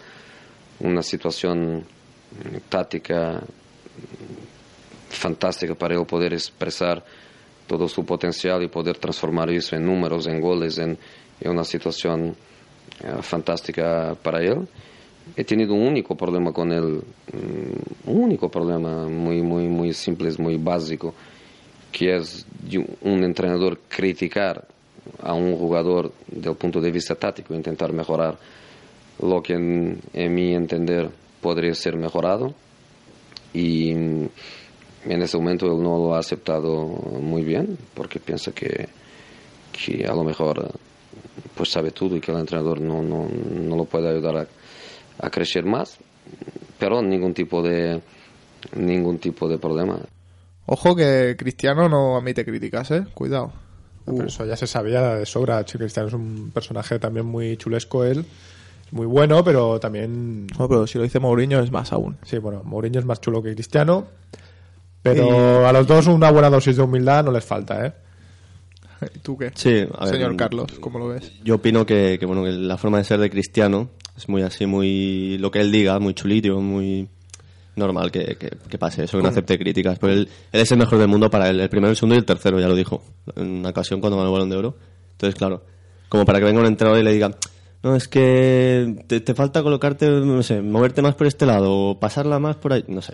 una 0.81 1.01
situación 1.01 1.79
mm, 1.79 2.57
táctica 2.69 3.41
fantástica 5.11 5.75
para 5.75 5.95
él 5.95 6.05
poder 6.05 6.33
expresar 6.33 7.03
todo 7.67 7.87
su 7.87 8.05
potencial 8.05 8.63
y 8.63 8.67
poder 8.67 8.97
transformar 8.97 9.49
eso 9.49 9.75
en 9.75 9.85
números, 9.85 10.27
en 10.27 10.41
goles, 10.41 10.77
en, 10.77 10.97
en 11.39 11.51
una 11.51 11.63
situación 11.63 12.35
eh, 13.03 13.21
fantástica 13.21 14.15
para 14.21 14.41
él. 14.41 14.67
He 15.35 15.43
tenido 15.43 15.73
un 15.73 15.87
único 15.87 16.15
problema 16.15 16.51
con 16.51 16.71
él, 16.71 17.01
mm, 17.31 18.09
un 18.09 18.23
único 18.23 18.49
problema 18.49 19.07
muy, 19.07 19.41
muy, 19.41 19.67
muy 19.67 19.93
simple, 19.93 20.31
muy 20.39 20.57
básico, 20.57 21.13
que 21.91 22.15
es 22.17 22.45
un 23.01 23.23
entrenador 23.23 23.79
criticar 23.87 24.67
a 25.21 25.33
un 25.33 25.55
jugador 25.55 26.11
del 26.27 26.55
punto 26.55 26.79
de 26.81 26.91
vista 26.91 27.15
táctico, 27.15 27.53
intentar 27.53 27.93
mejorar 27.93 28.37
lo 29.21 29.41
que 29.41 29.53
en, 29.53 29.99
en 30.13 30.33
mi 30.33 30.53
entender 30.53 31.09
podría 31.41 31.73
ser 31.73 31.95
mejorado 31.95 32.53
y 33.53 33.93
en 35.05 35.21
ese 35.21 35.37
momento 35.37 35.65
él 35.65 35.81
no 35.81 35.97
lo 35.97 36.15
ha 36.15 36.19
aceptado 36.19 36.85
muy 36.85 37.43
bien 37.43 37.77
porque 37.93 38.19
piensa 38.19 38.51
que, 38.51 38.89
que 39.71 40.05
a 40.05 40.13
lo 40.13 40.23
mejor 40.23 40.71
pues 41.55 41.69
sabe 41.69 41.91
todo 41.91 42.15
y 42.15 42.21
que 42.21 42.31
el 42.31 42.39
entrenador 42.39 42.79
no, 42.81 43.01
no, 43.01 43.27
no 43.27 43.75
lo 43.75 43.85
puede 43.85 44.09
ayudar 44.09 44.37
a, 44.37 44.47
a 45.25 45.29
crecer 45.29 45.65
más 45.65 45.97
pero 46.77 47.01
ningún 47.01 47.33
tipo 47.33 47.61
de 47.61 48.01
ningún 48.75 49.17
tipo 49.19 49.47
de 49.47 49.57
problema 49.57 49.99
Ojo 50.73 50.95
que 50.95 51.35
Cristiano 51.37 51.89
no 51.89 52.15
admite 52.17 52.45
críticas, 52.45 52.91
¿eh? 52.91 53.03
Cuidado. 53.13 53.51
Pero 54.05 54.27
eso 54.27 54.45
ya 54.45 54.55
se 54.55 54.67
sabía 54.67 55.15
de 55.15 55.25
sobra. 55.25 55.65
Che 55.65 55.77
Cristiano 55.77 56.07
es 56.07 56.13
un 56.13 56.51
personaje 56.53 56.99
también 56.99 57.25
muy 57.25 57.57
chulesco 57.57 58.03
él. 58.03 58.25
Muy 58.91 59.05
bueno, 59.05 59.43
pero 59.43 59.79
también... 59.79 60.47
No, 60.57 60.67
pero 60.67 60.87
si 60.87 60.97
lo 60.97 61.03
dice 61.03 61.19
Mourinho 61.19 61.59
es 61.59 61.71
más 61.71 61.91
aún. 61.91 62.17
Sí, 62.23 62.37
bueno, 62.37 62.61
Mourinho 62.63 62.99
es 62.99 63.05
más 63.05 63.21
chulo 63.21 63.41
que 63.41 63.53
Cristiano. 63.53 64.05
Pero 65.01 65.67
a 65.67 65.73
los 65.73 65.87
dos 65.87 66.07
una 66.07 66.31
buena 66.31 66.49
dosis 66.49 66.77
de 66.77 66.83
humildad 66.83 67.23
no 67.25 67.31
les 67.31 67.43
falta, 67.43 67.85
¿eh? 67.85 67.93
¿Y 69.15 69.19
tú 69.23 69.37
qué? 69.37 69.51
Sí, 69.55 69.85
a 69.97 70.05
ver, 70.05 70.13
Señor 70.13 70.33
mm, 70.33 70.37
Carlos, 70.37 70.71
¿cómo 70.79 70.99
lo 70.99 71.07
ves? 71.07 71.31
Yo 71.43 71.55
opino 71.55 71.85
que, 71.85 72.17
que, 72.19 72.25
bueno, 72.25 72.43
que 72.43 72.51
la 72.51 72.77
forma 72.77 72.99
de 72.99 73.03
ser 73.03 73.19
de 73.19 73.29
Cristiano 73.29 73.89
es 74.15 74.29
muy 74.29 74.43
así, 74.43 74.65
muy 74.65 75.37
lo 75.39 75.49
que 75.49 75.59
él 75.59 75.71
diga, 75.71 75.97
muy 75.99 76.13
chulito, 76.13 76.59
muy 76.61 77.07
normal 77.75 78.11
que, 78.11 78.37
que, 78.37 78.51
que 78.69 78.77
pase 78.77 79.05
eso, 79.05 79.17
que 79.17 79.23
no 79.23 79.29
acepte 79.29 79.57
críticas. 79.57 79.97
Pero 79.99 80.13
él, 80.13 80.29
él 80.51 80.61
es 80.61 80.71
el 80.71 80.77
mejor 80.77 80.99
del 80.99 81.07
mundo 81.07 81.29
para 81.29 81.49
él, 81.49 81.59
el 81.59 81.69
primero, 81.69 81.89
el 81.89 81.95
segundo 81.95 82.15
y 82.15 82.19
el 82.19 82.25
tercero, 82.25 82.59
ya 82.59 82.67
lo 82.67 82.75
dijo 82.75 83.03
en 83.35 83.47
una 83.47 83.69
ocasión 83.69 83.99
cuando 83.99 84.17
ganó 84.17 84.29
el 84.29 84.33
balón 84.33 84.49
de 84.49 84.57
oro. 84.57 84.77
Entonces, 85.13 85.35
claro, 85.35 85.63
como 86.09 86.25
para 86.25 86.39
que 86.39 86.45
venga 86.45 86.59
un 86.59 86.67
entrenador 86.67 86.99
y 86.99 87.03
le 87.03 87.13
diga, 87.13 87.31
no, 87.83 87.95
es 87.95 88.07
que 88.07 89.03
te, 89.07 89.21
te 89.21 89.33
falta 89.33 89.63
colocarte, 89.63 90.07
no 90.07 90.43
sé, 90.43 90.61
moverte 90.61 91.01
más 91.01 91.15
por 91.15 91.25
este 91.25 91.45
lado 91.45 91.71
o 91.73 91.99
pasarla 91.99 92.37
más 92.37 92.57
por 92.57 92.73
ahí, 92.73 92.85
no 92.87 93.01
sé. 93.01 93.13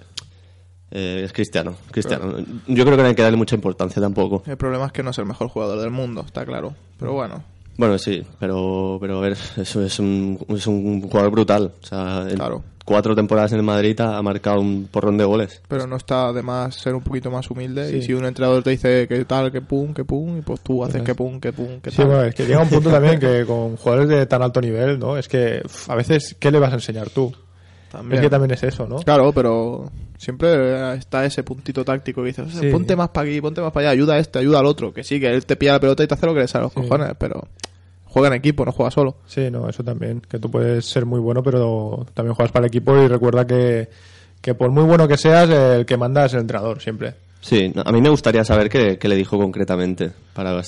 Eh, 0.91 1.21
es 1.25 1.33
cristiano, 1.33 1.75
cristiano. 1.91 2.37
Yo 2.67 2.83
creo 2.85 2.95
que 2.95 3.03
no 3.03 3.09
hay 3.09 3.15
que 3.15 3.21
darle 3.21 3.37
mucha 3.37 3.55
importancia 3.55 4.01
tampoco. 4.01 4.43
El 4.45 4.57
problema 4.57 4.85
es 4.85 4.91
que 4.91 5.03
no 5.03 5.09
es 5.11 5.17
el 5.17 5.25
mejor 5.25 5.49
jugador 5.49 5.79
del 5.81 5.91
mundo, 5.91 6.23
está 6.25 6.45
claro. 6.45 6.73
Pero 6.99 7.13
bueno, 7.13 7.43
Bueno, 7.77 7.97
sí, 7.97 8.23
pero, 8.39 8.97
pero 8.99 9.17
a 9.19 9.21
ver, 9.21 9.37
eso 9.57 9.83
es 9.83 9.99
un, 9.99 10.39
es 10.49 10.65
un 10.65 11.01
jugador 11.01 11.29
brutal. 11.31 11.73
O 11.83 11.85
sea, 11.85 12.25
Claro. 12.33 12.63
cuatro 12.85 13.13
temporadas 13.15 13.51
en 13.51 13.57
el 13.59 13.63
Madrid 13.65 13.99
ha 13.99 14.19
marcado 14.23 14.61
un 14.61 14.87
porrón 14.89 15.17
de 15.17 15.25
goles. 15.25 15.61
pero 15.67 15.85
no 15.85 15.97
está 15.97 16.31
de 16.33 16.41
más 16.41 16.73
ser 16.75 16.95
un 16.95 17.01
poquito 17.03 17.29
más 17.29 17.51
humilde. 17.51 17.95
Y 17.95 18.01
si 18.01 18.13
un 18.13 18.25
entrenador 18.25 18.63
te 18.63 18.69
dice 18.71 19.07
que 19.09 19.25
tal, 19.25 19.51
que 19.51 19.61
pum, 19.61 19.93
que 19.93 20.05
pum, 20.05 20.37
y 20.37 20.41
pues 20.41 20.61
tú 20.61 20.83
haces 20.85 21.03
que 21.03 21.13
pum, 21.13 21.39
que 21.41 21.51
pum, 21.53 21.79
que 21.81 21.91
Sí, 21.91 21.97
tal. 21.97 22.07
bueno, 22.07 22.23
es 22.23 22.33
que 22.33 22.45
llega 22.47 22.61
un 22.61 22.69
punto 22.69 22.89
también 22.91 23.19
que 23.19 23.45
con 23.45 23.75
jugadores 23.75 24.07
de 24.09 24.25
tan 24.25 24.41
alto 24.41 24.59
nivel, 24.61 24.97
¿no? 24.97 25.17
Es 25.17 25.27
que 25.27 25.61
a 25.89 25.95
veces, 25.95 26.35
¿qué 26.39 26.49
le 26.49 26.57
vas 26.59 26.71
a 26.71 26.75
enseñar 26.75 27.09
tú? 27.09 27.31
También. 27.91 28.15
Es 28.15 28.21
que 28.25 28.29
también 28.29 28.51
es 28.51 28.63
eso, 28.63 28.85
¿no? 28.87 28.97
Claro, 28.97 29.31
pero 29.31 29.89
siempre 30.17 30.93
está 30.95 31.25
ese 31.25 31.43
puntito 31.43 31.85
táctico 31.85 32.21
que 32.21 32.27
dices, 32.27 32.51
Sí. 32.53 32.69
ponte 32.71 32.95
más 32.95 33.09
para 33.09 33.27
aquí, 33.29 33.39
ponte 33.41 33.61
más 33.61 33.71
para 33.71 33.87
allá, 33.89 33.91
ayuda 33.93 34.15
a 34.15 34.19
este, 34.19 34.39
ayuda 34.39 34.59
al 34.59 34.65
otro. 34.65 34.93
Que 34.93 35.03
sí, 35.03 35.19
que 35.19 35.27
él 35.29 35.45
te 35.45 35.55
pilla 35.55 35.73
la 35.73 35.79
pelota 35.79 36.03
y 36.03 36.07
te 36.07 36.13
hace 36.13 36.25
lo 36.25 36.33
que 36.33 36.41
le 36.41 36.47
sale 36.47 36.63
a 36.63 36.65
los 36.65 36.73
cojones, 36.73 37.13
pero 37.17 37.47
juega 38.05 38.27
en 38.29 38.33
equipo, 38.35 38.65
no 38.65 38.71
juega 38.71 38.91
solo. 38.91 39.17
Sí, 39.25 39.49
no, 39.51 39.69
eso 39.69 39.83
también. 39.83 40.21
Que 40.21 40.39
tú 40.39 40.49
puedes 40.51 40.85
ser 40.85 41.05
muy 41.05 41.19
bueno, 41.19 41.41
pero 41.43 42.05
también 42.13 42.35
juegas 42.35 42.51
para 42.51 42.65
el 42.65 42.69
equipo 42.69 42.97
y 42.97 43.07
recuerda 43.07 43.45
que, 43.47 43.89
que 44.41 44.53
por 44.53 44.69
muy 44.71 44.83
bueno 44.83 45.07
que 45.07 45.17
seas, 45.17 45.49
el 45.49 45.85
que 45.85 45.97
manda 45.97 46.25
es 46.25 46.33
el 46.33 46.41
entrenador, 46.41 46.81
siempre. 46.81 47.13
Sí, 47.39 47.71
a 47.85 47.91
mí 47.91 48.01
me 48.01 48.09
gustaría 48.09 48.43
saber 48.43 48.67
qué, 48.69 48.97
qué 48.97 49.07
le 49.07 49.15
dijo 49.15 49.37
concretamente 49.37 50.11
para, 50.33 50.59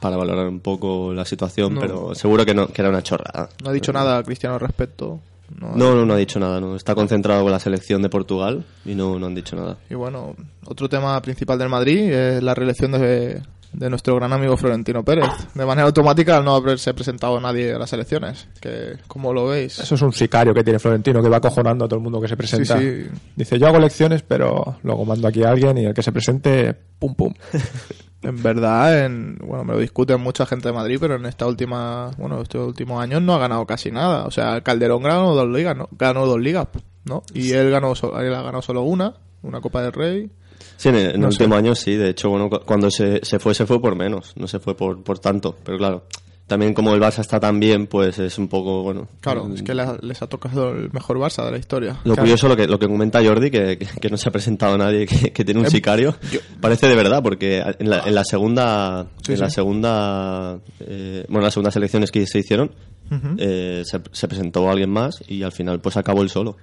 para 0.00 0.16
valorar 0.16 0.48
un 0.48 0.60
poco 0.60 1.12
la 1.12 1.24
situación, 1.26 1.74
No. 1.74 1.80
pero 1.80 2.14
seguro 2.14 2.44
que, 2.44 2.54
no, 2.54 2.66
que 2.68 2.80
era 2.82 2.88
una 2.88 3.02
chorrada. 3.02 3.50
No 3.62 3.70
ha 3.70 3.72
dicho 3.72 3.92
nada 3.92 4.22
Cristiano 4.24 4.54
al 4.54 4.60
respecto. 4.60 5.20
No, 5.54 5.76
No, 5.76 5.94
no, 5.94 6.06
no 6.06 6.14
ha 6.14 6.16
dicho 6.16 6.38
nada. 6.40 6.60
No. 6.60 6.76
Está 6.76 6.94
concentrado 6.94 7.42
con 7.42 7.52
la 7.52 7.60
selección 7.60 8.02
de 8.02 8.08
Portugal 8.08 8.64
y 8.84 8.94
no, 8.94 9.18
no 9.18 9.26
han 9.26 9.34
dicho 9.34 9.56
nada. 9.56 9.76
Y 9.88 9.94
bueno, 9.94 10.34
otro 10.64 10.88
tema 10.88 11.20
principal 11.22 11.58
del 11.58 11.68
Madrid 11.68 12.10
es 12.12 12.42
la 12.42 12.54
reelección 12.54 12.92
de, 12.92 13.42
de 13.72 13.90
nuestro 13.90 14.16
gran 14.16 14.32
amigo 14.32 14.56
Florentino 14.56 15.04
Pérez. 15.04 15.28
De 15.54 15.66
manera 15.66 15.86
automática 15.86 16.36
al 16.36 16.44
no 16.44 16.54
haberse 16.54 16.94
presentado 16.94 17.40
nadie 17.40 17.74
a 17.74 17.78
las 17.78 17.92
elecciones. 17.92 18.48
Que, 18.60 18.96
¿Cómo 19.06 19.32
lo 19.32 19.46
veis? 19.46 19.78
Eso 19.78 19.94
es 19.94 20.02
un 20.02 20.12
sicario 20.12 20.54
que 20.54 20.64
tiene 20.64 20.78
Florentino, 20.78 21.22
que 21.22 21.28
va 21.28 21.38
acojonando 21.38 21.84
a 21.84 21.88
todo 21.88 21.98
el 21.98 22.02
mundo 22.02 22.20
que 22.20 22.28
se 22.28 22.36
presenta. 22.36 22.78
Sí, 22.78 23.04
sí. 23.04 23.10
Dice, 23.34 23.58
yo 23.58 23.66
hago 23.66 23.76
elecciones, 23.76 24.22
pero 24.22 24.78
luego 24.82 25.04
mando 25.04 25.28
aquí 25.28 25.42
a 25.42 25.50
alguien 25.50 25.78
y 25.78 25.84
el 25.84 25.94
que 25.94 26.02
se 26.02 26.12
presente, 26.12 26.74
pum, 26.98 27.14
pum. 27.14 27.34
En 28.22 28.42
verdad, 28.42 29.04
en, 29.04 29.38
bueno, 29.38 29.62
me 29.62 29.74
lo 29.74 29.78
discuten 29.78 30.20
mucha 30.20 30.46
gente 30.46 30.68
de 30.68 30.74
Madrid, 30.74 30.98
pero 31.00 31.14
en 31.14 31.26
esta 31.26 31.46
última, 31.46 32.10
bueno, 32.18 32.42
estos 32.42 32.66
últimos 32.66 33.00
años 33.00 33.22
no 33.22 33.34
ha 33.34 33.38
ganado 33.38 33.64
casi 33.66 33.92
nada. 33.92 34.24
O 34.24 34.32
sea, 34.32 34.62
Calderón 34.62 35.04
ganó 35.04 35.32
dos 35.34 35.48
ligas, 35.48 35.76
¿no? 35.76 35.88
Ganó 35.92 36.26
dos 36.26 36.40
ligas, 36.40 36.66
¿no? 37.04 37.22
Y 37.34 37.52
él 37.52 37.70
ganó, 37.70 37.92
él 37.92 38.34
ha 38.34 38.42
ganado 38.42 38.62
solo 38.62 38.82
una, 38.82 39.14
una 39.42 39.60
Copa 39.60 39.82
del 39.82 39.92
Rey. 39.92 40.30
Sí, 40.76 40.88
en, 40.90 40.94
el- 40.96 41.20
No 41.20 41.30
sé. 41.32 41.42
último 41.44 41.56
año 41.56 41.74
sí. 41.74 41.94
De 41.94 42.10
hecho, 42.10 42.30
bueno, 42.30 42.48
cu- 42.50 42.60
cuando 42.64 42.90
se, 42.90 43.20
se 43.24 43.38
fue, 43.38 43.54
se 43.54 43.66
fue 43.66 43.80
por 43.80 43.96
menos. 43.96 44.32
No 44.36 44.46
se 44.46 44.58
fue 44.58 44.76
por, 44.76 45.02
por 45.02 45.18
tanto. 45.18 45.56
Pero 45.64 45.78
claro, 45.78 46.04
también 46.46 46.74
como 46.74 46.94
el 46.94 47.00
Barça 47.00 47.20
está 47.20 47.40
tan 47.40 47.58
bien, 47.58 47.88
pues 47.88 48.18
es 48.20 48.38
un 48.38 48.46
poco, 48.46 48.82
bueno... 48.84 49.08
Claro, 49.20 49.46
mm, 49.46 49.54
es 49.54 49.62
que 49.64 49.74
les 49.74 49.86
ha, 49.88 49.96
les 50.00 50.22
ha 50.22 50.28
tocado 50.28 50.70
el 50.70 50.92
mejor 50.92 51.18
Barça 51.18 51.44
de 51.44 51.50
la 51.50 51.58
historia. 51.58 51.98
Lo 52.04 52.14
curioso, 52.14 52.46
lo 52.46 52.56
que, 52.56 52.68
lo 52.68 52.78
que 52.78 52.86
comenta 52.86 53.20
Jordi, 53.24 53.50
que, 53.50 53.78
que, 53.78 53.86
que 54.00 54.08
no 54.10 54.16
se 54.16 54.28
ha 54.28 54.32
presentado 54.32 54.78
nadie 54.78 55.06
que, 55.06 55.32
que 55.32 55.44
tiene 55.44 55.58
un 55.58 55.66
Em, 55.66 55.72
sicario, 55.72 56.14
yo- 56.30 56.38
parece 56.60 56.86
de 56.86 56.94
verdad, 56.94 57.20
porque 57.22 57.64
en 57.80 57.90
la, 57.90 58.00
en 58.06 58.14
la 58.14 58.22
segunda, 58.24 59.08
Sí, 59.22 59.32
en 59.32 59.40
la 59.40 59.50
segunda, 59.50 60.58
eh, 60.80 61.24
bueno, 61.28 61.44
las 61.44 61.54
segundas 61.54 61.74
elecciones 61.74 62.12
que 62.12 62.24
se 62.28 62.38
hicieron, 62.38 62.70
eh, 63.38 63.82
se, 63.84 64.00
se 64.12 64.28
presentó 64.28 64.68
alguien 64.70 64.90
más 64.90 65.22
y 65.28 65.42
al 65.42 65.52
final 65.52 65.80
pues 65.80 65.96
acabó 65.96 66.22
el 66.22 66.28
solo. 66.30 66.56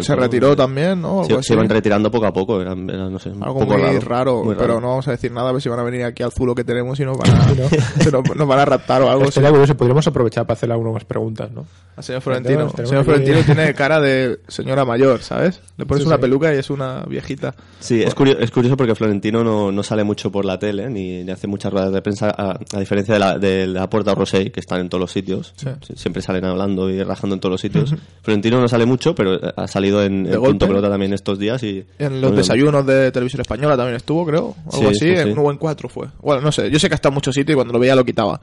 Se 0.00 0.14
retiró 0.14 0.54
también, 0.54 1.00
¿no? 1.00 1.24
Se, 1.24 1.54
iban 1.54 1.68
retirando 1.68 2.10
poco 2.10 2.26
a 2.26 2.32
poco, 2.32 2.60
era, 2.60 2.72
era, 2.72 3.08
no 3.08 3.18
sé, 3.18 3.30
un 3.30 3.42
Algo 3.42 3.60
poco 3.60 3.78
muy 3.78 3.82
raro, 3.98 4.00
raro, 4.00 4.44
muy 4.44 4.54
pero 4.54 4.80
no 4.80 4.88
vamos 4.88 5.08
a 5.08 5.12
decir 5.12 5.32
nada, 5.32 5.48
a 5.48 5.52
ver 5.52 5.62
si 5.62 5.68
van 5.68 5.78
a 5.78 5.82
venir 5.82 6.04
aquí 6.04 6.22
al 6.22 6.32
zulo 6.32 6.54
que 6.54 6.64
tenemos 6.64 6.98
y 7.00 7.04
nos 7.04 7.16
van 7.16 7.30
a, 7.30 7.46
nos, 8.12 8.36
nos 8.36 8.48
van 8.48 8.58
a 8.58 8.64
raptar 8.64 9.02
o 9.02 9.08
algo. 9.10 9.24
así. 9.24 9.40
Curioso, 9.40 9.76
podríamos 9.76 10.06
aprovechar 10.06 10.46
para 10.46 10.56
hacerle 10.56 10.74
algunas 10.74 11.04
preguntas, 11.04 11.50
¿no? 11.50 11.64
Al 11.96 12.04
señor 12.04 12.20
Florentino. 12.22 12.70
El 12.76 12.86
señor 12.86 13.04
Florentino 13.04 13.38
tiene 13.46 13.74
cara 13.74 14.00
de 14.00 14.40
señora 14.46 14.84
mayor, 14.84 15.20
¿sabes? 15.22 15.60
Le 15.76 15.86
pones 15.86 16.02
Sí, 16.02 16.06
una 16.08 16.16
sí. 16.16 16.22
peluca 16.22 16.54
y 16.54 16.58
es 16.58 16.70
una 16.70 17.04
viejita. 17.08 17.54
Sí, 17.80 18.02
es 18.02 18.14
curioso, 18.14 18.40
es 18.40 18.50
curioso 18.50 18.76
porque 18.76 18.94
Florentino 18.94 19.42
no, 19.42 19.72
no 19.72 19.82
sale 19.82 20.04
mucho 20.04 20.30
por 20.30 20.44
la 20.44 20.58
tele 20.58 20.90
ni, 20.90 21.24
ni 21.24 21.30
hace 21.32 21.46
muchas 21.48 21.72
ruedas 21.72 21.92
de 21.92 22.02
prensa, 22.02 22.28
a, 22.36 22.58
a 22.72 22.78
diferencia 22.78 23.14
de 23.14 23.20
la, 23.20 23.38
de 23.38 23.66
la 23.66 23.88
Puerta 23.90 24.14
Rosé, 24.14 24.52
que 24.52 24.60
están 24.60 24.80
en 24.80 24.88
todos 24.88 25.00
los 25.00 25.12
sitios. 25.12 25.54
Sí. 25.56 25.68
Siempre 25.96 26.22
salen 26.22 26.44
hablando 26.44 26.88
y 26.90 27.02
rajando 27.02 27.34
en 27.34 27.40
todos 27.40 27.52
los 27.52 27.60
sitios. 27.60 27.94
Florentino 28.22 28.60
no 28.60 28.68
sale 28.68 28.86
mucho, 28.86 29.14
pero 29.14 29.38
ha 29.56 29.66
salido 29.78 30.02
en, 30.02 30.26
en. 30.26 30.40
Punto 30.40 30.66
Pelota 30.66 30.90
también 30.90 31.12
estos 31.12 31.38
días. 31.38 31.62
y 31.62 31.84
En 31.98 32.20
los 32.20 32.34
desayunos 32.36 32.84
de 32.86 33.10
televisión 33.12 33.40
española 33.40 33.76
también 33.76 33.96
estuvo, 33.96 34.26
creo. 34.26 34.54
Algo 34.72 34.78
Sí, 34.78 34.84
así, 34.86 34.98
sí, 34.98 35.06
sí. 35.16 35.20
en 35.22 35.30
1 35.32 35.42
o 35.42 35.50
en 35.50 35.56
4 35.56 35.88
fue. 35.88 36.08
Bueno, 36.20 36.42
no 36.42 36.52
sé, 36.52 36.70
yo 36.70 36.78
sé 36.78 36.88
que 36.88 36.94
está 36.94 37.08
en 37.08 37.14
muchos 37.14 37.34
sitios 37.34 37.54
y 37.54 37.56
cuando 37.56 37.72
lo 37.72 37.78
veía 37.78 37.94
lo 37.94 38.04
quitaba. 38.04 38.40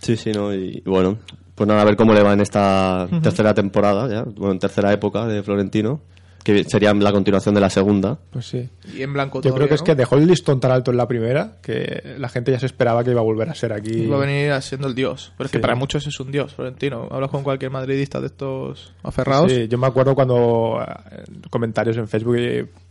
Sí, 0.00 0.16
sí, 0.16 0.32
¿no? 0.32 0.52
Y, 0.54 0.82
y 0.84 0.88
bueno, 0.88 1.18
pues 1.54 1.68
nada, 1.68 1.82
a 1.82 1.84
ver 1.84 1.96
cómo 1.96 2.14
le 2.14 2.22
va 2.22 2.32
en 2.32 2.40
esta 2.40 3.06
tercera 3.22 3.52
temporada, 3.54 4.08
ya, 4.08 4.22
bueno, 4.22 4.52
en 4.52 4.58
tercera 4.58 4.92
época 4.92 5.26
de 5.26 5.42
Florentino, 5.42 6.00
que 6.42 6.64
sería 6.64 6.92
la 6.94 7.12
continuación 7.12 7.54
de 7.54 7.60
la 7.60 7.70
segunda. 7.70 8.18
Pues 8.30 8.46
sí. 8.46 8.68
Y 8.94 9.02
en 9.02 9.12
blanco 9.12 9.40
Yo 9.42 9.54
creo 9.54 9.68
que 9.68 9.74
es 9.74 9.82
que 9.82 9.94
dejó 9.94 10.16
el 10.16 10.26
listón 10.26 10.60
tan 10.60 10.70
alto 10.70 10.90
en 10.90 10.96
la 10.96 11.06
primera 11.06 11.58
que 11.62 12.16
la 12.18 12.28
gente 12.28 12.52
ya 12.52 12.58
se 12.58 12.66
esperaba 12.66 13.04
que 13.04 13.10
iba 13.10 13.20
a 13.20 13.24
volver 13.24 13.48
a 13.48 13.54
ser 13.54 13.72
aquí. 13.72 13.92
Iba 13.92 14.16
a 14.16 14.20
venir 14.20 14.52
siendo 14.62 14.88
el 14.88 14.94
dios. 14.94 15.32
Pero 15.36 15.46
es 15.46 15.52
que 15.52 15.58
para 15.58 15.74
muchos 15.74 16.06
es 16.06 16.18
un 16.20 16.30
dios, 16.30 16.54
Florentino. 16.54 17.08
Hablas 17.10 17.30
con 17.30 17.42
cualquier 17.42 17.70
madridista 17.70 18.20
de 18.20 18.26
estos 18.26 18.94
aferrados. 19.02 19.52
Sí, 19.52 19.68
yo 19.68 19.78
me 19.78 19.86
acuerdo 19.86 20.14
cuando 20.14 20.80
eh, 20.80 21.24
en 21.28 21.42
comentarios 21.50 21.96
en 21.96 22.08
Facebook 22.08 22.36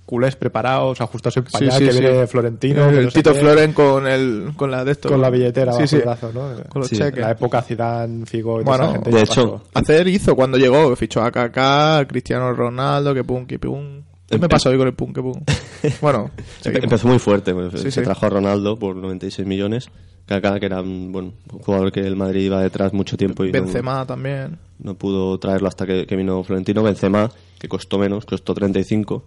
culés 0.09 0.35
preparados, 0.35 0.99
ajustados 1.01 1.37
en 1.37 1.45
Sí, 1.45 1.51
pañal, 1.51 1.71
sí, 1.77 1.85
que 1.85 1.91
sí. 1.93 1.99
viene 1.99 2.25
Florentino. 2.25 2.89
El, 2.89 2.95
que 2.97 3.03
no 3.03 3.11
Tito 3.11 3.35
Floren 3.35 3.73
con, 3.73 4.07
el, 4.07 4.53
con 4.55 4.71
la 4.71 4.83
de 4.83 4.93
esto. 4.93 5.07
Con 5.07 5.21
la 5.21 5.29
billetera 5.29 5.71
Sí, 5.73 5.77
bajo 5.81 5.87
sí. 5.87 5.95
el 5.97 6.01
brazo, 6.01 6.31
¿no? 6.33 6.49
Con 6.67 6.79
los 6.81 6.89
Sí, 6.89 6.97
cheques. 6.97 7.19
La 7.21 7.29
época 7.31 7.61
Zidane, 7.61 8.25
Figo 8.25 8.59
y 8.59 8.63
toda 8.63 8.77
Bueno, 8.77 8.83
esa 8.91 8.93
gente 9.03 9.11
de 9.11 9.21
hecho, 9.21 9.51
pasó. 9.61 9.63
Hacer 9.75 10.07
hizo 10.07 10.35
cuando 10.35 10.57
llegó, 10.57 10.95
fichó 10.95 11.21
a 11.21 11.29
Kaká, 11.31 12.03
Cristiano 12.07 12.51
Ronaldo, 12.53 13.13
que 13.13 13.23
pum, 13.23 13.45
que 13.45 13.59
pum. 13.59 14.01
¿Qué 14.27 14.37
me 14.39 14.45
Em- 14.45 14.49
pasa 14.49 14.69
hoy 14.69 14.77
con 14.79 14.87
el 14.87 14.93
pum, 14.95 15.13
que 15.13 15.21
pum? 15.21 15.39
Bueno, 16.01 16.31
Empe- 16.35 16.43
seguimos. 16.61 16.83
Empezó 16.85 17.07
muy 17.07 17.19
fuerte, 17.19 17.53
pues, 17.53 17.71
Sí, 17.73 17.91
se 17.91 17.91
sí. 17.91 18.01
trajo 18.01 18.25
a 18.25 18.29
Ronaldo 18.29 18.79
por 18.79 18.95
96 18.95 19.47
millones, 19.47 19.89
Kaká, 20.25 20.59
que 20.59 20.65
era 20.65 20.81
un, 20.81 21.11
bueno, 21.11 21.33
un 21.53 21.59
jugador 21.59 21.91
que 21.91 21.99
el 21.99 22.15
Madrid 22.15 22.41
iba 22.45 22.61
detrás 22.63 22.93
mucho 22.93 23.15
tiempo 23.15 23.43
y 23.45 23.51
no- 23.51 23.53
Benzema 23.53 24.05
también. 24.07 24.57
no, 24.79 24.95
pudo 24.95 25.37
traerlo 25.39 25.67
hasta 25.67 25.85
que, 25.85 26.05
que 26.07 26.15
vino 26.15 26.43
Florentino, 26.43 26.81
Benzema, 26.83 27.29
que 27.59 27.67
costó 27.67 27.97
menos, 27.99 28.25
costó 28.25 28.53
35, 28.55 29.23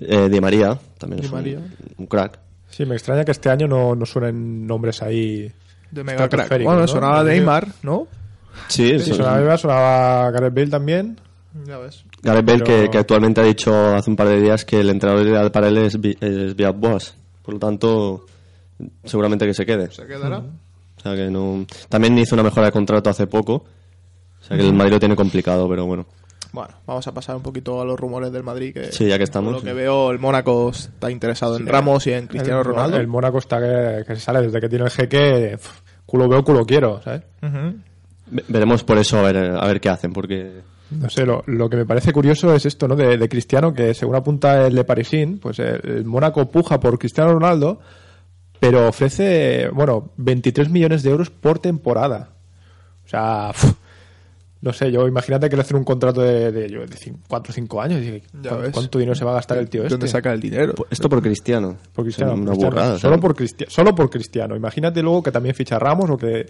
eh, 0.00 0.28
Di 0.28 0.40
María, 0.40 0.78
también 0.98 1.20
Di 1.20 1.26
es 1.26 1.32
un, 1.32 1.38
María. 1.38 1.60
un 1.98 2.06
crack. 2.06 2.38
Sí, 2.68 2.84
me 2.84 2.94
extraña 2.94 3.24
que 3.24 3.30
este 3.32 3.48
año 3.48 3.66
no, 3.66 3.94
no 3.94 4.04
suenen 4.06 4.66
nombres 4.66 5.02
ahí. 5.02 5.50
De 5.90 6.04
mega 6.04 6.28
crack. 6.28 6.48
Bueno, 6.62 6.80
¿no? 6.80 6.88
sonaba 6.88 7.22
Neymar, 7.24 7.68
¿no? 7.82 8.06
Sí, 8.68 8.98
Sí, 8.98 9.14
sonaba, 9.14 9.38
Neymar, 9.38 9.58
sonaba 9.58 10.30
Gareth 10.30 10.54
Bale 10.54 10.66
también. 10.68 11.20
Ya 11.66 11.78
ves. 11.78 12.04
Gareth 12.22 12.44
Bale, 12.44 12.58
Pero- 12.64 12.82
que, 12.84 12.90
que 12.90 12.98
actualmente 12.98 13.40
ha 13.40 13.44
dicho 13.44 13.72
hace 13.94 14.10
un 14.10 14.16
par 14.16 14.28
de 14.28 14.40
días 14.40 14.64
que 14.64 14.80
el 14.80 14.90
entrenador 14.90 15.26
ideal 15.26 15.50
para 15.52 15.68
él 15.68 15.78
es, 15.78 15.98
Vi- 16.00 16.16
es 16.20 16.54
Villas 16.54 16.74
Boas. 16.78 17.16
Por 17.42 17.54
lo 17.54 17.60
tanto, 17.60 18.26
seguramente 19.04 19.46
que 19.46 19.54
se 19.54 19.64
quede. 19.64 19.90
Se 19.90 20.06
quedará. 20.06 20.38
O 20.38 21.00
sea 21.00 21.14
que 21.14 21.30
no. 21.30 21.64
También 21.88 22.18
hizo 22.18 22.34
una 22.34 22.42
mejora 22.42 22.66
de 22.66 22.72
contrato 22.72 23.08
hace 23.08 23.26
poco. 23.26 23.64
O 24.40 24.44
sea 24.44 24.56
que 24.56 24.66
el 24.66 24.74
Madrid 24.74 24.92
lo 24.94 24.98
tiene 25.00 25.16
complicado, 25.16 25.68
pero 25.68 25.86
bueno. 25.86 26.06
Bueno, 26.56 26.74
vamos 26.86 27.06
a 27.06 27.12
pasar 27.12 27.36
un 27.36 27.42
poquito 27.42 27.80
a 27.80 27.84
los 27.84 28.00
rumores 28.00 28.32
del 28.32 28.42
Madrid. 28.42 28.72
Que, 28.72 28.90
Sí, 28.90 29.06
ya 29.06 29.18
que 29.18 29.24
estamos, 29.24 29.52
Por 29.52 29.60
lo 29.62 29.64
que 29.64 29.70
sí. 29.72 29.76
veo, 29.76 30.10
el 30.10 30.18
Mónaco 30.18 30.70
está 30.70 31.10
interesado 31.10 31.56
en 31.58 31.66
Ramos 31.66 32.06
y 32.06 32.12
en 32.12 32.26
Cristiano 32.26 32.60
el, 32.60 32.64
Ronaldo. 32.64 32.96
El 32.96 33.06
Mónaco 33.08 33.36
está 33.38 33.60
que, 33.60 34.04
que 34.06 34.14
se 34.14 34.20
sale 34.22 34.40
desde 34.40 34.58
que 34.60 34.68
tiene 34.70 34.86
el 34.86 34.90
jeque. 34.90 35.50
pf, 35.52 35.82
culo 36.06 36.28
veo, 36.28 36.42
culo 36.42 36.64
quiero, 36.64 37.02
¿sabes? 37.02 37.22
Ujú. 37.42 37.74
Ve- 38.30 38.44
Veremos 38.48 38.82
por 38.84 38.96
eso 38.96 39.18
a 39.18 39.22
ver, 39.22 39.36
a 39.36 39.66
ver 39.66 39.80
qué 39.82 39.90
hacen, 39.90 40.12
porque. 40.14 40.62
No 40.90 41.10
sé, 41.10 41.26
lo, 41.26 41.42
lo 41.46 41.68
que 41.68 41.76
me 41.76 41.84
parece 41.84 42.12
curioso 42.12 42.54
es 42.54 42.64
esto, 42.64 42.88
¿no? 42.88 42.96
De, 42.96 43.18
de 43.18 43.28
Cristiano, 43.28 43.74
que 43.74 43.92
según 43.92 44.14
apunta 44.16 44.66
el 44.66 44.74
de 44.74 44.84
Parisín, 44.84 45.38
pues 45.38 45.58
el, 45.58 45.80
el 45.84 46.04
Mónaco 46.06 46.48
puja 46.48 46.80
por 46.80 46.98
Cristiano 46.98 47.32
Ronaldo, 47.34 47.80
pero 48.60 48.88
ofrece, 48.88 49.68
bueno, 49.74 50.10
23 50.16 50.70
millones 50.70 51.02
de 51.02 51.10
euros 51.10 51.28
por 51.28 51.58
temporada. 51.58 52.30
O 53.04 53.08
sea, 53.08 53.50
uf, 53.50 53.74
no 54.66 54.72
sé, 54.74 54.90
yo 54.92 55.06
imagínate 55.08 55.48
que 55.48 55.56
le 55.56 55.62
hacen 55.62 55.76
un 55.76 55.84
contrato 55.84 56.20
de, 56.20 56.52
de, 56.52 56.68
yo, 56.68 56.80
de 56.80 56.96
4 57.28 57.50
o 57.50 57.54
5 57.54 57.80
años. 57.82 58.02
Y, 58.02 58.22
Ya 58.42 58.50
¿cu- 58.50 58.56
ves. 58.58 58.70
¿Cuánto 58.72 58.98
dinero 58.98 59.14
se 59.14 59.24
va 59.24 59.30
a 59.30 59.34
gastar 59.36 59.58
el 59.58 59.70
tío 59.70 59.82
este? 59.82 59.94
¿Dónde 59.94 60.08
saca 60.08 60.32
el 60.32 60.40
dinero? 60.40 60.74
Esto 60.90 61.08
por 61.08 61.22
Cristiano. 61.22 61.76
Por 61.94 62.04
Cristiano. 62.04 62.34
Una 62.34 62.46
Cristiano. 62.50 62.70
burrada. 62.74 62.98
Solo 62.98 63.18
por, 63.20 63.34
Cristiano, 63.34 63.70
solo 63.70 63.94
por 63.94 64.10
Cristiano. 64.10 64.54
Imagínate 64.56 65.02
luego 65.02 65.22
que 65.22 65.30
también 65.32 65.54
ficha 65.54 65.78
Ramos 65.78 66.10
o 66.10 66.16
que... 66.16 66.46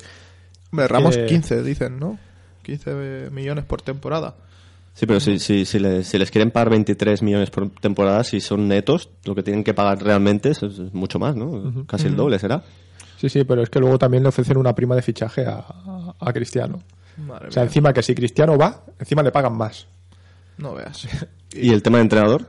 Hombre, 0.72 0.88
Ramos 0.88 1.16
que- 1.16 1.26
15, 1.26 1.62
dicen, 1.62 1.98
¿no? 2.00 2.18
15 2.62 3.28
millones 3.30 3.64
por 3.64 3.82
temporada. 3.82 4.34
Sí, 4.94 5.04
pero 5.06 5.20
si, 5.20 5.38
si, 5.38 5.66
si, 5.66 5.78
les, 5.78 6.06
si 6.06 6.18
les 6.18 6.30
quieren 6.30 6.50
pagar 6.50 6.70
23 6.70 7.22
millones 7.22 7.50
por 7.50 7.68
temporada, 7.70 8.24
si 8.24 8.40
son 8.40 8.66
netos, 8.66 9.10
lo 9.24 9.34
que 9.34 9.42
tienen 9.42 9.62
que 9.62 9.74
pagar 9.74 10.02
realmente 10.02 10.48
es, 10.50 10.62
es 10.62 10.94
mucho 10.94 11.18
más, 11.18 11.36
¿no? 11.36 11.84
Casi 11.86 12.06
el 12.06 12.16
doble 12.16 12.38
será. 12.38 12.62
Sí, 13.18 13.28
sí, 13.28 13.44
pero 13.44 13.62
es 13.62 13.68
que 13.70 13.78
luego 13.78 13.98
también 13.98 14.22
le 14.22 14.30
ofrecen 14.30 14.56
una 14.56 14.74
prima 14.74 14.94
de 14.96 15.02
fichaje 15.02 15.44
a, 15.46 15.58
a- 15.68 16.14
a 16.18 16.32
Cristiano. 16.32 16.80
Madre 17.18 17.48
O 17.48 17.50
sea, 17.52 17.62
mía. 17.62 17.68
encima 17.68 17.92
que 17.92 18.02
si 18.02 18.14
Cristiano 18.14 18.56
va, 18.58 18.84
encima 18.98 19.22
le 19.22 19.32
pagan 19.32 19.56
más. 19.56 19.86
No 20.58 20.74
veas. 20.74 21.06
¿Y 21.52 21.72
el 21.72 21.82
tema 21.82 21.98
de 21.98 22.02
entrenador? 22.02 22.46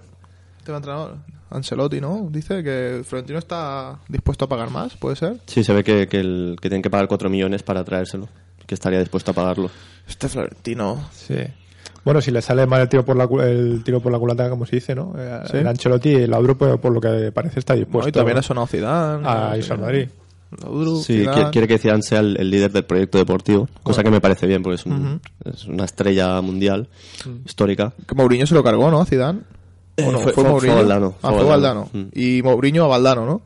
Tema 0.64 0.78
entrenador. 0.78 1.18
Ancelotti, 1.50 2.02
¿no? 2.02 2.28
Dice 2.30 2.62
que 2.62 3.04
Florentino 3.06 3.40
está 3.40 4.00
dispuesto 4.10 4.46
a 4.46 4.50
pagar 4.50 4.70
más, 4.70 4.96
¿puede 4.98 5.16
ser? 5.16 5.38
Sí, 5.46 5.64
se 5.64 5.72
ve 5.74 5.84
que, 5.84 6.08
que, 6.08 6.20
el, 6.20 6.58
que 6.62 6.68
tienen 6.70 6.82
que 6.82 6.90
pagar 6.90 7.08
4 7.08 7.30
millones 7.30 7.64
para 7.64 7.86
traérselo, 7.86 8.28
que 8.66 8.76
estaría 8.76 9.00
dispuesto 9.00 9.32
a 9.32 9.34
pagarlo. 9.34 9.72
Este 10.08 10.28
Florentino. 10.28 11.08
Sí. 11.14 11.38
Bueno, 12.04 12.20
si 12.22 12.32
le 12.32 12.42
sale 12.42 12.66
mal 12.68 12.82
el 12.82 12.90
tiro 12.90 13.06
por 13.06 13.16
la, 13.16 13.30
el 13.46 13.82
tiro 13.86 14.02
por 14.02 14.12
la 14.12 14.20
culata, 14.20 14.50
como 14.50 14.66
se 14.66 14.76
dice, 14.78 14.94
¿no? 14.94 15.14
Eh, 15.18 15.40
Sí. 15.50 15.58
El 15.58 15.68
Ancelotti, 15.68 16.16
el 16.16 16.32
Laudrup, 16.32 16.58
por, 16.58 16.80
por 16.82 16.92
lo 16.92 17.00
que 17.00 17.32
parece, 17.32 17.60
está 17.60 17.74
dispuesto 17.76 18.00
Bueno, 18.00 18.10
y 18.10 18.12
también 18.12 18.38
ha 18.38 18.42
sonado 18.42 18.68
Zidane. 18.68 19.26
a 19.26 19.56
eh, 19.58 19.64
al 19.70 19.80
Madrid. 19.80 20.10
Sí, 21.04 21.20
Zidane. 21.20 21.42
qui- 21.46 21.52
quiere 21.52 21.68
que 21.68 21.78
Zidane 21.78 22.02
sea 22.02 22.20
el, 22.20 22.38
el 22.40 22.50
líder 22.50 22.72
del 22.72 22.86
proyecto 22.86 23.18
deportivo, 23.18 23.68
cosa 23.84 24.04
que 24.04 24.10
me 24.10 24.22
parece 24.22 24.48
bien, 24.48 24.64
porque 24.64 24.76
es, 24.76 24.86
un- 24.86 25.20
es 25.46 25.66
una 25.66 25.86
estrella 25.86 26.40
mundial, 26.42 26.88
histórica. 27.46 27.94
Que 28.08 28.16
Mourinho 28.16 28.48
se 28.48 28.54
lo 28.56 28.64
cargó, 28.64 28.90
¿no? 28.90 29.02
A 29.02 29.06
Zidane. 29.06 29.40
¿O 29.40 30.02
Eh, 30.02 30.10
no? 30.12 30.20
fue- 30.20 30.32
fue, 30.32 30.44
fue- 30.44 30.52
Mourinho. 30.52 30.74
fue 30.74 30.82
Valdano, 30.84 31.16
Ah, 31.22 31.30
fue 31.30 31.40
fue 31.40 31.50
Valdano. 31.50 31.80
Valdano. 31.92 32.06
Mm. 32.14 32.20
Y 32.20 32.42
Mourinho 32.44 32.86
a 32.86 32.88
Valdano, 32.88 33.26
¿no? 33.26 33.42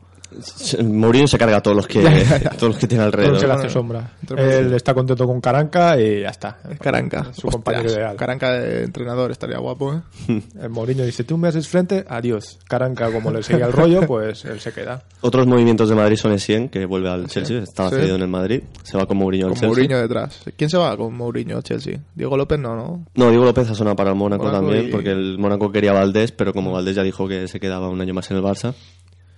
Mourinho 0.82 1.26
se 1.26 1.38
carga 1.38 1.58
a 1.58 1.60
todos 1.62 1.76
los 1.76 1.86
que, 1.86 2.00
todos 2.58 2.72
los 2.74 2.76
que 2.78 2.86
tiene 2.86 3.04
lo 3.04 3.10
que 3.10 3.16
le 3.18 3.26
alrededor. 3.28 3.50
hace 3.52 3.68
sombra. 3.70 4.12
Él 4.36 4.72
está 4.74 4.94
contento 4.94 5.26
con 5.26 5.40
Caranca 5.40 6.00
y 6.00 6.22
ya 6.22 6.28
está. 6.28 6.58
Caranca. 6.80 7.32
Su 7.32 7.48
compañero 7.48 7.90
ideal. 7.90 8.16
Caranca 8.16 8.52
de 8.52 8.84
entrenador 8.84 9.30
estaría 9.30 9.58
guapo, 9.58 9.94
¿eh? 9.94 10.00
El 10.62 10.70
Mourinho 10.70 11.04
dice, 11.04 11.24
tú 11.24 11.36
me 11.38 11.48
haces 11.48 11.68
frente, 11.68 12.04
adiós. 12.08 12.58
Caranca, 12.68 13.10
como 13.10 13.30
le 13.30 13.42
seguía 13.42 13.66
el 13.66 13.72
rollo, 13.72 14.06
pues 14.06 14.44
él 14.44 14.60
se 14.60 14.72
queda. 14.72 15.02
Otros 15.20 15.46
movimientos 15.46 15.88
de 15.88 15.94
Madrid 15.94 16.16
son 16.16 16.32
Essien, 16.32 16.68
que 16.68 16.84
vuelve 16.86 17.08
al 17.10 17.26
Chelsea, 17.28 17.58
estaba 17.62 17.90
Sí. 17.90 17.96
cedido 17.96 18.16
en 18.16 18.22
el 18.22 18.28
Madrid, 18.28 18.62
se 18.82 18.96
va 18.96 19.06
con 19.06 19.16
Mourinho 19.18 19.46
al 19.46 19.50
Con 19.52 19.60
Chelsea. 19.60 19.68
Mourinho 19.68 19.98
detrás. 20.00 20.40
¿Quién 20.56 20.70
se 20.70 20.76
va 20.78 20.96
con 20.96 21.14
Mourinho 21.16 21.56
al 21.56 21.62
Chelsea? 21.62 21.98
Diego 22.14 22.36
López 22.36 22.58
no, 22.58 22.74
¿no? 22.74 23.04
No, 23.14 23.28
Diego 23.30 23.44
López 23.44 23.68
ha 23.70 23.74
sonado 23.74 23.96
para 23.96 24.10
el 24.10 24.16
Mónaco, 24.16 24.44
Mónaco 24.44 24.64
también, 24.66 24.88
y- 24.88 24.90
porque 24.90 25.10
el 25.10 25.38
Mónaco 25.38 25.70
quería 25.70 25.90
a 25.90 25.94
Valdés, 25.94 26.32
pero 26.32 26.52
como 26.52 26.72
Valdés 26.72 26.96
ya 26.96 27.02
dijo 27.02 27.28
que 27.28 27.48
se 27.48 27.60
quedaba 27.60 27.88
un 27.88 28.00
año 28.00 28.14
más 28.14 28.30
en 28.30 28.36
el 28.38 28.42
Barça, 28.42 28.74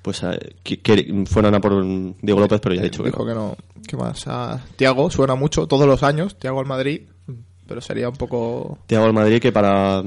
pues 0.05 0.23
eh, 0.23 0.57
que- 0.63 0.81
que- 0.83 1.25
fueron 1.27 1.55
a 1.55 1.61
por 1.61 1.83
Diego 2.21 2.39
López, 2.41 2.61
pero 2.61 2.75
ya 2.75 2.83
ha 2.83 2.85
dicho 2.85 3.03
que 3.03 3.09
Dijo 3.09 3.25
no. 3.25 3.27
que 3.29 3.35
no. 3.35 3.57
¿Qué 3.89 3.97
más? 3.97 4.23
A 4.29 4.61
Tiago 4.77 5.11
suena 5.11 5.35
mucho 5.35 5.67
todos 5.67 5.87
los 5.87 6.03
años. 6.03 6.39
Tiago 6.39 6.61
al 6.61 6.67
Madrid. 6.67 7.03
Pero 7.67 7.81
sería 7.81 8.11
un 8.11 8.17
poco... 8.17 8.79
Thiago 8.87 9.07
al 9.07 9.15
Madrid 9.15 9.41
que 9.41 9.51
para... 9.51 10.03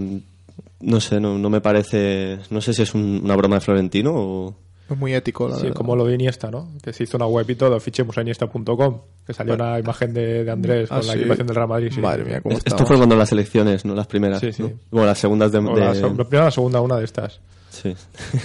No 0.79 0.99
sé, 1.01 1.19
no, 1.19 1.39
no 1.39 1.49
me 1.49 1.59
parece... 1.61 2.37
No 2.51 2.61
sé 2.61 2.73
si 2.75 2.83
es 2.83 2.93
un- 2.93 3.21
una 3.23 3.35
broma 3.35 3.55
de 3.55 3.61
Florentino 3.61 4.11
o... 4.13 4.55
Es 4.87 4.95
muy 4.95 5.13
ético, 5.15 5.49
la 5.49 5.55
Sí, 5.55 5.63
verdad. 5.63 5.75
como 5.75 5.95
lo 5.95 6.05
de 6.05 6.13
Iniesta, 6.13 6.51
¿no? 6.51 6.69
Que 6.83 6.93
se 6.93 7.03
hizo 7.03 7.17
una 7.17 7.25
web 7.25 7.49
y 7.49 7.55
todo, 7.55 7.77
fichemos 7.79 8.15
a 8.17 8.21
Iniesta.com, 8.21 9.01
que 9.25 9.33
salió 9.33 9.55
una 9.55 9.79
imagen 9.79 10.13
de, 10.13 10.43
de 10.45 10.51
Andrés 10.51 10.89
Ah, 10.91 10.99
con 10.99 11.07
la 11.07 11.13
sí. 11.13 11.19
equipación 11.19 11.47
del 11.47 11.55
Real 11.55 11.67
Madrid. 11.67 11.91
sí. 11.93 11.99
Madre 11.99 12.23
mía, 12.23 12.41
cómo 12.41 12.55
Esto 12.55 12.85
fue 12.85 12.95
cuando 12.95 13.15
las 13.17 13.31
elecciones, 13.31 13.83
¿no? 13.83 13.95
Las 13.95 14.07
primeras. 14.07 14.39
Sí, 14.39 14.53
sí. 14.53 14.61
¿no? 14.63 14.71
Bueno, 14.91 15.07
las 15.07 15.17
segundas 15.17 15.51
de... 15.51 15.57
O 15.57 15.75
la, 15.75 15.93
de- 15.93 16.01
la 16.01 16.13
primera 16.23 16.43
o 16.43 16.45
la 16.45 16.51
segunda, 16.51 16.79
una 16.79 16.95
de 16.97 17.03
estas. 17.05 17.41
sí. 17.71 17.93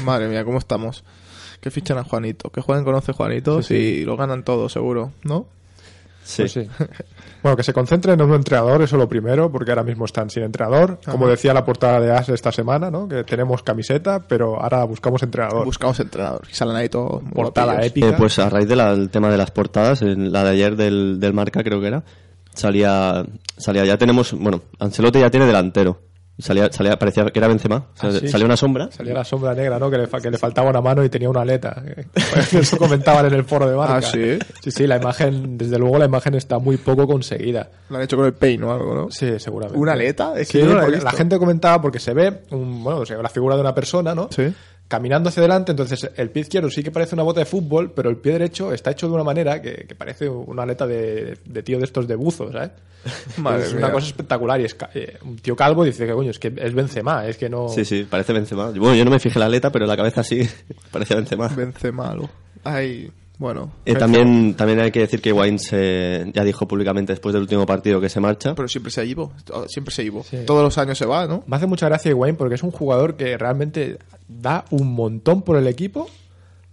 Madre 0.05 0.26
mía, 0.28 0.44
¿cómo 0.44 0.59
estamos? 0.59 1.05
Que 1.62 1.70
fichan 1.70 1.96
a 1.96 2.04
Juanito. 2.04 2.50
Que 2.50 2.60
jueguen 2.60 2.84
con 2.84 2.94
11 2.94 3.12
Juanitos 3.12 3.66
Sí, 3.66 3.74
sí. 3.76 3.80
y 4.00 4.04
lo 4.04 4.16
ganan 4.18 4.42
todo, 4.44 4.68
seguro, 4.68 5.12
¿no? 5.22 5.46
Sí. 6.24 6.42
Pues 6.42 6.52
sí. 6.52 6.68
bueno, 7.42 7.56
que 7.56 7.62
se 7.62 7.72
concentren 7.72 8.20
en 8.20 8.26
un 8.28 8.34
entrenador, 8.34 8.82
eso 8.82 8.96
lo 8.96 9.08
primero, 9.08 9.50
porque 9.50 9.70
ahora 9.70 9.82
mismo 9.82 10.04
están 10.04 10.28
sin 10.28 10.42
entrenador. 10.42 10.98
Como 11.04 11.26
decía 11.28 11.54
la 11.54 11.64
portada 11.64 12.00
de 12.00 12.12
AS 12.12 12.28
esta 12.28 12.52
semana, 12.52 12.90
¿no? 12.90 13.08
Que 13.08 13.24
tenemos 13.24 13.62
camiseta, 13.62 14.20
pero 14.20 14.60
ahora 14.62 14.84
buscamos 14.84 15.22
entrenador. 15.22 15.64
Buscamos 15.64 15.98
entrenador. 16.00 16.42
Y 16.50 16.54
salen 16.54 16.76
ahí 16.76 16.88
todos 16.88 17.22
Portada 17.32 17.72
guapillos. 17.74 17.86
épica. 17.90 18.08
Eh, 18.08 18.14
pues 18.18 18.38
a 18.38 18.50
raíz 18.50 18.68
del 18.68 19.08
tema 19.10 19.30
de 19.30 19.36
las 19.38 19.50
portadas, 19.52 20.02
en 20.02 20.30
la 20.32 20.44
de 20.44 20.50
ayer 20.50 20.76
del, 20.76 21.18
del 21.20 21.32
Marca 21.32 21.62
creo 21.64 21.80
que 21.80 21.86
era, 21.88 22.04
salía, 22.54 23.24
salía, 23.56 23.84
ya 23.84 23.96
tenemos, 23.98 24.32
bueno, 24.32 24.62
Ancelotti 24.78 25.20
ya 25.20 25.30
tiene 25.30 25.46
delantero. 25.46 26.00
Salía, 26.43 26.72
salía, 26.72 26.99
parecía 26.99 27.24
que 27.26 27.38
era 27.38 27.49
Benzema. 27.49 27.86
Ah, 28.01 28.11
sí. 28.11 28.28
Salía 28.28 28.47
una 28.47 28.57
sombra. 28.57 28.90
Salía 28.90 29.14
la 29.14 29.24
sombra 29.24 29.55
negra, 29.55 29.78
¿no? 29.78 29.90
Que 29.90 29.99
le, 29.99 30.09
que 30.09 30.30
le 30.30 30.38
faltaba 30.38 30.70
una 30.70 30.80
mano 30.80 31.05
y 31.05 31.09
tenía 31.09 31.30
una 31.30 31.43
aleta. 31.43 31.82
Eso 32.53 32.76
comentaban 32.76 33.26
en 33.26 33.34
el 33.34 33.45
foro 33.45 33.68
de 33.70 33.76
marca. 33.76 33.97
Ah, 33.97 34.03
¿sí? 34.03 34.38
Sí, 34.62 34.70
sí, 34.70 34.86
la 34.86 34.97
imagen, 34.97 35.57
desde 35.57 35.78
luego 35.78 35.99
la 35.99 36.07
imagen 36.07 36.34
está 36.34 36.59
muy 36.59 36.76
poco 36.76 37.07
conseguida. 37.07 37.68
Lo 37.88 37.97
han 37.97 38.03
hecho 38.03 38.16
con 38.16 38.26
el 38.26 38.34
pein 38.34 38.62
o 38.64 38.72
algo, 38.72 38.95
¿no? 38.95 39.11
Sí, 39.11 39.38
seguramente. 39.38 39.78
¿Una 39.78 39.93
aleta? 39.93 40.34
Es 40.36 40.49
Sí, 40.49 40.59
que 40.59 40.64
no 40.64 40.74
la 40.74 40.88
la 40.88 41.12
gente 41.12 41.38
comentaba 41.38 41.80
porque 41.80 41.99
se 41.99 42.12
ve, 42.12 42.43
un, 42.51 42.82
bueno, 42.82 43.07
se 43.07 43.14
ve 43.16 43.22
la 43.22 43.28
figura 43.28 43.55
de 43.55 43.61
una 43.61 43.74
persona, 43.74 44.14
¿no? 44.14 44.28
Sí. 44.30 44.53
Caminando 44.89 45.30
hacia 45.30 45.41
adelante, 45.41 45.72
entonces 45.72 46.11
el 46.16 46.30
pie 46.30 46.43
izquierdo 46.43 46.68
sí 46.68 46.83
que 46.83 46.91
parece 46.91 47.14
una 47.14 47.22
bota 47.22 47.41
de 47.41 47.47
fútbol, 47.47 47.93
pero 47.93 48.11
el 48.11 48.16
pie 48.16 48.33
derecho 48.33 48.72
está 48.72 48.91
hecho 48.91 49.09
de 49.09 49.14
una 49.14 49.24
manera 49.24 49.62
que, 49.62 49.87
que 49.89 49.95
parece 49.95 50.28
una 50.28 50.64
aleta 50.64 50.87
de, 50.87 51.39
de 51.45 51.62
tío 51.62 51.78
de 51.78 51.85
estos 51.85 52.07
de 52.07 52.14
buzo, 52.14 52.53
¿sabes? 52.53 52.72
Madre 53.39 53.64
es 53.64 53.74
mía. 53.74 53.87
una 53.87 53.93
cosa 53.93 54.07
espectacular 54.07 54.61
y 54.61 54.64
es 54.64 54.76
eh, 54.95 55.18
un 55.24 55.37
tío 55.37 55.57
calvo 55.57 55.85
dice 55.85 56.07
que 56.07 56.12
coño, 56.12 56.30
es 56.30 56.39
que 56.39 56.53
es 56.57 56.74
Benzema, 56.74 57.26
es 57.26 57.37
que 57.37 57.49
no... 57.49 57.68
Sí, 57.68 57.85
sí, 57.85 58.07
parece 58.09 58.33
Benzema. 58.33 58.70
Bueno, 58.70 58.95
yo 58.95 59.05
no 59.05 59.11
me 59.11 59.18
fijé 59.18 59.39
la 59.39 59.47
aleta, 59.47 59.72
pero 59.72 59.87
la 59.87 59.97
cabeza 59.97 60.22
sí, 60.22 60.49
parecía 60.91 61.16
Benzema. 61.16 61.49
Benzema, 61.49 62.11
algo. 62.11 62.30
Ay, 62.64 63.11
bueno. 63.39 63.72
Eh, 63.85 63.95
también, 63.95 64.55
también 64.55 64.78
hay 64.78 64.93
que 64.93 65.01
decir 65.01 65.20
que 65.20 65.33
Wayne 65.33 65.59
se, 65.59 66.30
ya 66.33 66.45
dijo 66.45 66.68
públicamente 66.68 67.12
después 67.12 67.33
del 67.33 67.43
último 67.43 67.66
partido 67.66 68.01
que 68.01 68.09
se 68.09 68.20
marcha. 68.20 68.55
Pero 68.55 68.68
siempre 68.68 68.93
se 68.93 69.01
ha 69.01 69.05
ido. 69.05 69.33
Siempre 69.66 69.93
se 69.93 70.03
ha 70.03 70.05
ido. 70.05 70.22
Sí. 70.22 70.39
Todos 70.47 70.62
los 70.62 70.78
años 70.78 70.97
se 70.97 71.07
va, 71.07 71.26
¿no? 71.26 71.43
Me 71.49 71.57
hace 71.57 71.66
mucha 71.66 71.89
gracia 71.89 72.11
Higuaín 72.11 72.37
porque 72.37 72.55
es 72.55 72.62
un 72.62 72.70
jugador 72.70 73.16
que 73.16 73.37
realmente 73.37 73.99
da 74.41 74.64
un 74.70 74.93
montón 74.95 75.43
por 75.43 75.57
el 75.57 75.66
equipo, 75.66 76.09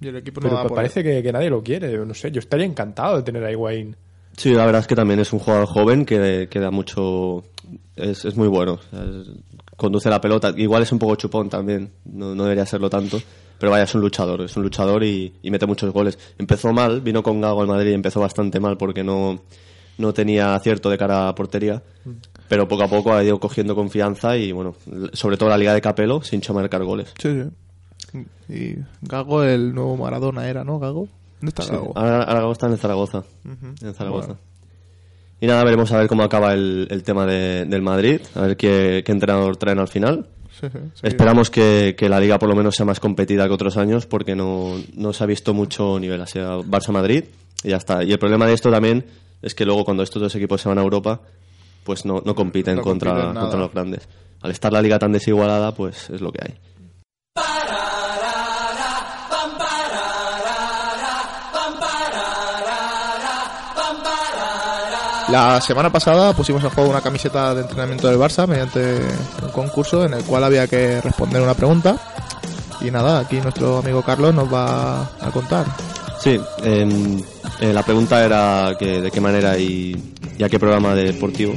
Y 0.01 0.07
el 0.07 0.17
equipo 0.17 0.39
no 0.41 0.43
pero 0.47 0.55
da 0.55 0.61
pues 0.63 0.69
por 0.69 0.75
parece 0.77 1.03
que, 1.03 1.21
que 1.23 1.31
nadie 1.31 1.49
lo 1.49 1.61
quiere. 1.63 1.97
No 2.05 2.13
sé, 2.13 2.31
yo 2.31 2.39
estaría 2.39 2.65
encantado 2.65 3.17
de 3.17 3.23
tener 3.23 3.43
a 3.43 3.51
Higuaín. 3.51 3.95
Sí, 4.37 4.53
la 4.53 4.65
verdad 4.65 4.81
es 4.81 4.87
que 4.87 4.95
también 4.95 5.19
es 5.19 5.33
un 5.33 5.39
jugador 5.39 5.65
joven 5.67 6.05
que, 6.05 6.47
que 6.49 6.59
da 6.59 6.71
mucho... 6.71 7.43
Es, 7.95 8.23
es 8.23 8.37
muy 8.37 8.47
bueno. 8.47 8.73
O 8.73 8.81
sea, 8.95 9.03
es- 9.03 9.27
conduce 9.75 10.09
la 10.09 10.21
pelota. 10.21 10.53
Igual 10.55 10.83
es 10.83 10.91
un 10.93 10.99
poco 10.99 11.15
chupón 11.15 11.49
también. 11.49 11.89
No, 12.05 12.33
no 12.35 12.43
debería 12.43 12.65
serlo 12.65 12.89
tanto. 12.89 13.19
Pero 13.59 13.71
vaya, 13.71 13.83
es 13.83 13.93
un 13.95 14.01
luchador. 14.01 14.41
Es 14.41 14.55
un 14.55 14.63
luchador 14.63 15.03
y, 15.03 15.33
y 15.41 15.51
mete 15.51 15.65
muchos 15.65 15.91
goles. 15.91 16.17
Empezó 16.37 16.71
mal, 16.71 17.01
vino 17.01 17.21
con 17.21 17.41
Gago 17.41 17.61
al 17.61 17.67
Madrid 17.67 17.91
y 17.91 17.93
empezó 17.93 18.21
bastante 18.21 18.59
mal 18.61 18.77
porque 18.77 19.03
no, 19.03 19.41
no 19.97 20.13
tenía 20.13 20.55
acierto 20.55 20.89
de 20.89 20.97
cara 20.97 21.27
a 21.27 21.35
portería. 21.35 21.83
Pero 22.49 22.67
poco 22.67 22.83
a 22.83 22.87
poco 22.87 23.13
ha 23.13 23.23
ido 23.23 23.39
cogiendo 23.39 23.75
confianza 23.75 24.35
y, 24.35 24.51
bueno, 24.51 24.75
sobre 25.13 25.37
todo 25.37 25.47
la 25.49 25.57
Liga 25.57 25.73
de 25.73 25.81
Capelo, 25.81 26.21
sin 26.23 26.41
marcar 26.53 26.83
goles. 26.83 27.13
Sí, 27.21 27.29
sí. 28.09 28.19
Y 28.53 28.75
Gago, 29.01 29.43
el 29.43 29.73
nuevo 29.73 29.95
Maradona 29.95 30.49
era, 30.49 30.63
¿no, 30.63 30.79
Gago? 30.79 31.07
¿Dónde 31.39 31.49
está 31.49 31.63
Sí, 31.63 31.71
Gago? 31.71 31.93
Ahora, 31.95 32.23
ahora 32.23 32.39
Gago 32.41 32.51
está 32.51 32.65
en 32.65 32.71
el 32.73 32.79
Zaragoza. 32.79 33.23
En 33.81 33.93
Zaragoza. 33.93 34.27
Bueno. 34.27 34.39
Y 35.41 35.47
nada, 35.47 35.63
veremos 35.63 35.91
a 35.93 35.99
ver 35.99 36.07
cómo 36.07 36.23
acaba 36.23 36.53
el, 36.53 36.87
el 36.89 37.03
tema 37.03 37.25
de- 37.25 37.65
del 37.65 37.81
Madrid, 37.81 38.19
a 38.35 38.41
ver 38.41 38.57
qué, 38.57 39.03
qué 39.05 39.11
entrenador 39.11 39.55
traen 39.57 39.79
al 39.79 39.87
final. 39.87 40.27
Sí, 40.59 40.67
sí, 40.71 40.77
sí. 40.95 41.01
Esperamos 41.07 41.49
que, 41.49 41.95
que 41.97 42.09
la 42.09 42.19
liga 42.19 42.37
por 42.39 42.49
lo 42.49 42.55
menos 42.55 42.75
sea 42.75 42.85
más 42.85 42.99
competida 42.99 43.47
que 43.47 43.53
otros 43.53 43.77
años 43.77 44.05
porque 44.05 44.35
no, 44.35 44.73
no 44.95 45.13
se 45.13 45.23
ha 45.23 45.27
visto 45.27 45.53
mucho 45.53 45.97
nivel. 45.99 46.19
Así 46.21 46.39
Barça-Madrid 46.39 47.23
y 47.63 47.69
ya 47.69 47.77
está. 47.77 48.03
Y 48.03 48.11
el 48.11 48.19
problema 48.19 48.47
de 48.47 48.53
esto 48.53 48.69
también 48.71 49.05
es 49.41 49.55
que 49.55 49.63
luego 49.65 49.85
cuando 49.85 50.03
estos 50.03 50.21
dos 50.21 50.35
equipos 50.35 50.59
se 50.61 50.67
van 50.67 50.79
a 50.79 50.81
Europa, 50.81 51.21
pues 51.89 52.05
no, 52.05 52.21
no 52.23 52.35
compiten, 52.35 52.75
No 52.75 52.83
contra, 52.83 53.15
compiten 53.15 53.33
contra 53.33 53.59
los 53.59 53.71
grandes. 53.71 54.07
Al 54.41 54.51
estar 54.51 54.71
la 54.71 54.79
liga 54.79 54.99
tan 54.99 55.11
desigualada, 55.11 55.73
pues 55.73 56.11
es 56.11 56.21
lo 56.21 56.31
que 56.31 56.39
hay. 56.45 56.59
La 65.31 65.59
semana 65.61 65.91
pasada 65.91 66.33
pusimos 66.33 66.63
en 66.63 66.69
juego 66.69 66.91
una 66.91 67.01
camiseta 67.01 67.55
de 67.55 67.61
entrenamiento 67.61 68.07
del 68.07 68.19
Barça 68.19 68.45
mediante 68.45 68.99
un 69.41 69.49
concurso 69.49 70.05
en 70.05 70.13
el 70.13 70.23
cual 70.25 70.43
había 70.43 70.67
que 70.67 71.01
responder 71.01 71.41
una 71.41 71.55
pregunta. 71.55 71.97
Y 72.81 72.91
nada, 72.91 73.17
aquí 73.17 73.41
nuestro 73.41 73.79
amigo 73.79 74.03
Carlos 74.03 74.35
nos 74.35 74.53
va 74.53 75.01
a 75.01 75.31
contar. 75.33 75.65
Sí, 76.21 76.39
em, 76.63 77.19
eh, 77.61 77.73
la 77.73 77.83
pregunta 77.83 78.23
era 78.25 78.75
que 78.77 79.01
de 79.01 79.09
qué 79.11 79.21
manera 79.21 79.57
y, 79.57 79.95
y 80.37 80.43
a 80.43 80.49
qué 80.49 80.59
programa 80.59 80.93
deportivo 80.93 81.53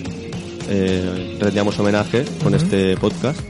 eh, 0.68 1.36
rendíamos 1.40 1.78
homenaje 1.78 2.24
con 2.42 2.54
este 2.54 2.96
podcast. 2.96 3.40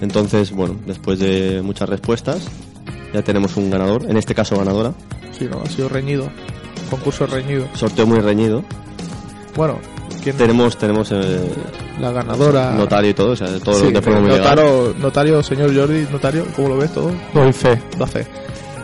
Entonces, 0.00 0.50
bueno, 0.50 0.76
después 0.86 1.18
de 1.18 1.60
muchas 1.62 1.88
respuestas, 1.88 2.42
ya 3.14 3.22
tenemos 3.22 3.56
un 3.56 3.70
ganador, 3.70 4.06
en 4.08 4.16
este 4.16 4.34
caso 4.34 4.56
ganadora. 4.56 4.92
Sí, 5.38 5.46
no, 5.50 5.62
ha 5.62 5.66
sido 5.68 5.88
reñido. 5.88 6.28
Concurso 6.88 7.26
reñido. 7.26 7.68
Sorteo 7.74 8.06
muy 8.06 8.18
reñido. 8.20 8.64
Bueno, 9.56 9.78
¿Quién? 10.22 10.36
Tenemos, 10.36 10.76
tenemos 10.76 11.10
eh, 11.12 11.40
La 12.00 12.10
ganadora. 12.12 12.72
notario 12.72 13.10
y 13.10 13.14
todo, 13.14 13.30
o 13.32 13.36
sea, 13.36 13.46
todo 13.60 13.74
Sí, 13.74 13.92
de 13.92 14.02
forma 14.02 14.20
muy 14.20 14.30
legal. 14.30 14.56
notario, 14.56 14.94
notario, 14.98 15.42
señor 15.42 15.74
Jordi, 15.74 16.06
notario, 16.10 16.44
¿cómo 16.56 16.68
lo 16.70 16.76
ves 16.78 16.92
todo? 16.92 17.12
Doy 17.32 17.52
fe. 17.52 17.80
Da 17.98 18.06
fe. 18.06 18.26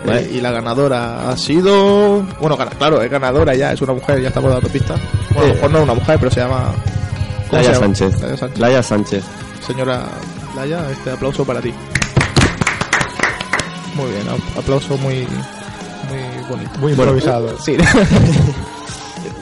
Vale. 0.06 0.28
Y 0.32 0.40
la 0.40 0.50
ganadora 0.50 1.30
ha 1.30 1.36
sido. 1.36 2.22
Bueno, 2.40 2.56
claro, 2.78 3.02
es 3.02 3.10
ganadora 3.10 3.54
ya, 3.54 3.72
es 3.72 3.80
una 3.82 3.92
mujer, 3.94 4.20
ya 4.20 4.28
estamos 4.28 4.50
dando 4.50 4.68
pistas. 4.68 5.00
Bueno, 5.34 5.44
a 5.44 5.48
lo 5.48 5.54
mejor 5.54 5.70
no 5.70 5.78
es 5.78 5.84
una 5.84 5.94
mujer, 5.94 6.18
pero 6.18 6.30
se 6.30 6.40
llama. 6.40 6.72
¿cómo 7.50 7.62
Laia 7.62 7.74
se 7.74 7.80
llama? 7.80 7.94
Sánchez. 7.94 8.20
Laia 8.22 8.36
Sánchez. 8.36 8.58
Laia 8.58 8.82
Sánchez. 8.82 9.24
Señora 9.66 10.02
Laia, 10.56 10.90
este 10.90 11.10
aplauso 11.10 11.44
para 11.44 11.60
ti. 11.60 11.72
Muy 13.94 14.10
bien, 14.10 14.28
ap- 14.28 14.58
aplauso 14.58 14.96
muy. 14.98 15.26
Muy 16.08 16.48
bonito. 16.48 16.78
Muy 16.78 16.92
improvisado. 16.92 17.56
Sí. 17.60 17.76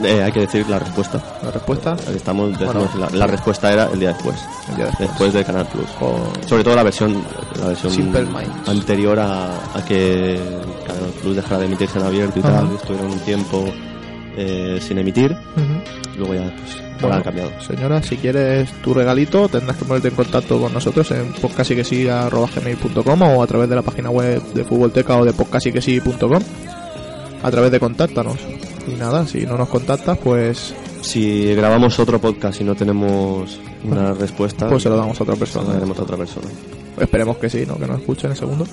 Eh, 0.03 0.21
hay 0.23 0.31
que 0.31 0.41
decir 0.41 0.67
la 0.69 0.79
respuesta. 0.79 1.21
La 1.41 1.51
respuesta. 1.51 1.95
Estamos, 2.13 2.57
Bueno. 2.57 2.87
la, 2.99 3.09
la 3.11 3.27
respuesta 3.27 3.71
era 3.71 3.85
el 3.91 3.99
día 3.99 4.09
después. 4.13 4.35
El 4.69 4.75
día 4.75 4.85
después. 4.87 5.09
Después 5.09 5.33
de 5.33 5.43
Canal 5.45 5.65
Plus. 5.67 5.89
Con- 5.91 6.47
Sobre 6.47 6.63
todo 6.63 6.75
la 6.75 6.83
versión, 6.83 7.23
la 7.59 7.67
versión 7.67 8.13
anterior 8.67 9.19
a, 9.19 9.55
a 9.73 9.85
que 9.87 10.39
Canal 10.85 11.11
Plus 11.21 11.35
dejara 11.35 11.59
de 11.59 11.65
emitirse 11.65 11.97
en 11.99 12.05
abierto 12.05 12.39
y 12.39 12.41
Ajá. 12.41 12.51
tal. 12.59 12.75
Estuvieron 12.75 13.11
un 13.11 13.19
tiempo 13.19 13.65
eh, 14.37 14.79
sin 14.81 14.97
emitir. 14.97 15.35
Luego 16.17 16.33
ya, 16.33 16.53
pues, 16.55 17.01
Bueno, 17.01 17.15
han 17.17 17.23
cambiado. 17.23 17.51
Señora, 17.61 18.01
si 18.03 18.17
quieres 18.17 18.71
tu 18.81 18.93
regalito, 18.93 19.47
tendrás 19.49 19.77
que 19.77 19.85
ponerte 19.85 20.09
en 20.09 20.15
contacto 20.15 20.59
con 20.59 20.73
nosotros 20.73 21.09
en 21.11 21.31
podcastyquesí.com 21.33 23.21
o 23.21 23.43
a 23.43 23.47
través 23.47 23.69
de 23.69 23.75
la 23.75 23.81
página 23.81 24.09
web 24.09 24.41
de 24.53 24.63
Futbolteca 24.63 25.17
o 25.17 25.25
de 25.25 25.33
podcastyquesí.com 25.33 26.41
a 27.45 27.51
través 27.51 27.71
de 27.71 27.79
contáctanos. 27.79 28.37
Y 28.87 28.95
nada, 28.99 29.25
si 29.27 29.45
no 29.45 29.57
nos 29.57 29.69
contactas, 29.69 30.17
pues, 30.17 30.73
Si 31.01 31.53
grabamos 31.53 31.99
otro 31.99 32.19
podcast 32.19 32.59
y 32.61 32.63
no 32.63 32.73
tenemos 32.73 33.59
una 33.83 34.11
respuesta, 34.13 34.67
pues 34.67 34.81
se 34.81 34.89
lo 34.89 34.97
damos 34.97 35.19
a 35.19 35.23
otra 35.23 35.35
se 35.35 35.39
lo 35.39 35.45
persona. 35.45 35.73
daremos 35.73 35.99
a 35.99 36.01
otra 36.01 36.17
persona. 36.17 36.47
Esperemos 36.99 37.37
que 37.37 37.47
sí, 37.49 37.63
¿no? 37.67 37.77
que 37.77 37.85
nos 37.85 37.99
escuchen 37.99 38.31
en 38.31 38.35
segundo. 38.37 38.65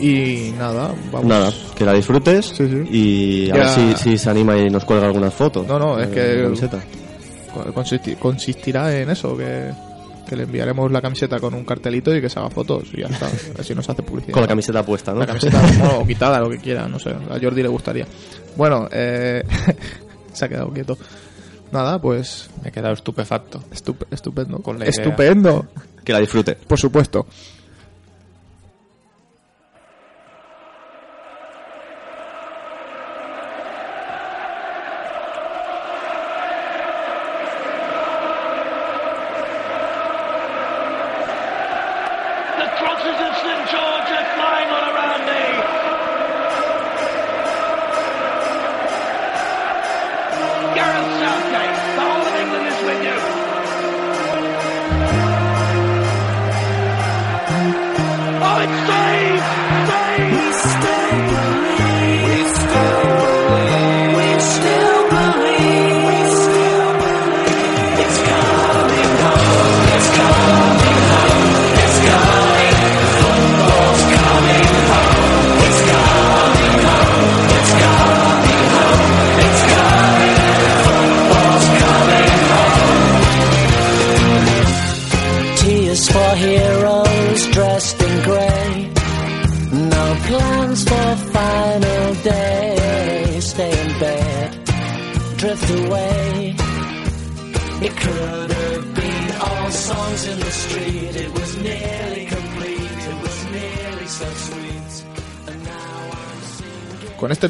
Y 0.00 0.52
nada, 0.58 0.92
vamos. 1.12 1.28
Nada, 1.28 1.52
que 1.76 1.84
la 1.84 1.92
disfrutes 1.92 2.46
Sí, 2.46 2.66
sí. 2.68 2.88
y 2.90 3.50
a 3.52 3.54
Ya. 3.54 3.60
ver 3.60 3.68
si, 3.68 3.94
si 4.10 4.18
se 4.18 4.30
anima 4.30 4.56
y 4.58 4.68
nos 4.68 4.84
cuelga 4.84 5.06
algunas 5.06 5.32
fotos. 5.32 5.64
No, 5.68 5.78
no, 5.78 6.00
es 6.00 6.10
de 6.10 6.14
que- 6.16 6.42
consistirá 8.18 8.98
en 9.00 9.10
eso, 9.10 9.36
que, 9.36 9.70
que 10.28 10.36
le 10.36 10.44
enviaremos 10.44 10.90
la 10.90 11.00
camiseta 11.02 11.38
con 11.40 11.54
un 11.54 11.64
cartelito 11.64 12.14
y 12.14 12.20
que 12.20 12.28
se 12.28 12.38
haga 12.38 12.50
fotos 12.50 12.84
y 12.92 13.00
ya 13.02 13.06
está. 13.08 13.28
Así 13.58 13.74
nos 13.74 13.88
hace 13.88 14.02
publicidad. 14.02 14.32
Con 14.32 14.42
la 14.42 14.48
camiseta 14.48 14.82
puesta, 14.84 15.12
¿no? 15.12 15.20
La 15.20 15.26
camiseta 15.26 15.60
bueno, 15.60 15.98
o 16.00 16.06
quitada, 16.06 16.40
lo 16.40 16.50
que 16.50 16.58
quiera, 16.58 16.88
no 16.88 16.98
sé. 16.98 17.10
A 17.10 17.38
Jordi 17.40 17.62
le 17.62 17.68
gustaría. 17.68 18.06
Bueno, 18.56 18.88
eh, 18.92 19.42
se 20.32 20.44
ha 20.44 20.48
quedado 20.48 20.70
quieto. 20.72 20.96
Nada, 21.72 22.00
pues 22.00 22.48
Me 22.62 22.68
he 22.68 22.72
quedado 22.72 22.94
estupefacto. 22.94 23.60
estup- 23.72 24.06
estupendo. 24.10 24.58
Con 24.60 24.78
la 24.78 24.84
idea. 24.84 24.90
estupendo, 25.02 25.66
Que 26.04 26.12
la 26.12 26.20
disfrute. 26.20 26.54
por 26.54 26.78
supuesto. 26.78 27.26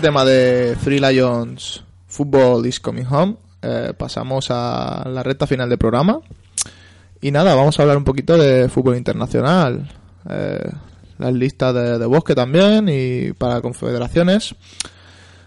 Tema 0.05 0.23
de 0.23 0.77
Three 0.85 1.01
Lions 1.01 1.83
Football 2.09 2.67
is 2.67 2.79
Coming 2.79 3.07
Home, 3.09 3.37
eh, 3.63 3.95
pasamos 3.97 4.49
a 4.51 5.03
la 5.09 5.23
recta 5.23 5.47
final 5.47 5.67
del 5.71 5.79
programa. 5.79 6.21
Y 7.23 7.31
nada, 7.31 7.55
vamos 7.55 7.79
a 7.79 7.83
hablar 7.83 7.97
un 7.97 8.05
poquito 8.05 8.37
de 8.37 8.69
fútbol 8.69 8.99
internacional. 8.99 9.91
Eh, 10.29 10.71
las 11.17 11.33
listas 11.33 11.73
de, 11.73 11.99
de 11.99 12.05
bosque 12.05 12.35
también 12.35 12.87
y 12.91 13.33
para 13.33 13.63
confederaciones. 13.63 14.55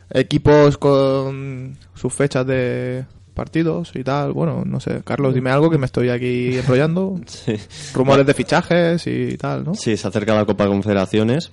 Equipos 0.10 0.80
con 0.80 1.78
sus 1.94 2.12
fechas 2.12 2.48
de 2.48 3.06
partidos 3.36 3.92
y 3.94 4.04
tal. 4.04 4.34
Bueno, 4.34 4.64
no 4.66 4.80
sé. 4.80 5.04
Carlos, 5.04 5.36
dime 5.36 5.52
algo 5.52 5.70
que 5.70 5.78
me 5.78 5.86
estoy 5.86 6.10
aquí 6.10 6.58
enrollando. 6.58 7.22
Sí. 7.28 7.58
Rumores 7.94 8.26
de 8.26 8.34
fichajes 8.34 9.06
y 9.06 9.38
tal, 9.38 9.66
¿no? 9.66 9.76
Sí, 9.76 9.96
se 9.98 10.08
acerca 10.08 10.34
la 10.34 10.46
Copa 10.46 10.64
de 10.64 10.72
Confederaciones. 10.72 11.52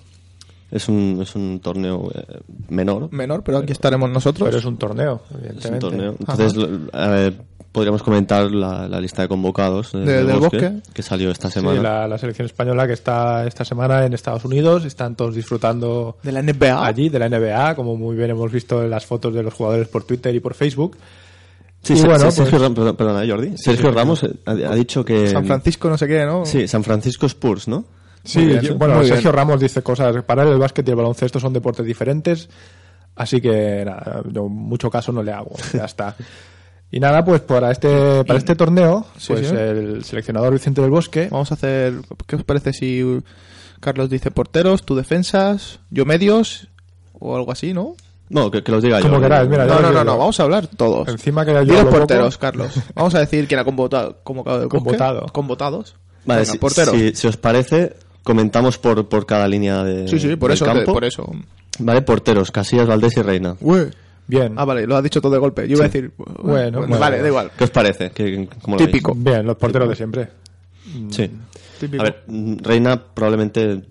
Es 0.71 0.89
un, 0.89 1.19
es 1.23 1.35
un 1.37 1.61
torneo 1.61 2.11
eh, 2.15 2.41
menor. 2.69 3.13
Menor, 3.13 3.43
pero 3.45 3.59
aquí 3.59 3.73
estaremos 3.73 4.11
nosotros. 4.11 4.47
Pero 4.49 4.59
es 4.59 4.65
un 4.65 4.77
torneo, 4.77 5.21
Es 5.31 5.31
un 5.31 5.39
evidentemente. 5.45 5.79
torneo. 5.79 6.17
Entonces, 6.19 6.69
a 6.93 7.09
ver, 7.11 7.35
podríamos 7.71 8.03
comentar 8.03 8.51
la, 8.51 8.89
la 8.89 9.01
lista 9.01 9.23
de 9.23 9.29
convocados 9.29 9.93
de- 9.93 10.01
De- 10.01 10.13
del 10.17 10.27
del 10.27 10.41
bosque, 10.41 10.57
Bosque. 10.69 10.93
que 10.93 11.03
salió 11.03 11.31
esta 11.31 11.49
Sí, 11.49 11.55
semana. 11.61 11.81
la, 11.81 12.09
la 12.09 12.19
selección 12.19 12.47
española 12.47 12.87
que 12.89 12.93
está 12.95 13.47
esta 13.47 13.65
semana 13.65 14.05
en 14.05 14.15
Estados 14.15 14.45
Unidos, 14.45 14.85
están 14.85 15.15
todos 15.15 15.35
disfrutando 15.37 16.17
De 16.25 16.33
la 16.33 16.43
NBA. 16.43 16.85
allí 16.85 17.09
de 17.09 17.19
la 17.21 17.29
NBA, 17.29 17.77
como 17.77 17.97
muy 17.97 18.17
bien 18.17 18.31
hemos 18.31 18.51
visto 18.51 18.83
en 18.83 18.91
las 18.91 19.07
fotos 19.07 19.33
de 19.33 19.43
los 19.45 19.55
jugadores 19.55 19.87
por 19.87 20.03
Twitter 20.05 20.35
y 20.35 20.41
por 20.41 20.55
Facebook. 20.55 20.97
Sí, 21.83 21.97
sí, 21.97 22.07
bueno, 22.07 22.31
sí, 22.31 22.37
Sergio 22.39 22.59
pues- 22.59 22.71
perdón, 22.73 22.97
perdona, 22.97 23.25
Jordi. 23.31 23.59
Sergio 23.59 23.93
Ramos 23.93 24.25
eh, 24.25 24.31
ha, 24.47 24.53
ha 24.53 24.75
dicho 24.75 25.05
que... 25.05 25.29
San 25.29 25.45
Francisco 25.47 25.89
no 25.91 25.99
sé 25.99 26.09
qué, 26.09 26.25
¿no? 26.25 26.47
Sí, 26.47 26.67
San 26.67 26.83
Francisco 26.83 27.27
Spurs, 27.27 27.69
¿no? 27.69 27.85
Sí, 28.25 28.45
bien, 28.47 28.61
yo- 28.61 28.75
bueno, 28.77 29.01
bien. 29.01 29.09
Sergio 29.15 29.33
Ramos 29.33 29.61
dice 29.61 29.83
cosas. 29.83 30.23
Para 30.25 30.43
él 30.45 30.49
el 30.51 30.59
básquet 30.59 30.87
y 30.87 30.91
el 30.91 30.97
baloncesto 30.97 31.39
son 31.39 31.53
deportes 31.53 31.85
diferentes, 31.87 32.49
así 33.17 33.41
que 33.41 33.85
nada, 33.85 34.23
yo 34.33 34.49
mucho 34.49 34.91
caso 34.91 35.13
no 35.13 35.23
le 35.23 35.33
hago. 35.33 35.53
Ya 35.73 35.85
está. 35.85 36.17
Y 36.91 37.01
nada, 37.01 37.25
pues 37.25 37.41
para 37.41 37.71
este 37.73 38.25
para 38.25 38.39
este 38.39 38.55
torneo, 38.55 39.07
Sí, 39.19 39.33
pues 39.33 39.49
sí. 39.49 39.55
el 39.57 40.05
seleccionador 40.05 40.53
Vicente 40.53 40.81
del 40.81 40.91
Bosque 40.91 41.29
Vamos 41.31 41.51
a 41.51 41.55
hacer. 41.55 41.95
¿Qué 42.27 42.37
os 42.37 42.45
parece 42.45 42.73
si 42.73 43.21
Carlos 43.81 44.09
dice 44.09 44.31
porteros, 44.31 44.85
tú 44.85 44.95
defensas, 44.95 45.81
yo 45.91 46.05
medios 46.05 46.69
o 47.13 47.37
algo 47.37 47.51
así, 47.53 47.73
¿no? 47.75 47.95
No, 48.31 48.51
que, 48.51 48.63
que 48.63 48.73
los 48.73 48.83
diga 48.83 49.01
yo. 49.01 49.09
Como 49.09 49.21
queráis, 49.21 49.49
mira, 49.51 49.67
No, 49.67 49.75
yo 49.77 49.81
no, 49.83 49.89
no, 49.93 50.05
no, 50.05 50.13
yo. 50.13 50.19
vamos 50.19 50.41
a 50.41 50.43
hablar 50.45 50.67
todos. 50.69 51.09
Encima 51.09 51.45
que 51.45 51.53
yo 51.67 51.81
poco. 51.85 51.91
porteros, 51.99 52.39
Carlos. 52.39 52.73
Vamos 52.95 53.15
a 53.15 53.19
decir 53.19 53.47
quién 53.47 53.61
ha 53.61 53.65
convocado, 53.65 54.19
convocado 54.25 54.61
del. 54.61 54.69
Convotado. 54.69 55.27
Convotados. 55.33 55.97
Vale, 56.25 56.47
si, 56.47 56.57
porteros. 56.59 56.95
si- 56.97 57.15
si 57.15 57.27
os 57.27 57.37
parece, 57.37 57.97
comentamos 58.25 58.79
por, 58.79 59.09
por 59.09 59.25
cada 59.27 59.47
línea 59.47 59.85
de, 59.85 60.09
Sí, 60.09 60.19
sí, 60.19 60.35
por 60.37 60.49
del 60.51 60.57
eso, 60.57 60.65
te- 60.65 60.73
campo. 60.73 60.93
por 60.93 61.05
eso. 61.05 61.31
Vale, 61.79 62.03
porteros, 62.03 62.51
Casillas, 62.51 62.87
Valdés 62.89 63.17
y 63.17 63.23
Reina. 63.23 63.55
Ué. 63.61 63.91
Bien. 64.27 64.55
Ah, 64.57 64.65
vale, 64.65 64.87
lo 64.87 64.97
has 64.97 65.03
dicho 65.03 65.21
todo 65.21 65.33
de 65.33 65.39
golpe. 65.39 65.69
Yo 65.69 65.75
iba 65.77 65.85
a 65.85 65.89
decir. 65.89 66.11
Bueno, 66.43 66.79
bueno. 66.81 66.99
vale, 66.99 67.21
da 67.21 67.29
igual. 67.29 67.51
¿Qué 67.57 67.65
os 67.65 67.71
parece? 67.71 68.11
¿Qué, 68.11 68.49
cómo 68.63 68.77
lo 68.79 68.85
Típico. 68.87 69.15
Bien, 69.15 69.45
los 69.45 69.57
porteros 69.57 69.89
de 69.89 69.97
siempre. 69.97 70.29
Sí. 71.11 71.31
Típico. 71.79 72.03
A 72.03 72.05
ver, 72.05 72.23
mm, 72.27 72.57
Reina 72.63 73.03
probablemente 73.03 73.83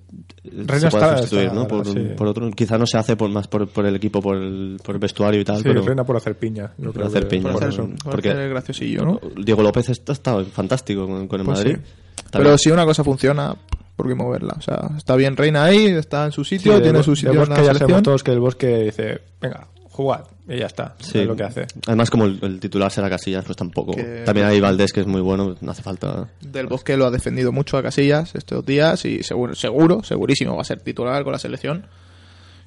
Reina 0.43 0.79
se 0.79 0.89
puede 0.89 1.03
está- 1.05 1.17
sustituir, 1.17 1.43
está, 1.45 1.55
¿no? 1.55 1.67
Por, 1.67 1.86
sí. 1.86 1.99
por 2.17 2.27
otro, 2.27 2.49
quizá 2.51 2.77
no 2.77 2.86
se 2.88 2.97
hace 2.97 3.15
por 3.15 3.29
más 3.29 3.47
por, 3.47 3.67
por 3.67 3.86
el 3.86 3.95
equipo, 3.95 4.21
por 4.21 4.38
el, 4.38 4.79
por 4.84 4.95
el 4.95 4.99
vestuario 4.99 5.39
y 5.41 5.43
tal, 5.45 5.57
Sí, 5.57 5.63
pero 5.63 5.81
reina 5.84 6.03
por 6.03 6.15
hacer 6.17 6.36
piña. 6.38 6.71
Yo 6.77 6.86
Por 6.86 6.93
creo 6.93 7.07
hacer 7.07 7.23
que- 7.27 7.38
piña, 7.38 7.51
por 7.51 7.63
eso. 7.65 7.89
porque- 8.03 8.29
hacer 8.29 8.41
el 8.43 8.49
graciosillo, 8.49 9.05
¿no? 9.05 9.21
Diego 9.38 9.61
López 9.61 9.89
está, 9.89 10.13
está 10.13 10.43
fantástico 10.45 11.05
con, 11.07 11.27
con 11.27 11.39
el 11.41 11.45
Pues 11.45 11.59
Madrid. 11.59 11.75
sí. 11.77 11.91
Está 12.25 12.39
Pero 12.39 12.49
bien. 12.51 12.59
si 12.59 12.71
una 12.71 12.86
cosa 12.86 13.03
funciona, 13.03 13.55
¿por 13.95 14.07
qué 14.07 14.15
moverla? 14.15 14.55
O 14.57 14.61
sea, 14.61 14.89
está 14.97 15.15
bien 15.15 15.35
Reina 15.37 15.63
ahí, 15.65 15.85
está 15.87 16.25
en 16.25 16.31
su 16.31 16.43
Sí, 16.43 16.57
sitio, 16.57 16.73
del 16.73 16.83
tiene 16.83 17.03
su 17.03 17.15
sitio 17.15 17.31
en 17.33 17.39
Bosque 17.39 17.61
la 17.61 17.63
ya 17.73 17.73
sabemos 17.79 18.03
todos 18.03 18.23
que 18.23 18.31
el 18.31 18.39
Bosque 18.39 18.77
dice, 18.85 19.21
venga, 19.41 19.67
jugad 19.89 20.25
y 20.47 20.57
ya 20.59 20.65
está. 20.65 20.95
Sí. 20.99 21.19
Es 21.19 21.27
lo 21.27 21.35
que 21.35 21.43
hace. 21.43 21.65
Además, 21.87 22.09
como 22.09 22.25
el, 22.25 22.39
el 22.41 22.59
titular 22.59 22.91
será 22.91 23.09
Casillas, 23.09 23.45
pues 23.45 23.55
tampoco. 23.55 23.93
Que- 23.93 24.23
También 24.25 24.47
hay 24.47 24.59
Valdés, 24.59 24.91
que 24.91 24.99
es 25.01 25.07
muy 25.07 25.21
bueno, 25.21 25.55
no 25.61 25.71
hace 25.71 25.81
falta. 25.83 26.27
Del 26.41 26.67
Bosque 26.67 26.97
lo 26.97 27.05
ha 27.05 27.11
defendido 27.11 27.51
mucho 27.51 27.77
a 27.77 27.83
Casillas 27.83 28.35
estos 28.35 28.65
días 28.65 29.05
y 29.05 29.23
seguro, 29.23 29.55
seguro, 29.55 30.03
segurísimo 30.03 30.55
va 30.55 30.61
a 30.61 30.65
ser 30.65 30.81
titular 30.81 31.23
con 31.23 31.31
la 31.33 31.39
selección. 31.39 31.85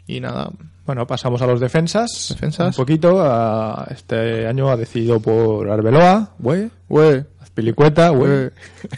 Y 0.07 0.21
nada, 0.21 0.51
Bueno, 0.87 1.05
pasamos 1.09 1.43
a 1.43 1.49
los 1.49 1.59
defensas. 1.59 2.29
Defensas. 2.31 2.79
Un 2.79 2.83
poquito. 2.85 3.21
a- 3.21 3.89
este 3.91 4.47
año 4.47 4.71
ha 4.71 4.77
decidido 4.77 5.19
por 5.19 5.69
Arbeloa, 5.69 6.31
güey. 6.39 6.71
güey, 6.89 7.25
Güey. 7.57 8.31
güey. 8.31 8.51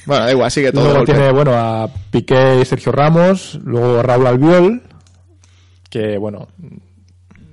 Bueno, 0.06 0.24
da 0.24 0.32
igual, 0.32 0.50
sigue 0.50 0.72
todo. 0.72 0.84
Luego 0.84 1.04
tiene, 1.04 1.30
bueno, 1.32 1.52
a 1.54 1.88
Piqué 2.10 2.60
y 2.60 2.64
Sergio 2.64 2.92
Ramos. 2.92 3.58
Luego 3.64 4.02
Raúl 4.02 4.26
Albiol. 4.26 4.82
Que, 5.88 6.18
bueno, 6.18 6.48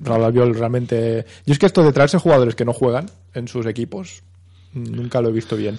Raúl 0.01 0.23
Albiol 0.23 0.55
realmente... 0.55 1.25
Yo 1.45 1.53
es 1.53 1.59
que 1.59 1.65
esto 1.65 1.83
de 1.83 1.93
traerse 1.93 2.17
jugadores 2.17 2.55
que 2.55 2.65
no 2.65 2.73
juegan 2.73 3.05
en 3.33 3.47
sus 3.47 3.65
equipos, 3.65 4.23
nunca 4.73 5.21
lo 5.21 5.29
he 5.29 5.31
visto 5.31 5.55
bien. 5.55 5.77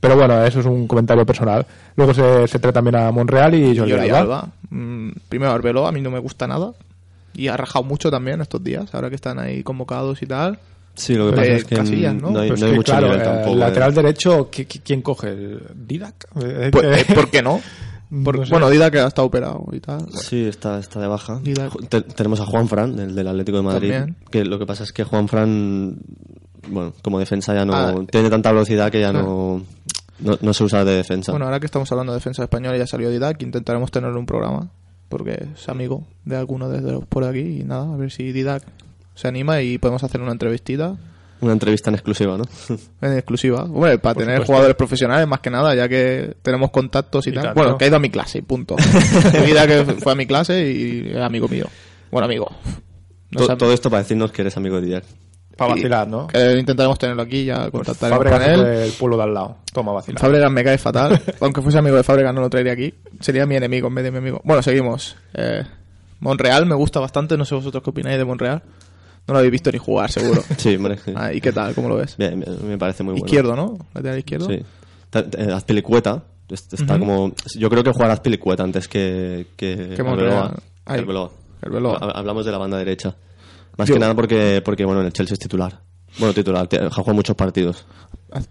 Pero 0.00 0.16
bueno, 0.16 0.44
eso 0.44 0.60
es 0.60 0.66
un 0.66 0.86
comentario 0.86 1.24
personal. 1.24 1.66
Luego 1.96 2.12
se, 2.12 2.46
se 2.48 2.58
trae 2.58 2.72
también 2.72 2.96
a 2.96 3.10
Monreal 3.10 3.54
y 3.54 3.76
Jordi, 3.76 3.92
Jordi 3.92 4.10
Alba. 4.10 4.20
Alba. 4.20 4.48
Mm, 4.70 5.10
primero 5.28 5.52
Arbeloa, 5.52 5.88
a 5.88 5.92
mí 5.92 6.00
no 6.00 6.10
me 6.10 6.18
gusta 6.18 6.46
nada. 6.46 6.74
Y 7.32 7.48
ha 7.48 7.56
rajado 7.56 7.84
mucho 7.84 8.10
también 8.10 8.40
estos 8.40 8.62
días, 8.62 8.94
ahora 8.94 9.08
que 9.08 9.16
están 9.16 9.38
ahí 9.38 9.62
convocados 9.62 10.22
y 10.22 10.26
tal. 10.26 10.58
Sí, 10.94 11.14
lo 11.14 11.30
que 11.30 11.36
pasa 11.36 11.48
es 11.52 11.64
que 11.64 11.76
Casillas, 11.76 12.14
¿no? 12.14 12.30
no 12.30 12.38
hay, 12.40 12.50
no 12.50 12.54
hay 12.54 12.62
que, 12.62 12.72
mucho 12.76 12.92
claro, 12.92 13.06
nivel 13.08 13.20
eh, 13.20 13.24
tampoco. 13.24 13.56
lateral 13.56 13.90
eh. 13.90 13.94
derecho, 13.94 14.50
¿qui- 14.50 14.66
qui- 14.66 14.80
¿quién 14.84 15.02
coge? 15.02 15.28
¿El 15.28 15.62
¿Didac? 15.74 16.28
Pues, 16.32 16.44
eh, 16.46 17.14
¿Por 17.14 17.30
qué 17.30 17.42
no? 17.42 17.60
Por- 18.24 18.38
No 18.38 18.44
sé. 18.46 18.50
Bueno, 18.52 18.70
Dida 18.70 18.90
que 18.92 19.00
ha 19.00 19.08
estado 19.08 19.26
operado 19.26 19.64
y 19.72 19.80
tal. 19.80 20.06
Sí, 20.12 20.44
está, 20.44 20.78
está 20.78 21.00
de 21.00 21.08
baja. 21.08 21.40
Didac. 21.42 21.72
Te- 21.88 22.02
tenemos 22.02 22.40
a 22.40 22.46
Juan 22.46 22.68
Fran, 22.68 22.96
el 22.98 23.14
del 23.14 23.26
Atlético 23.26 23.56
de 23.56 23.62
Madrid. 23.64 23.90
También. 23.92 24.16
Que 24.30 24.44
lo 24.44 24.58
que 24.58 24.66
pasa 24.66 24.84
es 24.84 24.92
que 24.92 25.02
Juan 25.02 25.26
Fran, 25.26 25.96
bueno, 26.68 26.92
como 27.02 27.18
defensa 27.18 27.54
ya 27.54 27.64
no 27.64 27.74
Ah, 27.74 27.92
tiene 28.12 28.30
tanta 28.30 28.52
velocidad 28.52 28.92
que 28.92 29.00
ya 29.00 29.12
no, 29.12 29.62
no, 30.20 30.38
no 30.40 30.54
se 30.54 30.62
usa 30.62 30.84
de 30.84 30.92
defensa. 30.94 31.32
Bueno, 31.32 31.46
ahora 31.46 31.58
que 31.58 31.66
estamos 31.66 31.90
hablando 31.90 32.12
de 32.12 32.18
defensa 32.18 32.44
española, 32.44 32.78
ya 32.78 32.86
salió 32.86 33.10
Didac, 33.10 33.42
intentaremos 33.42 33.90
tenerle 33.90 34.16
un 34.18 34.26
programa, 34.26 34.70
porque 35.08 35.48
es 35.54 35.68
amigo 35.68 36.06
de 36.24 36.36
alguno 36.36 36.68
de 36.68 36.82
los 36.82 37.04
por 37.06 37.24
aquí, 37.24 37.60
y 37.60 37.64
nada, 37.64 37.92
a 37.92 37.96
ver 37.96 38.12
si 38.12 38.30
Didac 38.30 38.62
se 39.14 39.28
anima 39.28 39.60
y 39.62 39.78
podemos 39.78 40.02
hacer 40.04 40.20
una 40.20 40.32
entrevistita 40.32 40.96
Una 41.40 41.52
entrevista 41.52 41.90
en 41.90 41.94
exclusiva, 41.96 42.36
¿no? 42.38 42.44
en 43.00 43.12
exclusiva. 43.14 43.62
Hombre, 43.64 43.98
para 43.98 44.14
Por 44.14 44.22
tener 44.22 44.36
supuesto. 44.36 44.52
jugadores 44.52 44.76
profesionales 44.76 45.26
más 45.28 45.40
que 45.40 45.50
nada, 45.50 45.74
ya 45.74 45.88
que 45.88 46.34
tenemos 46.42 46.70
contactos 46.70 47.26
y, 47.26 47.30
Y 47.30 47.32
tal. 47.34 47.42
tanto. 47.44 47.60
Bueno, 47.60 47.78
que 47.78 47.84
ha 47.84 47.88
ido 47.88 47.96
a 47.96 48.00
mi 48.00 48.10
clase 48.10 48.42
punto. 48.42 48.76
Didac 49.46 49.66
que 49.68 49.84
fue 50.00 50.12
a 50.12 50.14
mi 50.16 50.26
clase 50.26 50.70
y 50.70 51.10
es 51.14 51.16
amigo 51.20 51.48
mío. 51.48 51.66
Bueno, 52.10 52.26
amigo. 52.26 52.50
No 53.30 53.40
To- 53.40 53.46
sabe- 53.46 53.58
todo 53.58 53.72
esto 53.72 53.90
para 53.90 54.02
decirnos 54.02 54.30
que 54.32 54.42
eres 54.42 54.56
amigo 54.56 54.80
de 54.80 54.86
Didac. 54.86 55.04
Para 55.56 55.74
vacilar, 55.74 56.08
¿no? 56.08 56.26
que 56.26 56.58
intentaremos 56.58 56.98
tenerlo 56.98 57.22
aquí, 57.22 57.44
ya 57.44 57.70
Pues 57.70 57.86
contactaremos 57.86 58.18
Fábregas 58.24 58.40
con 58.40 58.66
él. 58.66 58.78
del 58.80 58.92
pueblo 58.92 59.16
de 59.18 59.22
al 59.22 59.34
lado. 59.34 59.56
Toma, 59.72 59.92
vacilar. 59.92 60.20
Fábregas 60.20 60.50
me 60.50 60.64
cae 60.64 60.78
fatal. 60.78 61.22
Aunque 61.40 61.62
fuese 61.62 61.78
amigo 61.78 61.94
de 61.96 62.02
Fábregas 62.02 62.34
no 62.34 62.40
lo 62.40 62.50
traería 62.50 62.72
aquí. 62.72 62.92
Sería 63.20 63.46
mi 63.46 63.54
enemigo 63.54 63.86
en 63.86 63.94
vez 63.94 64.02
de 64.04 64.10
mi 64.10 64.18
amigo. 64.18 64.40
Bueno, 64.42 64.62
seguimos. 64.62 65.16
Eh, 65.32 65.62
Monreal 66.18 66.66
me 66.66 66.74
gusta 66.74 66.98
bastante. 66.98 67.36
No 67.36 67.44
sé 67.44 67.54
vosotros 67.54 67.84
qué 67.84 67.90
opináis 67.90 68.18
de 68.18 68.24
Monreal. 68.24 68.62
No 69.26 69.32
lo 69.34 69.38
habéis 69.38 69.52
visto 69.52 69.72
ni 69.72 69.78
jugar, 69.78 70.10
seguro. 70.10 70.42
Sí, 70.58 70.76
hombre. 70.76 70.98
sí. 71.04 71.12
Ah, 71.16 71.32
¿Y 71.32 71.40
qué 71.40 71.52
tal? 71.52 71.74
¿Cómo 71.74 71.88
lo 71.88 71.96
ves? 71.96 72.16
Bien, 72.16 72.44
me 72.66 72.76
parece 72.78 73.02
muy 73.02 73.12
bueno. 73.12 73.26
Izquierdo, 73.26 73.56
¿no? 73.56 73.78
Lateral 73.94 74.18
izquierdo. 74.18 74.46
Sí. 74.48 74.62
Eh, 75.14 75.52
Azpilicueta 75.52 76.24
est- 76.48 76.74
está 76.74 76.98
como... 76.98 77.32
Yo 77.56 77.70
creo 77.70 77.82
que 77.84 77.90
jugar 77.92 78.10
Azpilicueta 78.10 78.64
antes 78.64 78.88
que, 78.88 79.46
que. 79.56 79.94
Arbeloa. 79.98 80.54
Arbeloa. 80.84 81.30
Arbeloa. 81.62 81.98
Ha- 82.00 82.18
Hablamos 82.18 82.44
de 82.44 82.52
la 82.52 82.58
banda 82.58 82.76
derecha. 82.78 83.14
Más 83.78 83.88
Yo- 83.88 83.94
que 83.94 84.00
nada 84.00 84.14
porque, 84.14 84.60
porque, 84.64 84.84
bueno, 84.84 85.00
en 85.00 85.06
el 85.06 85.12
Chelsea 85.12 85.34
es 85.34 85.38
titular. 85.40 85.80
Bueno, 86.18 86.34
titular, 86.34 86.68
ha 86.72 86.90
jugado 86.90 87.14
muchos 87.14 87.34
partidos. 87.36 87.86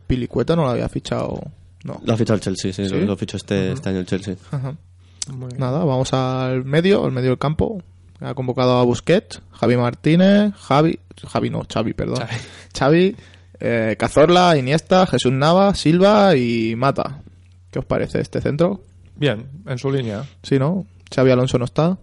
Pilicueta 0.07 0.55
no 0.55 0.63
lo 0.63 0.69
había 0.69 0.89
fichado. 0.89 1.39
No. 1.83 2.01
Lo 2.03 2.13
ha 2.13 2.17
fichado 2.17 2.35
el 2.35 2.41
Chelsea, 2.41 2.73
sí, 2.73 2.87
¿Sí? 2.87 2.93
lo, 2.93 3.05
lo 3.05 3.15
fichó 3.17 3.37
este, 3.37 3.73
este 3.73 3.89
año 3.89 3.99
el 3.99 4.05
Chelsea. 4.05 4.35
Ajá. 4.51 4.75
Nada, 5.57 5.83
vamos 5.85 6.11
al 6.13 6.65
medio, 6.65 7.05
al 7.05 7.11
medio 7.11 7.29
del 7.29 7.37
campo. 7.37 7.81
Ha 8.19 8.33
convocado 8.33 8.77
a 8.77 8.83
Busquets, 8.83 9.41
Javi 9.51 9.77
Martínez, 9.77 10.53
Javi, 10.55 10.99
Javi 11.27 11.49
no, 11.49 11.63
Xavi, 11.71 11.93
perdón. 11.93 12.19
Xavi, 12.77 13.15
eh, 13.59 13.95
Cazorla, 13.97 14.57
Iniesta, 14.57 15.05
Jesús 15.05 15.31
Nava, 15.31 15.73
Silva 15.75 16.35
y 16.35 16.75
Mata. 16.75 17.21
¿Qué 17.71 17.79
os 17.79 17.85
parece 17.85 18.21
este 18.21 18.39
centro? 18.39 18.81
Bien, 19.15 19.47
en 19.65 19.77
su 19.77 19.91
línea. 19.91 20.23
Sí, 20.41 20.59
¿no? 20.59 20.85
Xavi 21.13 21.31
Alonso 21.31 21.57
no 21.57 21.65
está. 21.65 21.97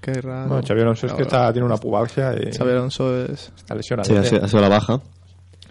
Qué 0.00 0.12
raro. 0.12 0.48
Bueno, 0.48 0.66
Xavi 0.66 0.80
Alonso 0.82 1.06
es 1.06 1.12
que 1.14 1.22
está, 1.22 1.52
tiene 1.52 1.66
una 1.66 1.76
pubalgia 1.76 2.34
y 2.34 2.52
Xavi 2.52 2.70
Alonso 2.70 3.24
es... 3.24 3.52
está 3.56 3.74
lesionado. 3.74 4.08
Sí, 4.08 4.16
ha 4.16 4.24
sido, 4.24 4.44
ha 4.44 4.48
sido 4.48 4.60
la 4.60 4.68
baja. 4.68 5.00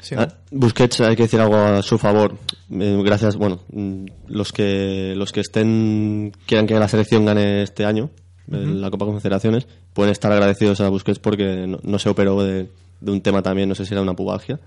Sí, 0.04 0.16
¿no? 0.16 0.24
Ah, 0.24 0.28
Busquets, 0.52 1.00
hay 1.02 1.16
que 1.16 1.24
decir 1.24 1.39
algo 1.39 1.56
a 1.56 1.82
su 1.82 1.98
favor. 1.98 2.36
Eh, 2.72 3.02
gracias, 3.06 3.38
bueno, 3.38 3.60
mm, 3.72 4.06
los 4.28 4.52
que 4.52 5.14
los 5.16 5.32
que 5.32 5.39
estén 5.39 6.34
quieran 6.46 6.68
que 6.68 6.74
la 6.74 6.89
selección 6.89 7.26
gane 7.26 7.64
este 7.64 7.86
año, 7.86 8.10
la 8.48 8.89
Copa 8.91 9.06
Confederaciones, 9.06 9.68
pueden 9.94 10.12
estar 10.12 10.32
agradecidos 10.32 10.82
a 10.82 10.89
Busquets 10.89 11.20
porque 11.20 11.66
no, 11.68 11.80
no 11.84 12.00
se 12.00 12.10
operó 12.10 12.41
de, 12.44 12.70
de 13.02 13.12
un 13.12 13.22
tema 13.22 13.41
también, 13.41 13.70
no 13.70 13.76
sé 13.76 13.86
si 13.86 13.94
era 13.94 14.02
una 14.02 14.14
pubalgia, 14.16 14.60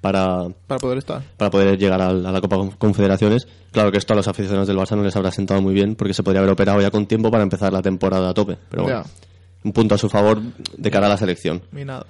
para, 0.00 0.48
Para 0.66 0.78
poder 0.78 0.98
estar. 0.98 1.22
para 1.38 1.50
poder 1.50 1.78
llegar 1.78 2.00
al- 2.02 2.26
a, 2.26 2.32
la 2.32 2.40
Copa 2.42 2.58
Confederaciones. 2.78 3.46
Claro 3.72 3.90
que 3.90 3.98
esto 3.98 4.12
a 4.12 4.16
los 4.16 4.28
aficionados 4.28 4.68
del 4.68 4.76
Barça 4.76 4.96
no 4.96 5.02
les 5.02 5.16
habrá 5.16 5.30
sentado 5.30 5.62
muy 5.62 5.72
bien 5.72 5.94
porque 5.94 6.12
se 6.14 6.22
podría 6.22 6.40
haber 6.40 6.52
operado 6.52 6.80
ya 6.82 6.90
con 6.90 7.06
tiempo 7.06 7.30
para 7.30 7.42
empezar 7.42 7.72
la 7.72 7.80
temporada 7.82 8.28
a 8.28 8.34
tope. 8.34 8.58
Pero 8.70 8.82
bueno, 8.82 9.04
un 9.64 9.72
punto 9.72 9.94
a 9.94 9.98
su 9.98 10.10
favor 10.10 10.42
de 10.76 10.90
cara 10.90 11.06
a 11.06 11.08
la 11.08 11.16
selección. 11.16 11.62
Y 11.74 11.84
nada. 11.86 12.04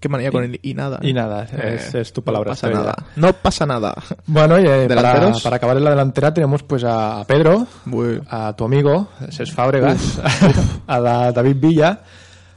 Qué 0.00 0.08
manía 0.08 0.30
con 0.30 0.44
el 0.44 0.58
y 0.62 0.74
nada. 0.74 0.98
Y 1.02 1.12
nada, 1.12 1.44
es- 1.44 1.94
es 1.94 2.12
tu 2.12 2.22
palabra 2.22 2.50
No 2.50 2.54
pasa 2.54 2.66
estrella. 2.68 2.84
nada. 2.86 3.06
No 3.16 3.32
pasa 3.32 3.66
nada. 3.66 3.94
Bueno, 4.26 4.58
y 4.60 4.66
eh, 4.66 4.86
para, 4.88 5.32
para 5.42 5.56
acabar 5.56 5.76
en 5.76 5.84
la 5.84 5.90
delantera 5.90 6.32
tenemos 6.34 6.62
pues 6.62 6.84
a 6.84 7.24
Pedro, 7.26 7.66
Uy. 7.90 8.20
a 8.28 8.54
tu 8.56 8.64
amigo, 8.64 9.08
Ses 9.30 9.52
Fábregas, 9.52 10.20
a 10.86 11.00
David 11.32 11.56
Villa, 11.58 12.00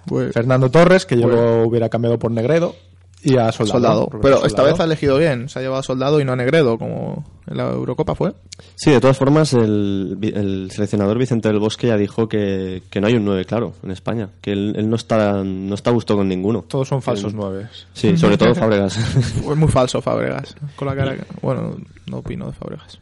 Uy. 0.10 0.32
Fernando 0.32 0.70
Torres, 0.70 1.06
que 1.06 1.18
yo 1.20 1.28
lo 1.28 1.64
hubiera 1.68 1.90
cambiado 1.90 2.20
por 2.20 2.32
Negredo, 2.32 2.76
y 3.26 3.38
a 3.38 3.52
Soldado. 3.52 3.74
Soldado. 4.06 4.10
Pero 4.22 4.36
esta 4.38 4.50
Soldado. 4.50 4.68
vez 4.70 4.80
ha 4.80 4.84
elegido 4.86 5.18
bien. 5.18 5.50
Se 5.50 5.60
ha 5.60 5.62
llevado 5.62 5.80
a 5.80 5.84
Soldado 5.84 6.20
y 6.22 6.26
no 6.26 6.32
a 6.34 6.36
Negredo, 6.36 6.78
como 6.78 7.26
en 7.48 7.58
la 7.58 7.70
Eurocopa 7.72 8.16
fue. 8.16 8.34
Sí, 8.76 8.92
de 8.92 9.00
todas 9.02 9.18
formas, 9.18 9.54
el, 9.54 10.18
el 10.22 10.72
seleccionador 10.72 11.18
Vicente 11.18 11.50
del 11.50 11.60
Bosque 11.60 11.88
ya 11.88 11.98
dijo 11.98 12.28
que, 12.28 12.84
que 12.90 13.02
no 13.02 13.08
hay 13.08 13.16
un 13.16 13.26
9 13.26 13.46
claro 13.46 13.74
en 13.84 13.92
España, 13.92 14.30
que 14.42 14.52
él, 14.52 14.74
él 14.78 14.90
no 14.90 14.96
está 14.96 15.44
no 15.44 15.76
está 15.76 15.90
a 15.90 15.94
gusto 15.94 16.16
con 16.16 16.28
ninguno. 16.28 16.64
Todos 16.68 16.88
son 16.88 17.02
falsos 17.02 17.34
nueves. 17.34 17.88
Sí, 17.94 18.16
sobre 18.18 18.38
todo 18.38 18.56
Fábregas. 18.56 18.98
Es 19.18 19.44
muy 19.58 19.68
falso 19.70 20.02
Fábregas. 20.02 20.56
Con 20.76 20.88
la 20.88 20.96
cara 20.96 21.16
que- 21.16 21.24
Bueno, 21.42 21.76
no 22.08 22.18
opino 22.18 22.46
de 22.48 22.54
Fábregas. 22.54 23.00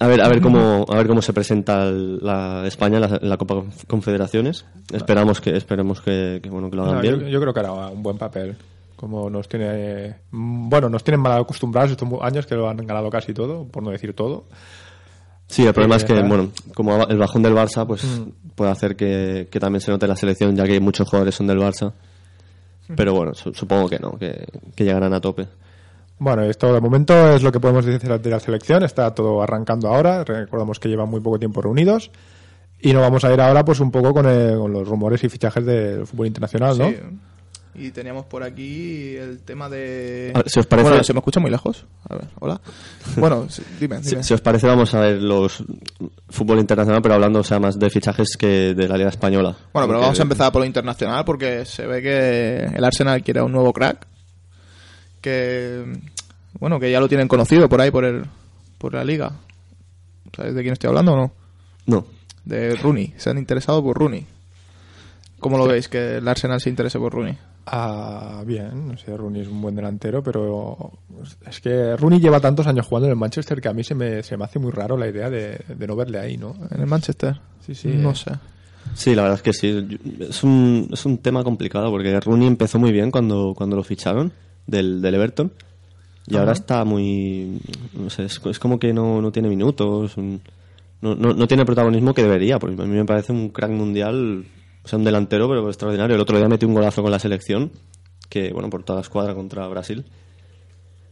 A 0.00 0.08
ver, 0.08 0.20
a 0.22 0.28
ver 0.28 0.40
cómo 0.40 0.84
a 0.88 0.96
ver 0.96 1.06
cómo 1.06 1.22
se 1.22 1.32
presenta 1.32 1.86
la 1.88 2.66
España 2.66 2.96
en 2.96 3.02
la, 3.02 3.18
la 3.22 3.36
Copa 3.36 3.62
Confederaciones. 3.86 4.66
Esperamos 4.92 5.40
que 5.40 5.56
esperemos 5.56 6.00
que, 6.00 6.40
que, 6.42 6.50
bueno 6.50 6.68
que 6.68 6.76
lo 6.76 6.82
hagan 6.82 6.96
No, 6.96 7.00
bien. 7.00 7.20
yo, 7.20 7.28
yo 7.28 7.40
creo 7.40 7.54
que 7.54 7.60
hará 7.60 7.72
un 7.72 8.02
buen 8.02 8.18
papel. 8.18 8.56
Como 9.04 9.28
nos 9.28 9.46
tiene. 9.50 10.14
mm, 10.30 10.70
Bueno, 10.70 10.88
nos 10.88 11.04
tienen 11.04 11.20
mal 11.20 11.38
acostumbrados 11.38 11.90
estos 11.90 12.08
años 12.22 12.46
que 12.46 12.54
lo 12.54 12.70
han 12.70 12.78
ganado 12.78 13.10
casi 13.10 13.34
todo, 13.34 13.66
por 13.68 13.82
no 13.82 13.90
decir 13.90 14.14
todo. 14.14 14.44
Sí, 15.46 15.66
el 15.66 15.74
problema 15.74 15.96
Eh, 15.96 15.98
es 15.98 16.04
que 16.04 16.14
bueno, 16.22 16.48
como 16.74 17.02
el 17.04 17.18
bajón 17.18 17.42
del 17.42 17.52
Barça 17.54 17.86
pues 17.86 18.02
Mm. 18.02 18.30
puede 18.54 18.70
hacer 18.70 18.96
que, 18.96 19.46
que 19.50 19.60
también 19.60 19.82
se 19.82 19.90
note 19.90 20.06
la 20.06 20.16
selección, 20.16 20.56
ya 20.56 20.64
que 20.64 20.80
muchos 20.80 21.06
jugadores 21.06 21.34
son 21.34 21.46
del 21.46 21.58
Barça. 21.58 21.92
Pero 22.96 23.12
bueno, 23.12 23.34
su- 23.34 23.52
supongo 23.52 23.90
que 23.90 23.98
no, 23.98 24.12
que, 24.12 24.46
que 24.74 24.84
llegarán 24.84 25.12
a 25.12 25.20
tope. 25.20 25.48
Bueno, 26.18 26.42
esto 26.44 26.72
de 26.72 26.80
momento 26.80 27.32
es 27.34 27.42
lo 27.42 27.52
que 27.52 27.60
podemos 27.60 27.84
decir 27.84 28.08
de 28.18 28.30
la 28.30 28.40
selección. 28.40 28.84
Está 28.84 29.14
todo 29.14 29.42
arrancando 29.42 29.88
ahora. 29.88 30.24
Recordamos 30.24 30.80
que 30.80 30.88
llevan 30.88 31.10
muy 31.10 31.20
poco 31.20 31.38
tiempo 31.38 31.60
reunidos. 31.60 32.10
Y 32.80 32.94
nos 32.94 33.02
vamos 33.02 33.22
a 33.24 33.32
ir 33.34 33.40
ahora 33.42 33.64
pues 33.66 33.80
un 33.80 33.90
poco 33.90 34.14
con, 34.14 34.26
eh, 34.28 34.54
con 34.56 34.72
los 34.72 34.88
rumores 34.88 35.22
y 35.24 35.28
fichajes 35.28 35.64
del 35.66 36.06
fútbol 36.06 36.26
internacional, 36.28 36.78
¿no? 36.78 36.88
Sí. 36.88 36.96
Y 37.76 37.90
teníamos 37.90 38.26
por 38.26 38.42
aquí 38.44 39.16
el 39.16 39.40
tema 39.40 39.68
de... 39.68 40.30
Ver, 40.34 40.48
si 40.48 40.60
os 40.60 40.66
parece- 40.66 40.88
Bueno, 40.88 41.02
¿se 41.04 41.12
me 41.12 41.18
escucha 41.18 41.40
muy 41.40 41.50
lejos? 41.50 41.84
A 42.08 42.14
ver, 42.14 42.28
hola. 42.38 42.60
Bueno, 43.16 43.46
sí, 43.50 43.62
dime, 43.80 44.02
Si, 44.02 44.10
dime. 44.10 44.22
si 44.22 44.32
os 44.32 44.40
parece, 44.40 44.66
vamos 44.68 44.94
a 44.94 45.00
ver 45.00 45.20
los 45.20 45.64
fútbol 46.28 46.60
internacional, 46.60 47.02
pero 47.02 47.14
hablando 47.14 47.40
o 47.40 47.44
sea, 47.44 47.58
más 47.58 47.76
de 47.78 47.90
fichajes 47.90 48.36
que 48.36 48.74
de 48.74 48.86
la 48.88 48.96
Liga 48.96 49.08
Española. 49.10 49.56
Bueno, 49.72 49.88
pero 49.88 50.00
vamos 50.00 50.18
a 50.18 50.22
empezar 50.22 50.52
por 50.52 50.60
lo 50.60 50.66
internacional 50.66 51.24
porque 51.24 51.64
se 51.64 51.84
ve 51.86 52.00
que 52.00 52.76
el 52.76 52.84
Arsenal 52.84 53.22
quiere 53.24 53.42
un 53.42 53.50
nuevo 53.52 53.72
crack. 53.72 54.06
Que, 55.20 55.84
bueno, 56.60 56.78
que 56.78 56.90
ya 56.90 57.00
lo 57.00 57.08
tienen 57.08 57.28
conocido 57.28 57.68
por 57.68 57.80
ahí, 57.80 57.90
por 57.90 58.04
el 58.04 58.24
por 58.78 58.94
la 58.94 59.02
liga. 59.04 59.32
¿Sabes 60.36 60.54
de 60.54 60.62
quién 60.62 60.74
estoy 60.74 60.88
hablando 60.88 61.12
o 61.12 61.16
no? 61.16 61.32
No. 61.86 62.06
De 62.44 62.74
Rooney. 62.76 63.14
Se 63.16 63.30
han 63.30 63.38
interesado 63.38 63.82
por 63.82 63.96
Rooney. 63.98 64.26
¿Cómo 65.40 65.56
lo 65.58 65.66
veis 65.66 65.88
que 65.88 66.16
el 66.16 66.28
Arsenal 66.28 66.60
se 66.60 66.68
interese 66.70 66.98
por 66.98 67.12
Rooney? 67.12 67.36
Ah, 67.66 68.42
bien, 68.46 68.88
no 68.88 68.96
sé, 68.98 69.16
Rooney 69.16 69.42
es 69.42 69.48
un 69.48 69.60
buen 69.62 69.74
delantero, 69.74 70.22
pero 70.22 70.92
es 71.46 71.60
que 71.60 71.96
Rooney 71.96 72.20
lleva 72.20 72.38
tantos 72.40 72.66
años 72.66 72.86
jugando 72.86 73.06
en 73.06 73.12
el 73.12 73.18
Manchester 73.18 73.60
que 73.60 73.68
a 73.68 73.72
mí 73.72 73.82
se 73.82 73.94
me, 73.94 74.22
se 74.22 74.36
me 74.36 74.44
hace 74.44 74.58
muy 74.58 74.70
raro 74.70 74.96
la 74.98 75.08
idea 75.08 75.30
de, 75.30 75.58
de 75.68 75.86
no 75.86 75.96
verle 75.96 76.18
ahí, 76.18 76.36
¿no? 76.36 76.54
¿En 76.70 76.80
el 76.80 76.86
Manchester? 76.86 77.40
Sí, 77.64 77.74
sí. 77.74 77.88
No 77.88 78.14
sé. 78.14 78.32
Sí, 78.94 79.14
la 79.14 79.22
verdad 79.22 79.38
es 79.38 79.42
que 79.42 79.52
sí. 79.54 79.98
Es 80.20 80.44
un, 80.44 80.90
es 80.92 81.06
un 81.06 81.16
tema 81.18 81.42
complicado 81.42 81.90
porque 81.90 82.20
Rooney 82.20 82.46
empezó 82.46 82.78
muy 82.78 82.92
bien 82.92 83.10
cuando, 83.10 83.54
cuando 83.56 83.76
lo 83.76 83.82
ficharon 83.82 84.30
del, 84.66 85.00
del 85.00 85.14
Everton 85.14 85.50
y 86.26 86.34
Ajá. 86.34 86.40
ahora 86.40 86.52
está 86.52 86.84
muy... 86.84 87.60
No 87.94 88.10
sé, 88.10 88.24
es, 88.26 88.40
es 88.44 88.58
como 88.58 88.78
que 88.78 88.92
no, 88.92 89.22
no 89.22 89.32
tiene 89.32 89.48
minutos, 89.48 90.18
un- 90.18 90.40
no, 91.00 91.14
no, 91.14 91.32
no 91.32 91.46
tiene 91.46 91.62
el 91.62 91.66
protagonismo 91.66 92.12
que 92.12 92.22
debería, 92.22 92.58
porque 92.58 92.80
a 92.80 92.84
mí 92.84 92.94
me 92.94 93.04
parece 93.06 93.32
un 93.32 93.48
crack 93.48 93.70
mundial, 93.70 94.44
o 94.84 94.88
sea, 94.88 94.98
un 94.98 95.04
delantero 95.04 95.48
pero 95.48 95.66
extraordinario. 95.68 96.14
El 96.16 96.20
otro 96.22 96.36
día 96.38 96.48
metió 96.48 96.68
un 96.68 96.74
golazo 96.74 97.02
con 97.02 97.10
la 97.10 97.18
selección, 97.18 97.70
que 98.28 98.52
bueno, 98.52 98.68
por 98.70 98.82
toda 98.84 98.98
la 98.98 99.02
escuadra 99.02 99.34
contra 99.34 99.66
Brasil. 99.68 100.04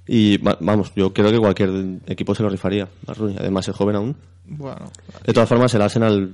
Y 0.07 0.37
va- 0.39 0.59
vamos, 0.61 0.93
yo 0.97 1.12
creo 1.12 1.31
que 1.31 1.39
cualquier 1.39 1.70
equipo 2.07 2.35
se 2.35 2.43
lo 2.43 2.49
rifaría 2.49 2.89
a 3.07 3.14
Rooney, 3.14 3.37
además 3.39 3.68
es 3.68 3.75
joven 3.77 3.97
aún. 3.97 4.16
Bueno, 4.45 4.91
De 5.25 5.33
todas 5.33 5.49
formas, 5.49 5.73
el 5.75 5.83
Arsenal 5.83 6.33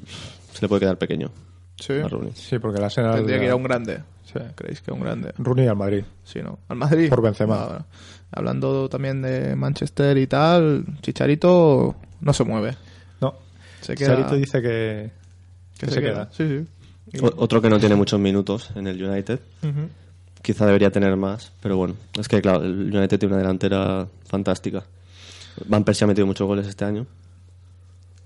se 0.52 0.62
le 0.62 0.68
puede 0.68 0.80
quedar 0.80 0.96
pequeño. 0.96 1.30
Sí. 1.76 1.92
A 1.92 2.08
Rooney. 2.08 2.32
Sí, 2.34 2.58
porque 2.58 2.78
el 2.78 2.84
Arsenal... 2.84 3.14
tendría 3.16 3.38
que 3.38 3.44
ir 3.44 3.50
a 3.50 3.56
un 3.56 3.62
grande. 3.62 4.02
¿Creéis 4.56 4.80
que 4.82 4.90
a 4.90 4.94
un 4.94 5.00
grande? 5.00 5.32
Rooney 5.38 5.66
al 5.68 5.76
Madrid. 5.76 6.04
Sí, 6.24 6.40
¿no? 6.42 6.58
Al 6.68 6.76
Madrid. 6.76 7.08
Por 7.08 7.22
Benzema. 7.22 7.62
Ah, 7.62 7.66
bueno. 7.66 7.86
Hablando 8.30 8.88
también 8.88 9.22
de 9.22 9.54
Manchester 9.56 10.16
y 10.18 10.26
tal, 10.26 10.84
Chicharito 11.00 11.94
no 12.20 12.32
se 12.32 12.44
mueve. 12.44 12.76
No. 13.20 13.34
Se 13.80 13.94
queda. 13.94 14.16
Chicharito 14.16 14.34
dice 14.36 14.60
que, 14.62 15.10
que 15.78 15.90
se, 15.90 16.00
queda. 16.00 16.28
Sí, 16.32 16.46
sí. 16.46 16.66
O- 17.22 17.32
Otro 17.36 17.60
que 17.62 17.68
no 17.70 17.78
tiene 17.78 17.94
muchos 17.96 18.18
minutos 18.20 18.70
en 18.74 18.86
el 18.86 19.02
United. 19.02 19.40
Quizá 20.42 20.66
debería 20.66 20.90
tener 20.90 21.16
más, 21.16 21.52
pero 21.60 21.76
bueno. 21.76 21.94
Es 22.18 22.28
que, 22.28 22.40
claro, 22.40 22.62
el 22.62 22.94
United 22.94 23.18
tiene 23.18 23.34
una 23.34 23.42
delantera 23.42 24.06
fantástica. 24.26 24.84
Van 25.66 25.84
Persie 25.84 26.04
ha 26.04 26.08
metido 26.08 26.26
muchos 26.26 26.46
goles 26.46 26.66
este 26.66 26.84
año. 26.84 27.06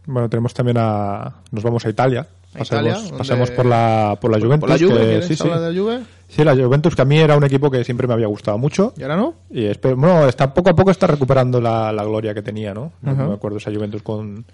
Bueno, 0.07 0.29
tenemos 0.29 0.53
también 0.53 0.77
a... 0.79 1.33
Nos 1.51 1.63
vamos 1.63 1.87
a 1.87 1.91
Italia. 1.91 2.27
¿A 2.55 2.59
Pasemos, 2.59 2.67
Italia? 2.83 2.95
¿Dónde- 3.03 3.19
pasemos 3.19 3.51
por 3.53 3.65
la, 3.67 4.19
por 4.21 4.31
la 4.31 4.39
Juventus. 4.39 4.61
¿Por 4.61 4.69
la 4.69 4.77
Juve? 4.87 4.99
que- 5.01 5.07
¿Quieres 5.07 5.27
sí, 5.27 5.37
sí. 5.37 5.49
de 5.49 5.73
la 5.73 5.81
Juve? 5.81 6.01
Sí, 6.29 6.45
la 6.45 6.55
Juventus, 6.55 6.95
que 6.95 7.03
a 7.03 7.05
mí 7.07 7.19
era 7.19 7.37
un 7.37 7.45
equipo 7.45 7.71
que 7.71 7.83
siempre 7.85 8.07
me 8.07 8.13
había 8.15 8.27
gustado 8.27 8.59
mucho. 8.59 8.93
¿Y 8.99 9.03
ahora 9.03 9.17
no? 9.17 9.35
Y 9.51 9.65
espero, 9.65 9.97
bueno, 9.97 10.29
está, 10.29 10.53
poco 10.53 10.71
a 10.71 10.75
poco 10.77 10.91
está 10.91 11.07
recuperando 11.07 11.61
la, 11.61 11.93
la 11.93 12.05
gloria 12.05 12.35
que 12.35 12.43
tenía, 12.43 12.75
¿no? 12.75 12.93
No 13.01 13.15
me 13.15 13.35
acuerdo 13.35 13.57
esa 13.59 13.73
Juventus 13.73 14.03
con... 14.03 14.45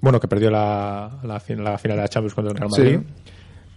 Bueno, 0.00 0.20
que 0.20 0.28
perdió 0.28 0.50
la, 0.50 1.18
la, 1.22 1.34
la 1.34 1.40
final 1.78 1.96
de 1.96 2.02
la 2.02 2.08
Champions 2.08 2.34
contra 2.34 2.52
el 2.52 2.58
Real 2.58 2.70
Sí. 2.72 2.80
Madrid. 2.82 3.00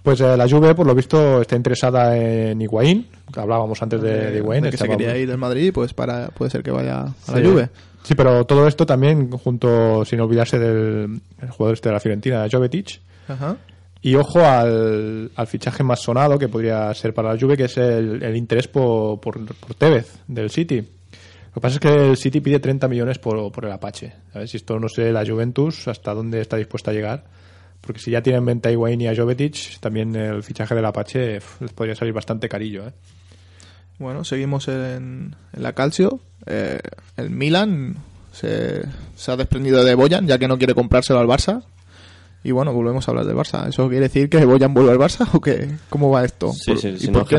Pues 0.04 0.20
eh, 0.20 0.36
la 0.36 0.50
Juve, 0.50 0.74
por 0.74 0.88
lo 0.88 0.96
visto, 0.96 1.42
está 1.42 1.56
interesada 1.56 2.18
en 2.18 2.60
Higuaín, 2.60 3.08
hablábamos 3.36 3.80
antes 3.84 4.02
de, 4.02 4.32
de 4.32 4.38
Higuaín. 4.40 4.64
De 4.64 4.72
que 4.72 4.78
se 4.78 4.88
quería 4.88 5.16
ir 5.16 5.28
del 5.30 5.38
Madrid, 5.38 5.72
pues 5.72 5.94
para, 5.94 6.30
puede 6.30 6.50
ser 6.50 6.64
que 6.64 6.72
vaya 6.72 7.02
a 7.02 7.08
Sí. 7.26 7.34
la 7.40 7.48
Juve. 7.50 7.70
Sí, 8.04 8.16
pero 8.16 8.44
todo 8.46 8.68
esto 8.68 8.84
también 8.88 9.30
junto, 9.30 10.04
sin 10.06 10.20
olvidarse 10.22 10.58
del 10.58 11.22
el 11.40 11.50
jugador 11.52 11.76
este 11.76 11.90
de 11.90 11.94
la 11.94 12.00
Fiorentina, 12.00 12.48
Jovetic. 12.52 13.00
Ajá. 13.28 13.58
Y 14.02 14.16
ojo 14.16 14.40
al, 14.44 15.30
al 15.36 15.46
fichaje 15.46 15.84
más 15.84 16.00
sonado 16.02 16.40
que 16.40 16.48
podría 16.48 16.92
ser 16.96 17.14
para 17.14 17.32
la 17.36 17.40
Juve, 17.40 17.56
que 17.56 17.66
es 17.66 17.78
el, 17.78 18.24
el 18.24 18.36
interés 18.36 18.68
por, 18.68 19.20
por, 19.20 19.46
por 19.46 19.76
Tevez 19.76 20.12
del 20.28 20.50
City. 20.50 20.84
Lo 21.52 21.56
que 21.56 21.62
pasa 21.62 21.76
es 21.76 21.80
que 21.82 22.10
el 22.12 22.18
City 22.18 22.40
pide 22.40 22.60
30 22.60 22.88
millones 22.88 23.20
por, 23.20 23.52
por 23.52 23.66
el 23.66 23.72
Apache. 23.72 24.14
¿sabes? 24.32 24.52
Si 24.52 24.58
esto 24.58 24.80
no 24.80 24.88
sé 24.88 25.12
la 25.12 25.26
Juventus 25.26 25.88
hasta 25.88 26.14
dónde 26.14 26.40
está 26.42 26.56
dispuesta 26.58 26.92
a 26.92 26.94
llegar. 26.94 27.26
Porque 27.82 28.00
si 28.00 28.12
ya 28.12 28.22
tienen 28.22 28.40
en 28.42 28.46
venta 28.46 28.70
a 28.70 28.72
Higuaín 28.72 29.02
y 29.02 29.08
a 29.08 29.16
Jovetic, 29.16 29.80
también 29.80 30.16
el 30.16 30.44
fichaje 30.44 30.76
del 30.76 30.86
Apache 30.86 31.40
les 31.60 31.72
podría 31.74 31.96
salir 31.96 32.14
bastante 32.14 32.48
carillo. 32.48 32.88
¿eh? 32.88 32.92
Bueno, 34.00 34.24
seguimos 34.24 34.68
en, 34.68 35.36
en 35.52 35.64
la 35.64 35.74
Calcio. 35.74 36.20
Eh, 36.46 36.80
el 37.18 37.30
Milan 37.32 37.98
se, 38.32 38.84
se 39.16 39.32
ha 39.32 39.36
desprendido 39.36 39.84
de 39.84 39.96
Boyan, 39.96 40.28
ya 40.28 40.38
que 40.38 40.48
no 40.48 40.58
quiere 40.58 40.74
comprárselo 40.76 41.20
al 41.20 41.28
Barça. 41.28 41.64
Y 42.44 42.52
bueno, 42.52 42.72
volvemos 42.74 43.08
a 43.08 43.12
hablar 43.12 43.26
del 43.26 43.36
Barça. 43.36 43.68
¿Eso 43.68 43.88
quiere 43.90 44.04
decir 44.08 44.30
que 44.30 44.46
Boyan 44.46 44.74
vuelve 44.74 44.92
al 44.92 44.98
Barça 45.00 45.28
o 45.34 45.42
qué? 45.42 45.70
¿Cómo 45.90 46.10
va 46.12 46.24
esto? 46.24 46.54
Sí, 46.54 46.72
¿Por- 46.72 46.82
sí, 46.82 46.88
¿Y 46.90 46.98
si 47.00 47.08
por 47.08 47.18
no 47.24 47.26
qué 47.26 47.36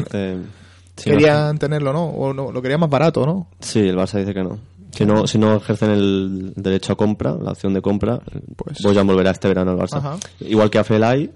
no 0.97 1.03
querían 1.17 1.59
tenerlo, 1.59 1.93
no? 1.93 2.05
O 2.07 2.33
no, 2.35 2.53
lo 2.53 2.63
querían 2.63 2.81
más 2.81 2.91
barato, 2.91 3.25
¿no? 3.27 3.49
Sí, 3.61 3.81
el 3.81 3.97
Barça 3.97 4.19
dice 4.19 4.35
que 4.35 4.43
no. 4.43 4.59
Si 4.93 5.07
no, 5.07 5.27
si 5.27 5.39
no 5.39 5.57
ejercen 5.57 5.91
el 5.91 6.53
derecho 6.55 6.93
a 6.93 6.97
compra, 6.97 7.35
la 7.41 7.53
opción 7.53 7.73
de 7.73 7.81
compra, 7.81 8.21
Pues- 8.57 8.79
Boyan 8.83 9.07
volverá 9.07 9.31
este 9.31 9.49
verano 9.49 9.71
al 9.71 9.79
Barça. 9.79 9.97
Ajá. 9.97 10.17
Igual 10.41 10.69
que 10.71 10.79
a 10.79 10.85
Felay, 10.85 11.31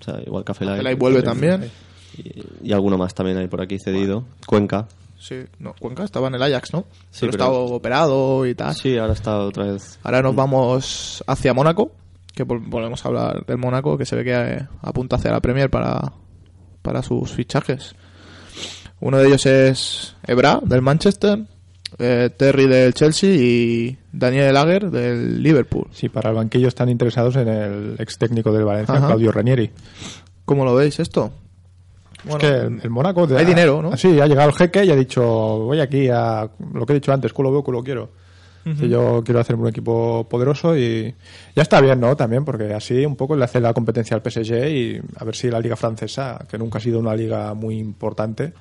o 0.00 0.04
sea, 0.04 0.20
igual 0.24 0.42
que 0.44 0.52
a 0.52 0.54
Felay. 0.54 0.76
Felay 0.78 0.94
vuelve 0.94 1.22
también. 1.22 1.70
Y, 2.16 2.68
y 2.68 2.72
alguno 2.72 2.96
más 2.98 3.14
también 3.14 3.36
hay 3.38 3.46
por 3.48 3.60
aquí 3.62 3.78
cedido. 3.78 4.24
Cuenca. 4.46 4.86
Sí, 5.18 5.36
no, 5.60 5.74
Cuenca 5.78 6.02
estaba 6.02 6.28
en 6.28 6.34
el 6.34 6.42
Ajax, 6.42 6.72
¿no? 6.72 6.80
Sí, 7.10 7.20
pero, 7.26 7.32
pero- 7.32 7.44
estaba 7.44 7.58
operado 7.58 8.46
y 8.46 8.54
tal. 8.54 8.74
Sí, 8.74 8.96
ahora 8.96 9.12
está 9.12 9.38
otra 9.38 9.66
vez. 9.66 9.98
Ahora 10.02 10.22
nos 10.22 10.34
vamos 10.34 11.22
hacia 11.26 11.52
Mónaco, 11.54 11.92
que 12.34 12.44
vol- 12.46 12.64
volvemos 12.68 13.04
a 13.04 13.08
hablar 13.08 13.44
del 13.46 13.58
Mónaco, 13.58 13.96
que 13.98 14.06
se 14.06 14.16
ve 14.16 14.24
que 14.24 14.32
eh, 14.34 14.66
apunta 14.80 15.16
hacia 15.16 15.30
la 15.30 15.40
Premier 15.40 15.68
para, 15.70 16.12
para 16.80 17.02
sus 17.02 17.30
fichajes. 17.32 17.94
Uno 19.02 19.18
de 19.18 19.26
ellos 19.26 19.44
es 19.46 20.14
Ebra, 20.24 20.60
del 20.62 20.80
Manchester, 20.80 21.40
eh, 21.98 22.30
Terry 22.36 22.68
del 22.68 22.94
Chelsea 22.94 23.30
y 23.34 23.98
Daniel 24.12 24.54
Lager 24.54 24.92
del 24.92 25.42
Liverpool. 25.42 25.88
Sí, 25.90 26.08
para 26.08 26.30
el 26.30 26.36
banquillo 26.36 26.68
están 26.68 26.88
interesados 26.88 27.34
en 27.34 27.48
el 27.48 27.96
ex 27.98 28.16
técnico 28.16 28.52
del 28.52 28.64
Valencia, 28.64 28.94
Ajá. 28.94 29.08
Claudio 29.08 29.32
Ranieri. 29.32 29.72
¿Cómo 30.44 30.64
lo 30.64 30.76
veis 30.76 31.00
esto? 31.00 31.32
es 32.28 32.36
que 32.36 32.46
el, 32.46 32.80
el 32.80 32.90
Mónaco... 32.90 33.26
hay 33.36 33.44
dinero, 33.44 33.82
¿no? 33.82 33.96
Sí, 33.96 34.20
ha 34.20 34.26
llegado 34.28 34.50
el 34.50 34.54
jeque 34.54 34.84
y 34.84 34.92
ha 34.92 34.96
dicho, 34.96 35.22
voy 35.22 35.80
aquí 35.80 36.08
a 36.08 36.48
lo 36.72 36.86
que 36.86 36.92
he 36.92 36.94
dicho 36.94 37.12
antes, 37.12 37.32
culo 37.32 37.50
veo, 37.50 37.64
culo 37.64 37.82
quiero. 37.82 38.10
Yo 38.64 39.22
quiero 39.24 39.40
hacerme 39.40 39.64
un 39.64 39.70
equipo 39.70 40.28
poderoso 40.30 40.76
y 40.76 41.12
ya 41.56 41.62
está 41.62 41.80
bien, 41.80 41.98
¿no? 41.98 42.16
También, 42.16 42.44
porque 42.44 42.72
así 42.72 43.04
un 43.04 43.16
poco 43.16 43.34
le 43.34 43.42
hace 43.42 43.58
la 43.58 43.74
competencia 43.74 44.16
al 44.16 44.22
PSG 44.22 44.68
y 44.68 45.00
a 45.16 45.24
ver 45.24 45.34
si 45.34 45.50
la 45.50 45.58
liga 45.58 45.74
francesa, 45.74 46.38
que 46.48 46.58
nunca 46.58 46.78
ha 46.78 46.80
sido 46.80 47.00
una 47.00 47.16
liga 47.16 47.54
muy 47.54 47.80
importante, 47.80 48.52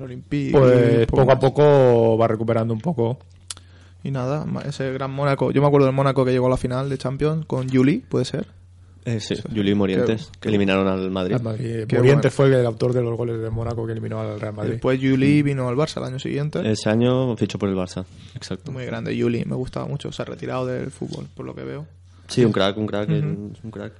Olympique, 0.00 0.52
pues 0.56 1.06
poco 1.06 1.32
a 1.32 1.38
poco 1.38 2.18
va 2.18 2.28
recuperando 2.28 2.72
un 2.74 2.80
poco. 2.80 3.18
Y 4.04 4.10
nada, 4.10 4.46
ese 4.66 4.92
gran 4.92 5.10
Mónaco. 5.10 5.50
Yo 5.50 5.60
me 5.60 5.66
acuerdo 5.66 5.86
del 5.86 5.94
Mónaco 5.94 6.24
que 6.24 6.30
llegó 6.30 6.46
a 6.46 6.50
la 6.50 6.56
final 6.56 6.88
de 6.88 6.96
Champions 6.98 7.44
con 7.46 7.68
Juli, 7.68 7.98
¿puede 8.08 8.24
ser? 8.24 8.46
Eh, 9.04 9.20
sí, 9.20 9.36
Juli 9.54 9.72
Morientes, 9.74 10.26
Qué- 10.32 10.38
que 10.40 10.48
eliminaron 10.48 10.86
al 10.88 11.10
Madrid. 11.12 11.34
Al 11.36 11.42
Madrid. 11.42 11.84
Qué 11.86 11.96
Morientes 11.96 12.32
fue 12.34 12.46
el 12.46 12.66
autor 12.66 12.92
de 12.92 13.02
los 13.02 13.16
goles 13.16 13.40
del 13.40 13.52
Mónaco 13.52 13.86
que 13.86 13.92
eliminó 13.92 14.20
al 14.20 14.40
Real 14.40 14.52
Madrid. 14.54 14.72
Después 14.72 14.98
Juli 15.00 15.42
vino 15.42 15.68
al 15.68 15.76
Barça 15.76 15.98
el 15.98 16.04
año 16.04 16.18
siguiente. 16.18 16.60
Ese 16.68 16.88
año 16.90 17.36
fichó 17.36 17.56
por 17.58 17.68
el 17.68 17.76
Barça, 17.76 18.04
exacto. 18.34 18.72
Muy 18.72 18.84
grande 18.84 19.16
Juli, 19.20 19.44
me 19.44 19.54
gustaba 19.54 19.86
mucho. 19.86 20.10
Se 20.10 20.22
ha 20.22 20.24
retirado 20.24 20.66
del 20.66 20.90
fútbol, 20.90 21.26
por 21.36 21.46
lo 21.46 21.54
que 21.54 21.62
veo. 21.62 21.86
Sí, 22.28 22.44
un 22.44 22.50
crack, 22.50 22.76
un 22.78 22.86
crack, 22.88 23.08
un 23.08 23.70
crack. 23.70 23.92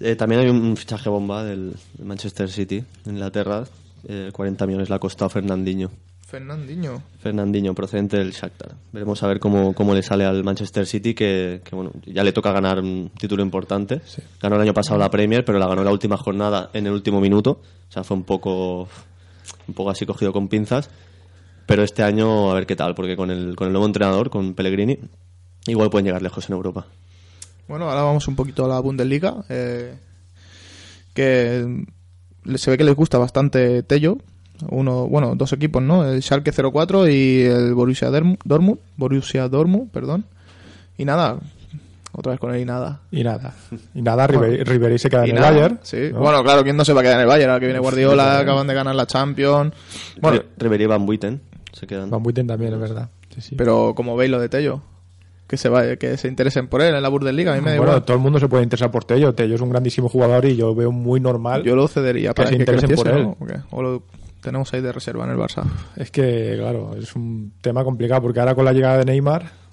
Eh, 0.00 0.16
también 0.16 0.40
hay 0.42 0.48
un 0.48 0.74
fichaje 0.76 1.10
bomba 1.10 1.44
del 1.44 1.74
Manchester 2.02 2.48
City, 2.50 2.82
en 3.04 3.12
Inglaterra. 3.12 3.64
Eh, 4.08 4.30
40 4.32 4.66
millones 4.66 4.88
le 4.88 4.94
ha 4.94 4.98
costado 4.98 5.28
Fernandinho. 5.28 5.90
Fernandinho. 6.26 7.02
Fernandinho, 7.20 7.74
procedente 7.74 8.16
del 8.18 8.32
Shakhtar. 8.32 8.74
Veremos 8.92 9.22
a 9.22 9.28
ver 9.28 9.38
cómo, 9.38 9.74
cómo 9.74 9.94
le 9.94 10.02
sale 10.02 10.24
al 10.24 10.42
Manchester 10.42 10.86
City, 10.86 11.14
que, 11.14 11.60
que, 11.64 11.74
bueno, 11.76 11.92
ya 12.04 12.24
le 12.24 12.32
toca 12.32 12.50
ganar 12.52 12.80
un 12.80 13.10
título 13.16 13.42
importante. 13.42 14.00
Ganó 14.40 14.56
el 14.56 14.62
año 14.62 14.74
pasado 14.74 14.98
la 14.98 15.10
Premier, 15.10 15.44
pero 15.44 15.58
la 15.58 15.68
ganó 15.68 15.84
la 15.84 15.92
última 15.92 16.16
jornada 16.16 16.70
en 16.72 16.86
el 16.86 16.92
último 16.92 17.20
minuto. 17.20 17.60
O 17.88 17.92
sea, 17.92 18.02
fue 18.02 18.16
un 18.16 18.24
poco, 18.24 18.88
un 19.68 19.74
poco 19.74 19.90
así 19.90 20.04
cogido 20.04 20.32
con 20.32 20.48
pinzas. 20.48 20.90
Pero 21.66 21.82
este 21.84 22.02
año 22.02 22.50
a 22.50 22.54
ver 22.54 22.66
qué 22.66 22.76
tal, 22.76 22.94
porque 22.94 23.16
con 23.16 23.30
el, 23.30 23.54
con 23.54 23.68
el 23.68 23.72
nuevo 23.72 23.86
entrenador, 23.86 24.30
con 24.30 24.54
Pellegrini, 24.54 24.98
igual 25.66 25.90
pueden 25.90 26.06
llegar 26.06 26.22
lejos 26.22 26.48
en 26.48 26.54
Europa. 26.54 26.86
Bueno, 27.68 27.88
ahora 27.88 28.02
vamos 28.02 28.26
un 28.28 28.36
poquito 28.36 28.64
a 28.64 28.68
la 28.68 28.80
Bundesliga. 28.80 29.44
eh, 29.48 29.96
que 31.14 31.84
se 32.56 32.70
ve 32.70 32.78
que 32.78 32.84
les 32.84 32.94
gusta 32.94 33.18
bastante 33.18 33.82
Tello. 33.82 34.18
Uno, 34.70 35.06
bueno, 35.06 35.34
dos 35.36 35.52
equipos, 35.52 35.82
¿no? 35.82 36.04
El 36.04 36.22
Schalke 36.22 36.50
04 36.52 37.08
y 37.08 37.42
el 37.42 37.74
Borussia 37.74 38.08
Dortmund. 38.10 38.78
Borussia 38.96 39.48
Dortmund, 39.48 39.90
perdón. 39.90 40.24
Y 40.96 41.04
nada, 41.04 41.38
otra 42.12 42.32
vez 42.32 42.40
con 42.40 42.54
él 42.54 42.62
y 42.62 42.64
nada. 42.64 43.00
Y 43.10 43.22
nada. 43.22 43.54
Y 43.94 44.00
nada, 44.00 44.26
Bueno. 44.26 44.40
Ribery, 44.42 44.64
Ribery 44.64 44.98
se 44.98 45.10
queda 45.10 45.26
en 45.26 45.36
el 45.36 45.42
Bayern. 45.42 45.78
Sí. 45.82 46.08
¿no? 46.12 46.20
Bueno, 46.20 46.42
claro, 46.42 46.64
¿quién 46.64 46.74
no 46.76 46.84
se 46.86 46.94
va 46.94 47.00
a 47.00 47.02
quedar 47.02 47.16
en 47.16 47.22
el 47.22 47.26
Bayern? 47.26 47.50
Ahora 47.50 47.60
que 47.60 47.66
viene 47.66 47.80
Guardiola, 47.80 48.38
acaban 48.38 48.66
de 48.66 48.72
ganar 48.74 48.94
la 48.94 49.06
Champions. 49.06 49.74
Bueno, 50.22 50.38
Ri- 50.38 50.44
Ribery 50.56 50.84
y 50.84 50.86
Van 50.86 51.04
Buiten 51.04 51.40
se 51.74 51.86
quedan. 51.86 52.08
Van 52.08 52.22
Buiten 52.22 52.46
también, 52.46 52.72
es 52.72 52.80
verdad. 52.80 53.10
Sí, 53.34 53.42
sí. 53.42 53.54
pero 53.56 53.92
como 53.94 54.16
veis 54.16 54.30
lo 54.30 54.40
de 54.40 54.48
Tello, 54.48 54.80
que 55.46 55.56
se 55.56 55.68
vaya, 55.68 55.96
que 55.96 56.16
se 56.16 56.28
interesen 56.28 56.68
por 56.68 56.82
él 56.82 56.94
en 56.94 57.02
la 57.02 57.08
Bundesliga, 57.08 57.52
a 57.52 57.56
mí 57.56 57.60
me 57.60 57.70
da 57.70 57.76
bueno, 57.76 57.92
igual. 57.92 58.04
todo 58.04 58.16
el 58.16 58.22
mundo 58.22 58.38
se 58.40 58.48
puede 58.48 58.64
interesar 58.64 58.90
por 58.90 59.04
Tello. 59.04 59.34
Tello 59.34 59.54
es 59.54 59.60
un 59.60 59.70
grandísimo 59.70 60.08
jugador 60.08 60.44
y 60.44 60.56
yo 60.56 60.74
veo 60.74 60.90
muy 60.90 61.20
normal. 61.20 61.62
Yo 61.62 61.76
lo 61.76 61.86
cedería 61.88 62.30
que 62.30 62.34
para 62.34 62.48
se 62.48 62.56
que, 62.56 62.62
interesen 62.62 62.88
creciese, 62.88 63.10
por 63.36 63.50
él. 63.50 63.62
O 63.70 63.82
lo 63.82 64.02
tenemos 64.40 64.72
ahí 64.74 64.80
de 64.80 64.92
reserva 64.92 65.24
en 65.24 65.30
el 65.30 65.36
Barça. 65.36 65.64
Es 65.96 66.10
que, 66.10 66.56
claro, 66.58 66.96
es 66.96 67.14
un 67.14 67.52
tema 67.60 67.84
complicado 67.84 68.22
porque 68.22 68.40
ahora 68.40 68.54
con 68.54 68.64
la 68.64 68.72
llegada 68.72 68.98
de 68.98 69.04
Neymar 69.04 69.65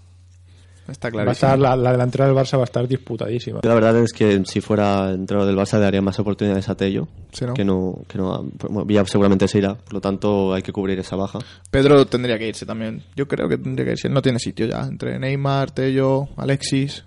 Está 0.88 1.10
va 1.10 1.24
a 1.24 1.32
estar 1.32 1.58
la, 1.58 1.76
la 1.76 1.92
delantera 1.94 2.26
del 2.26 2.36
Barça 2.36 2.58
va 2.58 2.62
a 2.62 2.66
estar 2.66 2.88
disputadísima. 2.88 3.62
La 3.64 3.74
verdad 3.74 3.98
es 3.98 4.12
que 4.12 4.44
si 4.46 4.60
fuera 4.60 5.12
entrenador 5.12 5.48
del 5.48 5.58
Barça 5.58 5.78
le 5.78 5.86
daría 5.86 6.02
más 6.02 6.20
oportunidades 6.20 6.68
a 6.68 6.76
Tello. 6.76 7.08
Sí, 7.32 7.46
¿no? 7.46 7.54
Que 7.54 7.64
no, 7.64 8.02
que 8.08 8.18
no, 8.18 8.50
bueno, 8.70 8.86
Villa 8.86 9.06
seguramente 9.06 9.48
se 9.48 9.60
irá, 9.60 9.76
por 9.76 9.94
lo 9.94 10.02
tanto 10.02 10.54
hay 10.54 10.62
que 10.62 10.74
cubrir 10.74 11.00
esa 11.00 11.16
baja. 11.16 11.40
Pedro 11.72 12.06
tendría 12.06 12.38
que 12.38 12.48
irse 12.48 12.66
también. 12.66 13.04
Yo 13.16 13.28
creo 13.28 13.48
que 13.48 13.58
tendría 13.58 13.86
que 13.86 13.92
irse. 13.92 14.10
No 14.10 14.22
tiene 14.22 14.40
sitio 14.40 14.66
ya. 14.66 14.82
Entre 14.82 15.18
Neymar, 15.20 15.72
Tello, 15.72 16.28
Alexis. 16.36 17.06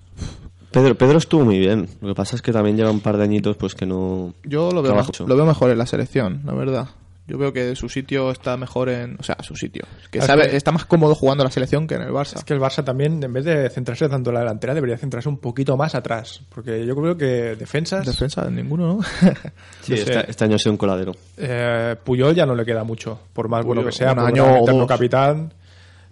Pedro, 0.71 0.95
Pedro 0.95 1.19
estuvo 1.19 1.45
muy 1.45 1.59
bien. 1.59 1.89
Lo 2.01 2.09
que 2.09 2.15
pasa 2.15 2.37
es 2.37 2.43
que 2.43 2.53
también 2.53 2.77
lleva 2.77 2.91
un 2.91 3.01
par 3.01 3.17
de 3.17 3.25
añitos 3.25 3.57
pues 3.57 3.75
que 3.75 3.87
no. 3.87 4.35
Yo 4.45 4.71
lo 4.71 4.83
veo, 4.83 4.95
lo 5.27 5.37
veo 5.37 5.47
mejor 5.47 5.71
en 5.71 5.79
la 5.79 5.87
selección, 5.87 6.43
la 6.45 6.55
verdad. 6.55 6.89
Yo 7.29 7.39
veo 7.39 7.53
que 7.53 7.75
su 7.75 7.89
sitio 7.89 8.31
está 8.31 8.57
mejor 8.57 8.89
en... 8.89 9.17
O 9.19 9.23
sea, 9.25 9.37
su 9.43 9.57
sitio. 9.57 9.85
Que 10.13 10.21
sabe, 10.23 10.49
que- 10.49 10.57
está 10.57 10.71
más 10.71 10.85
cómodo 10.85 11.15
jugando 11.17 11.43
la 11.43 11.51
selección 11.51 11.87
que 11.89 11.97
en 11.97 12.03
el 12.03 12.11
Barça. 12.11 12.37
Es 12.37 12.45
que 12.45 12.55
el 12.55 12.61
Barça 12.61 12.85
también, 12.85 13.21
en 13.23 13.33
vez 13.33 13.45
de 13.45 13.69
centrarse 13.69 14.09
tanto 14.09 14.31
en 14.31 14.35
la 14.35 14.41
delantera, 14.41 14.75
debería 14.75 14.97
centrarse 14.97 15.29
un 15.29 15.39
poquito 15.39 15.77
más 15.77 15.97
atrás. 15.97 16.41
Porque 16.55 16.87
yo 16.87 16.95
creo 16.95 17.17
que 17.17 17.57
defensas. 17.57 18.07
Defensa, 18.07 18.49
ninguno, 18.49 18.87
¿no? 18.99 19.01
Sí, 19.83 19.93
no 19.93 19.97
sé. 19.97 20.03
este, 20.03 20.31
este 20.31 20.45
año 20.45 20.55
ha 20.55 20.59
sido 20.59 20.73
un 20.73 20.79
coladero. 20.79 21.13
Eh, 21.37 21.97
Puyol 22.05 22.35
ya 22.35 22.47
no 22.47 22.55
le 22.55 22.65
queda 22.65 22.85
mucho, 22.85 23.19
por 23.33 23.49
más 23.49 23.65
bueno 23.65 23.85
que 23.85 23.91
sea, 23.93 24.11
un 24.13 24.19
por 24.19 24.27
año 24.27 24.61
o 24.61 24.87
capitán. 24.87 25.53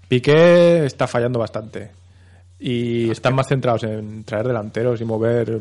Piqué 0.08 0.84
está 0.84 1.06
fallando 1.06 1.38
bastante. 1.38 1.90
Y 2.58 3.10
están 3.10 3.34
más 3.34 3.48
centrados 3.48 3.84
en 3.84 4.24
traer 4.24 4.46
delanteros 4.46 5.00
y 5.00 5.04
mover 5.04 5.58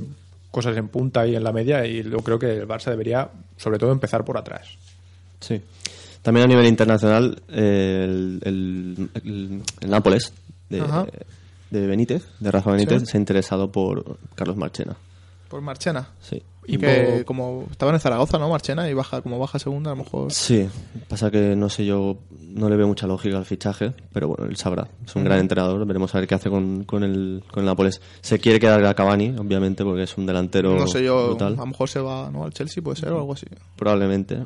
cosas 0.51 0.77
en 0.77 0.87
punta 0.87 1.25
y 1.27 1.35
en 1.35 1.43
la 1.43 1.51
media. 1.51 1.85
Y 1.85 2.03
yo 2.03 2.17
creo 2.19 2.37
que 2.39 2.53
el 2.57 2.67
Barça 2.67 2.89
debería, 2.91 3.29
sobre 3.57 3.77
todo, 3.79 3.91
empezar 3.91 4.23
por 4.23 4.37
atrás. 4.37 4.77
Sí. 5.43 5.61
También 6.21 6.45
a 6.45 6.47
nivel 6.47 6.65
internacional, 6.67 7.41
eh, 7.49 8.05
el, 8.05 8.39
el, 8.45 9.09
el- 9.23 9.61
el 9.81 9.89
Nápoles 9.89 10.31
de, 10.69 10.81
de 11.69 11.87
Benítez, 11.87 12.23
de 12.39 12.49
Rafa 12.51 12.71
Benítez, 12.71 13.01
Sí. 13.01 13.05
se 13.07 13.17
ha 13.17 13.19
interesado 13.19 13.71
por 13.71 14.17
Carlos 14.35 14.55
Marchena. 14.55 14.95
Por 15.49 15.61
Marchena. 15.61 16.07
Sí. 16.21 16.41
Y 16.65 16.77
que 16.77 17.23
como 17.25 17.67
estaba 17.69 17.91
en 17.91 17.99
Zaragoza, 17.99 18.37
¿no? 18.39 18.47
Marchena 18.47 18.89
y 18.89 18.93
baja 18.93 19.21
como 19.21 19.37
baja 19.37 19.59
segunda, 19.59 19.91
a 19.91 19.95
lo 19.95 20.03
mejor. 20.05 20.31
Sí, 20.31 20.65
pasa 21.09 21.29
que 21.29 21.57
no 21.57 21.67
sé 21.69 21.85
yo, 21.85 22.19
no 22.39 22.69
le 22.69 22.77
veo 22.77 22.87
mucha 22.87 23.05
lógica 23.05 23.37
al 23.37 23.43
fichaje, 23.43 23.91
pero 24.13 24.29
bueno, 24.29 24.45
él 24.45 24.55
sabrá. 24.55 24.87
Es 25.05 25.13
un 25.17 25.25
gran 25.25 25.39
entrenador, 25.39 25.85
veremos 25.85 26.15
a 26.15 26.19
ver 26.19 26.27
qué 26.27 26.35
hace 26.35 26.49
con, 26.49 26.85
con, 26.85 27.03
el, 27.03 27.43
con 27.51 27.59
el 27.59 27.65
Nápoles. 27.65 27.99
Se 28.21 28.39
quiere 28.39 28.61
quedar 28.61 28.83
a 28.85 28.93
Cavani, 28.93 29.35
obviamente, 29.37 29.83
porque 29.83 30.03
es 30.03 30.17
un 30.17 30.25
delantero 30.25 30.73
No 30.73 30.87
sé 30.87 31.03
yo, 31.03 31.27
brutal. 31.27 31.53
a 31.55 31.57
lo 31.57 31.65
mejor 31.65 31.89
se 31.89 31.99
va 31.99 32.31
¿no? 32.31 32.45
al 32.45 32.53
Chelsea, 32.53 32.81
puede 32.81 32.95
ser, 32.95 33.11
o 33.11 33.17
algo 33.17 33.33
así. 33.33 33.45
Probablemente, 33.75 34.37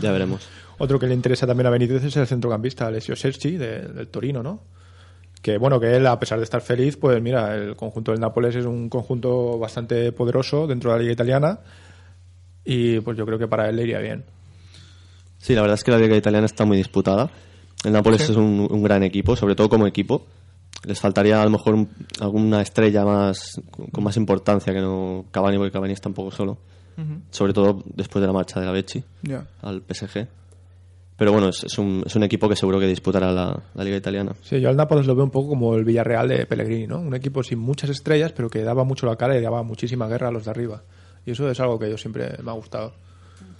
ya 0.00 0.12
veremos. 0.12 0.46
Otro 0.78 0.98
que 0.98 1.06
le 1.06 1.14
interesa 1.14 1.46
también 1.46 1.66
a 1.66 1.70
Benítez 1.70 2.04
es 2.04 2.16
el 2.16 2.26
centrocampista 2.26 2.86
Alessio 2.86 3.14
de- 3.14 3.80
del 3.88 4.08
Torino, 4.08 4.42
¿no? 4.42 4.60
Que 5.42 5.58
bueno, 5.58 5.78
que 5.80 5.96
él, 5.96 6.06
a 6.06 6.18
pesar 6.18 6.38
de 6.38 6.44
estar 6.44 6.60
feliz, 6.60 6.96
pues 6.96 7.22
mira, 7.22 7.54
el 7.54 7.76
conjunto 7.76 8.10
del 8.10 8.20
Nápoles 8.20 8.56
es 8.56 8.66
un 8.66 8.88
conjunto 8.88 9.58
bastante 9.58 10.12
poderoso 10.12 10.66
dentro 10.66 10.90
de 10.90 10.96
la 10.96 11.00
liga 11.02 11.12
italiana 11.12 11.60
y 12.64 13.00
pues 13.00 13.16
yo 13.16 13.24
creo 13.26 13.38
que 13.38 13.46
para 13.48 13.68
él 13.68 13.76
le 13.76 13.82
iría 13.84 14.00
bien. 14.00 14.24
Sí, 15.38 15.54
la 15.54 15.60
verdad 15.62 15.74
es 15.76 15.84
que 15.84 15.90
la 15.92 15.98
liga 15.98 16.16
italiana 16.16 16.46
está 16.46 16.64
muy 16.64 16.76
disputada. 16.76 17.30
El 17.84 17.92
Nápoles 17.92 18.22
Sí. 18.22 18.32
es 18.32 18.36
un, 18.38 18.66
un 18.68 18.82
gran 18.82 19.02
equipo, 19.02 19.36
sobre 19.36 19.54
todo 19.54 19.68
como 19.68 19.86
equipo. 19.86 20.26
Les 20.84 20.98
faltaría 21.00 21.40
a 21.40 21.44
lo 21.44 21.50
mejor 21.50 21.74
un- 21.74 21.88
alguna 22.20 22.60
estrella 22.62 23.04
más 23.04 23.60
con 23.92 24.02
más 24.02 24.16
importancia 24.16 24.72
que 24.72 24.80
no 24.80 25.26
Cavani, 25.30 25.58
porque 25.58 25.72
Cavani 25.72 25.92
está 25.92 26.08
un 26.08 26.14
poco 26.14 26.30
solo. 26.30 26.58
Sobre 27.30 27.52
todo 27.52 27.82
después 27.94 28.20
de 28.20 28.26
la 28.26 28.32
marcha 28.32 28.58
de 28.60 28.66
Gavechi 28.66 29.04
al 29.62 29.82
PSG. 29.82 30.26
Pero 31.18 31.32
bueno, 31.32 31.48
es, 31.48 31.64
es 31.64 31.78
un, 31.78 32.02
es 32.04 32.14
un 32.14 32.22
equipo 32.24 32.46
que 32.48 32.56
seguro 32.56 32.78
que 32.78 32.86
disputará 32.86 33.32
la, 33.32 33.58
la 33.74 33.84
liga 33.84 33.96
italiana. 33.96 34.34
Sí, 34.42 34.60
yo 34.60 34.68
al 34.68 34.76
Nápoles 34.76 35.06
lo 35.06 35.14
veo 35.14 35.24
un 35.24 35.30
poco 35.30 35.48
como 35.48 35.74
el 35.74 35.84
Villarreal 35.84 36.28
de 36.28 36.44
Pellegrini, 36.44 36.86
¿no? 36.86 37.00
Un 37.00 37.14
equipo 37.14 37.42
sin 37.42 37.58
muchas 37.58 37.88
estrellas, 37.88 38.32
pero 38.32 38.50
que 38.50 38.62
daba 38.62 38.84
mucho 38.84 39.06
la 39.06 39.16
cara 39.16 39.36
y 39.36 39.40
daba 39.40 39.62
muchísima 39.62 40.06
guerra 40.08 40.28
a 40.28 40.30
los 40.30 40.44
de 40.44 40.50
arriba. 40.50 40.82
Y 41.24 41.30
eso 41.30 41.50
es 41.50 41.58
algo 41.58 41.78
que 41.78 41.88
yo 41.90 41.96
siempre 41.96 42.36
me 42.42 42.50
ha 42.50 42.54
gustado. 42.54 42.92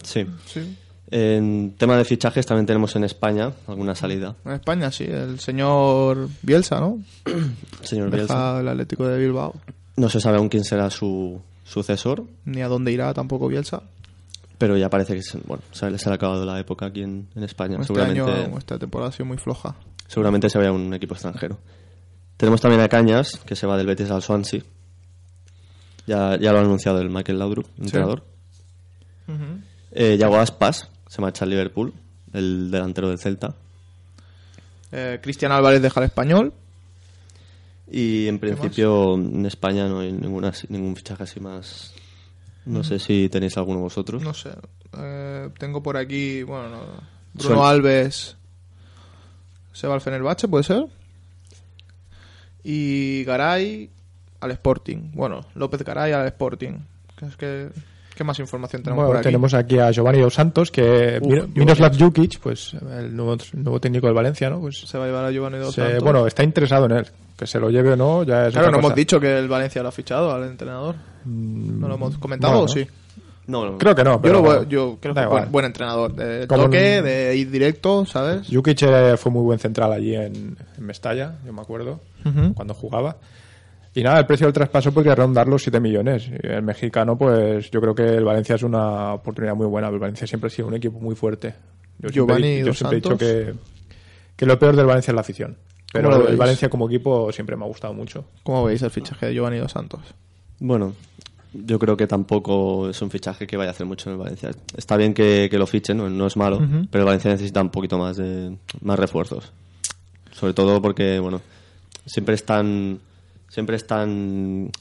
Sí. 0.03 0.25
Sí. 0.45 0.77
En 1.09 1.73
tema 1.77 1.97
de 1.97 2.05
fichajes 2.05 2.45
también 2.45 2.65
tenemos 2.67 2.95
en 2.95 3.05
España 3.05 3.51
alguna 3.65 3.95
salida. 3.95 4.35
En 4.45 4.51
España, 4.51 4.91
sí. 4.91 5.05
El 5.05 5.39
señor 5.39 6.29
Bielsa, 6.43 6.79
¿no? 6.79 6.99
Señor 7.81 8.11
Deja 8.11 8.17
Bielsa. 8.17 8.59
el 8.59 8.67
Atlético 8.67 9.07
de 9.07 9.17
Bilbao. 9.17 9.55
No 9.95 10.09
se 10.09 10.19
sabe 10.19 10.37
aún 10.37 10.49
quién 10.49 10.63
será 10.63 10.89
su 10.91 11.41
sucesor, 11.67 12.23
Ni 12.45 12.61
a 12.61 12.67
dónde 12.67 12.91
irá 12.91 13.13
tampoco 13.13 13.47
Bielsa. 13.47 13.83
pero 14.57 14.77
ya 14.77 14.89
parece 14.89 15.13
que 15.15 15.21
se, 15.21 15.37
bueno, 15.45 15.61
se 15.71 15.89
les 15.91 16.05
ha 16.07 16.13
acabado 16.13 16.45
la 16.45 16.59
época 16.59 16.87
aquí 16.87 17.03
en, 17.03 17.27
en 17.35 17.43
España. 17.43 17.75
Este 17.75 17.87
seguramente, 17.87 18.21
año, 18.21 18.57
esta 18.57 18.79
temporada 18.79 19.09
ha 19.09 19.11
sido 19.13 19.25
muy 19.25 19.37
floja. 19.37 19.75
seguramente 20.07 20.49
se 20.49 20.57
vaya 20.57 20.69
a 20.69 20.73
un 20.73 20.93
equipo 20.93 21.13
extranjero. 21.13 21.57
Tenemos 22.37 22.61
también 22.61 22.81
a 22.81 22.87
Cañas, 22.87 23.39
que 23.45 23.55
se 23.55 23.65
va 23.67 23.77
del 23.77 23.87
Betis 23.87 24.09
al 24.11 24.21
Swansea. 24.21 24.61
Ya, 26.05 26.37
ya 26.39 26.51
lo 26.53 26.59
ha 26.59 26.61
anunciado 26.61 27.01
el 27.01 27.09
Michael 27.09 27.39
Laudrup, 27.39 27.67
entrenador. 27.79 28.23
Eh, 29.91 30.17
Yago 30.17 30.37
Aspas 30.37 30.89
se 31.07 31.21
marcha 31.21 31.43
al 31.45 31.49
Liverpool, 31.51 31.93
el 32.33 32.71
delantero 32.71 33.09
del 33.09 33.19
Celta. 33.19 33.55
Eh, 34.91 35.19
Cristian 35.21 35.51
Álvarez 35.51 35.81
deja 35.81 35.99
el 35.99 36.05
español. 36.05 36.53
Y 37.89 38.27
en 38.27 38.39
principio 38.39 39.15
en 39.15 39.45
España 39.45 39.87
no 39.87 39.99
hay 39.99 40.11
ninguna, 40.11 40.51
ningún 40.69 40.95
fichaje 40.95 41.23
así 41.23 41.39
más. 41.39 41.93
No 42.65 42.83
sé 42.83 42.99
si 42.99 43.29
tenéis 43.29 43.57
alguno 43.57 43.79
vosotros. 43.79 44.21
No 44.21 44.33
sé. 44.33 44.51
Eh, 44.97 45.49
tengo 45.57 45.81
por 45.81 45.95
aquí, 45.95 46.43
bueno, 46.43 46.69
no, 46.69 46.81
Bruno 47.33 47.65
Alves 47.65 48.37
se 49.77 49.87
va 49.87 49.93
al 49.93 50.01
Fenerbahce, 50.01 50.47
puede 50.47 50.63
ser. 50.63 50.85
Y 52.63 53.23
Garay 53.25 53.91
al 54.39 54.51
Sporting. 54.51 55.11
Bueno, 55.13 55.45
López 55.53 55.83
Garay 55.83 56.13
al 56.13 56.25
Sporting. 56.25 56.79
¿Qué, 57.15 57.25
es 57.27 57.37
que, 57.37 57.69
¿qué 58.17 58.23
más 58.25 58.39
información 58.39 58.81
tenemos 58.83 58.97
Bueno, 59.03 59.09
por 59.11 59.17
aquí? 59.17 59.23
tenemos 59.25 59.53
aquí 59.53 59.79
a 59.79 59.91
Giovanni 59.91 60.19
Dos 60.19 60.33
Santos, 60.33 60.71
que 60.71 61.19
Uf. 61.21 61.55
Miroslav 61.55 61.97
Jukic, 61.97 62.39
pues 62.39 62.73
el 62.73 63.15
nuevo, 63.15 63.33
el 63.33 63.63
nuevo 63.63 63.79
técnico 63.79 64.07
del 64.07 64.15
Valencia, 64.15 64.49
¿no? 64.49 64.59
Pues 64.59 64.79
Se 64.81 64.97
va 64.97 65.05
a 65.05 65.07
llevar 65.07 65.25
a 65.25 65.31
Giovanni 65.31 65.59
Dos 65.59 65.73
se- 65.75 65.81
Santos. 65.83 66.03
bueno, 66.03 66.27
está 66.27 66.43
interesado 66.43 66.85
en 66.87 66.91
él. 66.93 67.07
Que 67.37 67.45
se 67.45 67.59
lo 67.59 67.69
lleve 67.69 67.91
o 67.93 67.95
no, 67.95 68.23
ya 68.23 68.47
es 68.47 68.51
Claro, 68.53 68.67
otra 68.69 68.71
no 68.71 68.79
hemos 68.87 68.95
dicho 68.95 69.19
que 69.19 69.37
el 69.37 69.47
Valencia 69.47 69.83
lo 69.83 69.89
ha 69.89 69.91
fichado 69.91 70.33
al 70.33 70.43
entrenador. 70.45 70.95
¿No 71.25 71.87
lo 71.87 71.93
hemos 71.95 72.17
comentado 72.17 72.53
bueno. 72.53 72.65
o 72.65 72.67
sí? 72.67 72.87
No, 73.45 73.63
no. 73.63 73.77
Creo 73.77 73.93
que 73.95 74.03
no, 74.03 74.13
Yo, 74.15 74.21
pero 74.21 74.41
lo 74.41 74.63
yo 74.63 74.97
creo 74.99 75.13
da 75.13 75.21
que 75.21 75.25
es 75.25 75.27
igual. 75.27 75.41
buen, 75.43 75.51
buen 75.51 75.65
entrenador. 75.65 76.13
De 76.15 76.47
Como 76.47 76.63
toque, 76.63 76.97
un- 76.99 77.05
de 77.05 77.35
ir 77.37 77.49
directo, 77.51 78.05
¿sabes? 78.05 78.47
Jukic 78.51 78.81
eh, 78.81 79.15
fue 79.17 79.31
muy 79.31 79.43
buen 79.43 79.59
central 79.59 79.93
allí 79.93 80.15
en, 80.15 80.57
en 80.77 80.83
Mestalla, 80.85 81.35
yo 81.45 81.53
me 81.53 81.61
acuerdo, 81.61 81.99
cuando 82.55 82.73
jugaba. 82.73 83.15
Y 83.97 84.03
nada, 84.03 84.19
el 84.19 84.25
precio 84.27 84.45
del 84.45 84.53
traspaso 84.53 84.91
podría 84.91 85.15
rondar 85.15 85.47
los 85.47 85.63
7 85.63 85.79
millones. 85.79 86.27
Y 86.29 86.47
el 86.47 86.61
mexicano, 86.61 87.17
pues 87.17 87.71
yo 87.71 87.81
creo 87.81 87.95
que 87.95 88.03
el 88.03 88.23
Valencia 88.23 88.55
es 88.55 88.61
una 88.63 89.13
oportunidad 89.13 89.55
muy 89.55 89.65
buena. 89.65 89.87
El 89.87 89.97
Valencia 89.97 90.27
siempre 90.27 90.47
ha 90.47 90.51
sido 90.51 90.67
un 90.67 90.75
equipo 90.75 90.99
muy 90.99 91.15
fuerte. 91.15 91.55
Yo 91.99 92.09
siempre, 92.09 92.13
Giovanni 92.13 92.47
he- 92.47 92.59
yo 92.59 92.65
Dos 92.67 92.77
siempre 92.77 92.97
he 92.97 93.01
dicho 93.01 93.17
que, 93.17 93.53
que 94.35 94.45
lo 94.45 94.59
peor 94.59 94.75
del 94.75 94.85
Valencia 94.85 95.11
es 95.11 95.15
la 95.15 95.21
afición. 95.21 95.57
Pero 95.91 96.09
¿Cómo 96.09 96.17
lo 96.17 96.23
el 96.25 96.27
veis? 96.29 96.39
Valencia 96.39 96.69
como 96.69 96.85
equipo 96.87 97.31
siempre 97.31 97.55
me 97.55 97.63
ha 97.63 97.67
gustado 97.67 97.93
mucho. 97.95 98.25
¿Cómo 98.43 98.65
veis 98.65 98.81
el 98.83 98.91
fichaje 98.91 99.25
de 99.25 99.33
Giovanni 99.33 99.57
Dos 99.57 99.71
Santos? 99.71 100.01
Bueno, 100.59 100.93
yo 101.53 101.79
creo 101.79 101.97
que 101.97 102.05
tampoco 102.05 102.89
es 102.89 103.01
un 103.01 103.09
fichaje 103.09 103.47
que 103.47 103.57
vaya 103.57 103.69
a 103.69 103.71
hacer 103.71 103.87
mucho 103.87 104.09
en 104.09 104.13
el 104.13 104.19
Valencia. 104.19 104.51
Está 104.75 104.95
bien 104.97 105.15
que, 105.15 105.47
que 105.49 105.57
lo 105.57 105.65
fichen, 105.65 105.97
no, 105.97 106.07
no 106.07 106.27
es 106.27 106.37
malo, 106.37 106.59
pero 106.91 107.01
el 107.01 107.05
Valencia 107.05 107.31
necesita 107.31 107.61
un 107.61 107.71
poquito 107.71 107.97
más 107.97 108.17
de 108.17 108.55
más 108.81 108.99
refuerzos. 108.99 109.51
Sobre 110.33 110.53
todo 110.53 110.79
porque, 110.83 111.17
bueno, 111.19 111.41
siempre 112.05 112.35
están 112.35 112.99
siempre 113.49 113.75
están 113.75 114.71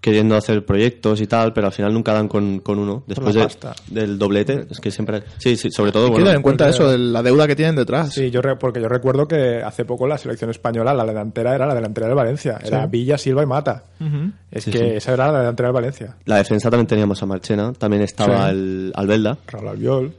queriendo 0.00 0.36
hacer 0.36 0.64
proyectos 0.64 1.20
y 1.20 1.26
tal, 1.26 1.52
pero 1.52 1.66
al 1.66 1.72
final 1.72 1.92
nunca 1.92 2.12
dan 2.12 2.28
con, 2.28 2.60
con 2.60 2.78
uno. 2.78 3.02
Después 3.08 3.34
de- 3.34 3.48
del 3.88 4.16
doblete, 4.16 4.64
es 4.70 4.78
que 4.78 4.92
siempre... 4.92 5.24
Sí, 5.38 5.56
sí, 5.56 5.72
sobre 5.72 5.90
todo... 5.90 6.04
Hay 6.04 6.08
que 6.10 6.12
bueno, 6.12 6.26
tener 6.26 6.36
en 6.36 6.42
cuenta 6.42 6.64
porque- 6.66 6.76
eso, 6.76 6.88
de 6.92 6.98
la 6.98 7.20
deuda 7.20 7.48
que 7.48 7.56
tienen 7.56 7.74
detrás. 7.74 8.12
Sí, 8.14 8.30
yo 8.30 8.40
re- 8.40 8.54
porque 8.54 8.80
yo 8.80 8.88
recuerdo 8.88 9.26
que 9.26 9.60
hace 9.60 9.84
poco 9.84 10.06
la 10.06 10.16
selección 10.16 10.50
española, 10.50 10.94
la 10.94 11.04
delantera 11.04 11.52
era 11.52 11.66
la 11.66 11.74
delantera 11.74 12.06
del 12.06 12.14
Valencia. 12.14 12.60
Era 12.64 12.84
Sí. 12.84 12.90
Villa, 12.90 13.18
Silva 13.18 13.42
y 13.42 13.46
Mata. 13.46 13.82
Ujú. 14.00 14.30
Es 14.52 14.62
Sí, 14.64 14.70
que 14.70 14.78
sí. 14.78 14.84
esa 14.84 15.14
era 15.14 15.32
la 15.32 15.40
delantera 15.40 15.68
del 15.70 15.74
Valencia. 15.74 16.16
La 16.26 16.36
defensa 16.36 16.70
también 16.70 16.86
teníamos 16.86 17.20
a 17.20 17.26
Marchena, 17.26 17.72
también 17.72 18.02
estaba 18.04 18.44
Sí. 18.44 18.50
el 18.52 18.92
Albelda, 18.94 19.36
Raúl 19.48 19.68
Albiol, 19.68 20.14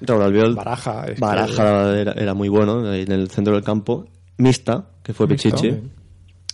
Raúl 0.00 0.22
Albiol, 0.22 0.54
Baraja. 0.54 1.04
es 1.06 1.14
que- 1.16 1.20
Baraja 1.20 1.98
era, 1.98 2.12
era 2.12 2.32
muy 2.32 2.48
bueno 2.48 2.94
en 2.94 3.12
el 3.12 3.28
centro 3.28 3.52
del 3.54 3.62
campo. 3.62 4.06
Mista, 4.38 4.84
que 5.02 5.12
fue 5.12 5.26
Mista, 5.26 5.50
Pichichi. 5.50 5.76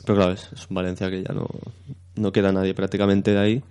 Pero 0.05 0.17
claro, 0.17 0.33
es, 0.33 0.51
un 0.69 0.75
Valencia 0.75 1.11
que 1.11 1.23
ya 1.23 1.33
no, 1.35 1.49
no 2.17 2.33
queda 2.33 2.53
nadie 2.53 2.75
prácticamente 2.75 3.33
de 3.33 3.39
ahí. 3.39 3.63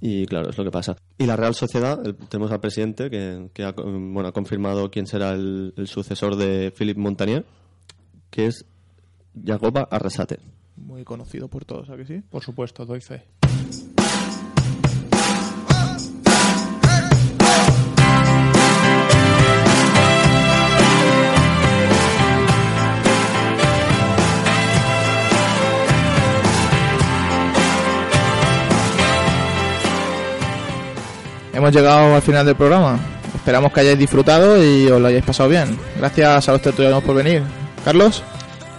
Y 0.00 0.26
claro, 0.26 0.50
es 0.50 0.56
lo 0.56 0.64
que 0.64 0.70
pasa. 0.70 0.96
Y 1.18 1.26
la 1.26 1.36
Real 1.36 1.54
Sociedad, 1.54 2.00
tenemos 2.28 2.50
al 2.50 2.60
presidente 2.60 3.10
que, 3.10 3.50
que 3.52 3.64
ha, 3.64 3.72
bueno, 3.72 4.28
ha 4.28 4.32
confirmado 4.32 4.90
quién 4.90 5.06
será 5.06 5.32
el, 5.32 5.74
sucesor 5.84 6.36
de 6.36 6.72
Philippe 6.74 7.00
Montanier, 7.00 7.44
que 8.30 8.46
es 8.46 8.64
Jacoba 9.44 9.86
Arrasate. 9.90 10.38
Muy 10.76 11.04
conocido 11.04 11.48
por 11.48 11.66
todos, 11.66 11.90
¿a 11.90 12.04
sí? 12.06 12.22
Por 12.30 12.42
supuesto, 12.42 12.86
doy 12.86 13.00
fe. 13.00 13.24
Hemos 31.60 31.74
llegado 31.74 32.14
al 32.14 32.22
final 32.22 32.46
del 32.46 32.56
programa. 32.56 32.98
Esperamos 33.34 33.70
que 33.72 33.80
hayáis 33.80 33.98
disfrutado 33.98 34.62
y 34.64 34.86
os 34.88 34.98
lo 34.98 35.08
hayáis 35.08 35.24
pasado 35.24 35.50
bien. 35.50 35.78
Gracias 35.98 36.48
a 36.48 36.52
los 36.52 36.62
tertulianos 36.62 37.02
por 37.04 37.14
venir. 37.14 37.42
Carlos, 37.84 38.22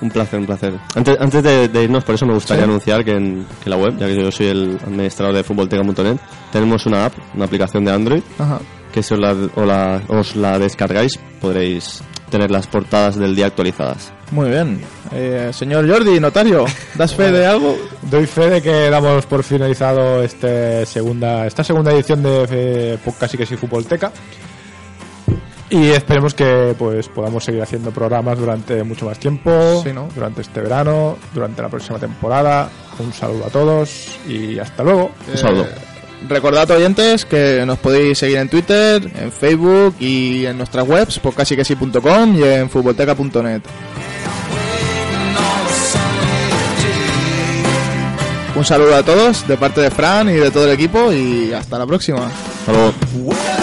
Un 0.02 0.10
placer, 0.10 0.40
un 0.40 0.48
placer. 0.48 0.74
Antes, 0.96 1.16
antes 1.20 1.44
de, 1.44 1.68
de 1.68 1.84
irnos, 1.84 2.04
por 2.04 2.16
eso 2.16 2.26
me 2.26 2.34
gustaría 2.34 2.64
Sí. 2.64 2.70
anunciar 2.70 3.06
que 3.06 3.12
en, 3.12 3.46
que 3.64 3.70
la 3.70 3.78
web, 3.78 3.96
ya 4.00 4.08
que 4.08 4.16
yo 4.16 4.32
soy 4.32 4.48
el 4.48 4.80
administrador 4.84 5.36
de 5.36 5.44
futbolteca.net, 5.44 6.18
tenemos 6.52 6.88
una 6.88 7.06
app, 7.06 7.14
una 7.36 7.46
aplicación 7.46 7.86
de 7.86 7.92
Android, 7.92 8.24
Ajá. 8.40 8.58
que 8.92 9.04
si 9.04 9.14
os 9.14 9.20
la, 9.20 9.36
o 9.56 9.64
la- 9.64 10.02
os 10.08 10.36
la 10.36 10.58
descargáis 10.58 11.20
podréis 11.40 12.02
tener 12.32 12.50
las 12.50 12.66
portadas 12.66 13.16
del 13.16 13.36
día 13.36 13.46
actualizadas. 13.46 14.12
Muy 14.32 14.50
bien. 14.50 14.82
Eh, 15.12 15.52
señor 15.54 15.90
Jordi, 15.90 16.20
notario, 16.20 16.66
¿das 16.96 17.14
fe 17.14 17.32
de 17.32 17.46
algo? 17.46 17.78
Doy 18.04 18.26
fe 18.26 18.50
de 18.50 18.62
que 18.62 18.90
damos 18.90 19.26
por 19.26 19.44
finalizado 19.44 20.24
este 20.24 20.86
segunda, 20.86 21.46
esta 21.46 21.64
segunda 21.66 21.92
edición 21.92 22.24
de 22.24 22.48
eh, 22.50 22.98
Casi 23.20 23.38
que 23.38 23.46
sí 23.46 23.58
Futbolteca. 23.58 24.12
Y 25.70 25.90
esperemos 25.90 26.34
que 26.34 26.76
pues 26.78 27.08
podamos 27.08 27.44
seguir 27.46 27.62
haciendo 27.62 27.92
programas 27.92 28.38
durante 28.38 28.84
mucho 28.84 29.06
más 29.06 29.18
tiempo, 29.20 29.82
Sí, 29.84 29.94
¿no? 29.94 30.10
durante 30.14 30.42
este 30.42 30.60
verano, 30.62 31.18
durante 31.34 31.62
la 31.62 31.70
próxima 31.70 31.98
temporada. 32.00 32.70
Un 33.00 33.14
saludo 33.14 33.46
a 33.46 33.50
todos 33.50 34.18
y 34.28 34.60
hasta 34.60 34.84
luego. 34.84 35.12
Un 35.32 35.38
saludo. 35.38 35.66
Recordad 36.28 36.70
oyentes 36.72 37.26
que 37.26 37.64
nos 37.66 37.80
podéis 37.80 38.20
seguir 38.20 38.38
en 38.38 38.50
Twitter, 38.50 39.12
en 39.20 39.32
Facebook 39.32 39.96
y 40.00 40.46
en 40.46 40.58
nuestras 40.58 40.88
webs, 40.88 41.20
por 41.20 41.34
casiquesi.com 41.34 42.36
y 42.36 42.44
en 42.44 42.70
futbolteca.net. 42.70 43.62
Un 48.54 48.66
saludo 48.66 48.96
a 48.96 49.04
todos 49.04 49.48
de 49.48 49.58
parte 49.58 49.82
de 49.82 49.90
Fran 49.90 50.30
y 50.30 50.34
de 50.34 50.52
todo 50.52 50.66
el 50.66 50.72
equipo 50.72 51.12
y 51.12 51.54
hasta 51.54 51.80
la 51.80 51.88
próxima. 51.88 52.28
Hasta 52.28 53.61